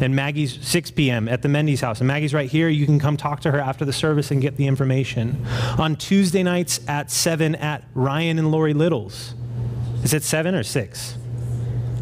And 0.00 0.16
Maggie's 0.16 0.58
6 0.66 0.90
p.m. 0.92 1.28
at 1.28 1.42
the 1.42 1.48
Mendy's 1.48 1.80
house. 1.80 2.00
And 2.00 2.08
Maggie's 2.08 2.34
right 2.34 2.50
here. 2.50 2.68
You 2.68 2.84
can 2.84 2.98
come 2.98 3.16
talk 3.16 3.40
to 3.40 3.52
her 3.52 3.60
after 3.60 3.84
the 3.84 3.92
service 3.92 4.30
and 4.30 4.42
get 4.42 4.56
the 4.56 4.66
information. 4.66 5.44
On 5.78 5.94
Tuesday 5.94 6.42
nights 6.42 6.80
at 6.88 7.10
7 7.10 7.54
at 7.56 7.84
Ryan 7.94 8.38
and 8.38 8.50
Lori 8.50 8.74
Little's. 8.74 9.34
Is 10.02 10.12
it 10.12 10.22
7 10.22 10.54
or 10.54 10.64
6? 10.64 11.18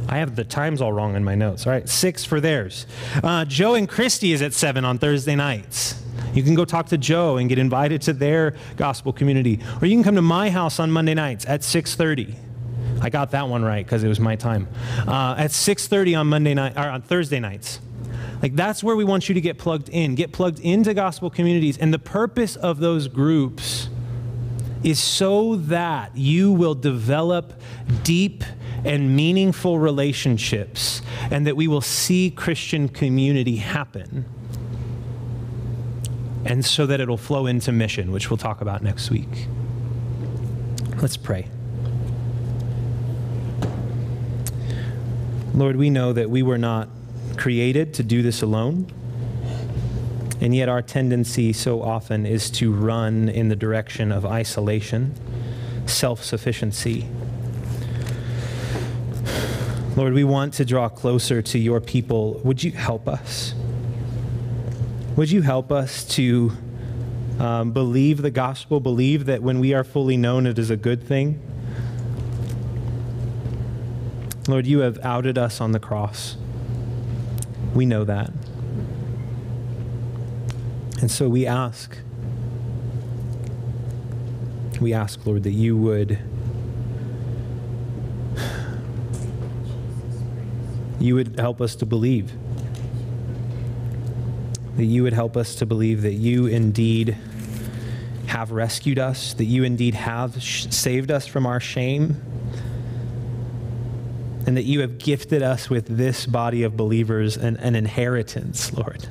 I 0.09 0.19
have 0.19 0.37
the 0.37 0.45
times 0.45 0.81
all 0.81 0.93
wrong 0.93 1.17
in 1.17 1.25
my 1.25 1.35
notes. 1.35 1.67
All 1.67 1.73
right, 1.73 1.89
6 1.89 2.25
for 2.25 2.41
theirs. 2.41 2.87
Uh, 3.23 3.45
Joe 3.45 3.75
and 3.75 3.89
Christy 3.89 4.33
is 4.33 4.43
at 4.43 4.53
7 4.53 4.85
on 4.85 4.99
Thursday 4.99 5.37
nights. 5.37 6.03
You 6.35 6.43
can 6.43 6.55
go 6.55 6.65
talk 6.65 6.87
to 6.87 6.99
Joe 6.99 7.37
and 7.37 7.49
get 7.49 7.59
invited 7.59 8.03
to 8.03 8.13
their 8.13 8.57
gospel 8.77 9.13
community. 9.13 9.61
Or 9.81 9.87
you 9.87 9.97
can 9.97 10.05
come 10.05 10.15
to 10.17 10.23
my 10.23 10.51
house 10.51 10.79
on 10.79 10.91
Monday 10.91 11.15
nights 11.15 11.45
at 11.47 11.63
630. 11.63 12.37
I 13.03 13.11
got 13.11 13.33
that 13.33 13.49
one 13.49 13.65
right 13.65 13.85
because 13.85 14.05
it 14.05 14.09
was 14.09 14.21
my 14.21 14.37
time. 14.37 14.69
Uh, 15.07 15.35
at 15.37 15.51
6:30 15.51 16.19
on 16.19 16.29
Monday 16.29 16.55
night 16.55 16.77
or 16.77 16.89
on 16.89 17.03
Thursday 17.03 17.41
nights. 17.41 17.81
Like 18.41 18.57
that's 18.57 18.83
where 18.83 18.97
we 18.97 19.05
want 19.05 19.29
you 19.29 19.35
to 19.35 19.41
get 19.41 19.59
plugged 19.59 19.89
in. 19.89 20.15
Get 20.15 20.33
plugged 20.33 20.61
into 20.61 20.95
gospel 20.95 21.29
communities. 21.29 21.79
And 21.79 21.93
the 21.93 21.99
purpose 21.99 22.57
of 22.57 22.79
those 22.79 23.09
groups 23.09 23.89
is 24.83 24.99
so 24.99 25.57
that 25.57 26.17
you 26.17 26.53
will 26.53 26.75
develop 26.75 27.53
deep 28.03 28.43
and 28.85 29.15
meaningful 29.15 29.79
relationships 29.79 31.03
and 31.31 31.47
that 31.47 31.57
we 31.57 31.69
will 31.69 31.81
see 31.81 32.31
Christian 32.31 32.89
community 32.89 33.57
happen. 33.57 34.25
And 36.45 36.65
so 36.65 36.87
that 36.87 37.01
it'll 37.01 37.17
flow 37.17 37.47
into 37.47 37.71
mission, 37.71 38.11
which 38.11 38.29
we'll 38.29 38.39
talk 38.39 38.61
about 38.61 38.83
next 38.83 39.11
week. 39.11 39.47
Let's 41.01 41.17
pray. 41.17 41.49
Lord, 45.55 45.77
we 45.77 45.91
know 45.91 46.15
that 46.15 46.31
we 46.31 46.43
were 46.43 46.59
not 46.59 46.89
created 47.37 47.93
to 47.95 48.03
do 48.03 48.23
this 48.23 48.41
alone. 48.41 48.87
And 50.41 50.55
yet, 50.55 50.69
our 50.69 50.83
tendency 50.83 51.53
so 51.53 51.83
often 51.83 52.27
is 52.27 52.51
to 52.53 52.73
run 52.73 53.29
in 53.29 53.49
the 53.49 53.55
direction 53.55 54.11
of 54.11 54.27
isolation, 54.27 55.15
self 55.87 56.25
sufficiency. 56.25 57.07
Lord, 59.95 60.15
we 60.15 60.25
want 60.25 60.55
to 60.55 60.65
draw 60.65 60.89
closer 60.89 61.43
to 61.43 61.59
your 61.59 61.81
people. 61.81 62.41
Would 62.45 62.65
you 62.65 62.73
help 62.73 63.07
us? 63.07 63.55
Would 65.17 65.31
you 65.31 65.43
help 65.43 65.71
us 65.71 66.03
to 66.17 66.53
um, 67.39 67.73
believe 67.73 68.23
the 68.23 68.31
gospel, 68.31 68.81
believe 68.81 69.27
that 69.27 69.43
when 69.43 69.61
we 69.61 69.75
are 69.75 69.85
fully 69.85 70.17
known, 70.17 70.47
it 70.47 70.59
is 70.59 70.71
a 70.71 70.77
good 70.77 71.07
thing? 71.07 71.41
Lord, 74.49 74.67
you 74.67 74.81
have 74.81 74.99
outed 75.05 75.39
us 75.39 75.61
on 75.61 75.73
the 75.73 75.79
cross. 75.79 76.37
We 77.75 77.87
know 77.87 78.05
that. 78.05 78.33
And 81.01 81.11
so 81.11 81.29
we 81.29 81.47
ask, 81.47 81.97
we 84.81 84.93
ask, 84.93 85.25
Lord, 85.27 85.45
that 85.45 85.53
you 85.53 85.77
would. 85.77 86.19
You 90.99 91.17
would 91.17 91.39
help 91.39 91.61
us 91.61 91.75
to 91.77 91.87
believe. 91.87 92.33
That 94.77 94.85
you 94.85 95.03
would 95.03 95.13
help 95.13 95.37
us 95.37 95.55
to 95.57 95.67
believe 95.67 96.03
that 96.03 96.15
you 96.15 96.47
indeed 96.47 97.17
have 98.27 98.53
rescued 98.53 98.99
us, 98.99 99.35
that 99.35 99.45
you 99.45 99.65
indeed 99.65 99.95
have 99.95 100.41
sh- 100.43 100.67
saved 100.71 101.11
us 101.11 101.27
from 101.27 101.47
our 101.47 101.61
shame, 101.61 102.23
and 104.47 104.57
that 104.57 104.65
you 104.65 104.81
have 104.81 104.99
gifted 104.99 105.43
us 105.43 105.71
with 105.71 105.97
this 105.97 106.27
body 106.27 106.63
of 106.63 106.77
believers 106.77 107.37
an, 107.37 107.57
an 107.59 107.75
inheritance, 107.75 108.73
Lord. 108.73 109.07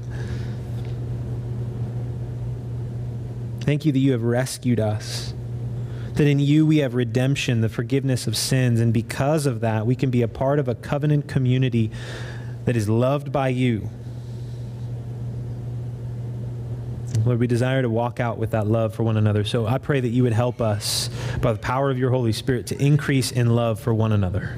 Thank 3.62 3.86
you 3.86 3.92
that 3.92 4.00
you 4.00 4.12
have 4.12 4.24
rescued 4.24 4.80
us, 4.80 5.34
that 6.16 6.28
in 6.28 6.40
you 6.40 6.66
we 6.66 6.78
have 6.80 6.96
redemption, 6.96 7.62
the 7.62 7.70
forgiveness 7.70 8.28
of 8.28 8.36
sins, 8.36 8.80
and 8.80 8.94
because 8.94 9.46
of 9.46 9.62
that, 9.62 9.86
we 9.86 9.96
can 9.96 10.10
be 10.10 10.22
a 10.24 10.28
part 10.28 10.60
of 10.60 10.68
a 10.68 10.76
covenant 10.76 11.28
community 11.28 11.92
that 12.66 12.76
is 12.76 12.90
loved 12.90 13.32
by 13.32 13.50
you. 13.50 13.90
Lord, 17.26 17.40
we 17.40 17.48
desire 17.48 17.84
to 17.84 17.90
walk 17.90 18.20
out 18.20 18.40
with 18.40 18.52
that 18.52 18.66
love 18.66 18.96
for 18.96 19.04
one 19.04 19.16
another. 19.16 19.44
So 19.44 19.68
I 19.68 19.78
pray 19.78 20.00
that 20.00 20.10
you 20.10 20.24
would 20.24 20.34
help 20.34 20.60
us, 20.60 21.10
by 21.40 21.54
the 21.54 21.60
power 21.60 21.92
of 21.92 22.00
your 22.00 22.10
Holy 22.10 22.32
Spirit, 22.32 22.68
to 22.68 22.84
increase 22.84 23.32
in 23.32 23.56
love 23.56 23.80
for 23.80 23.94
one 23.94 24.12
another. 24.12 24.58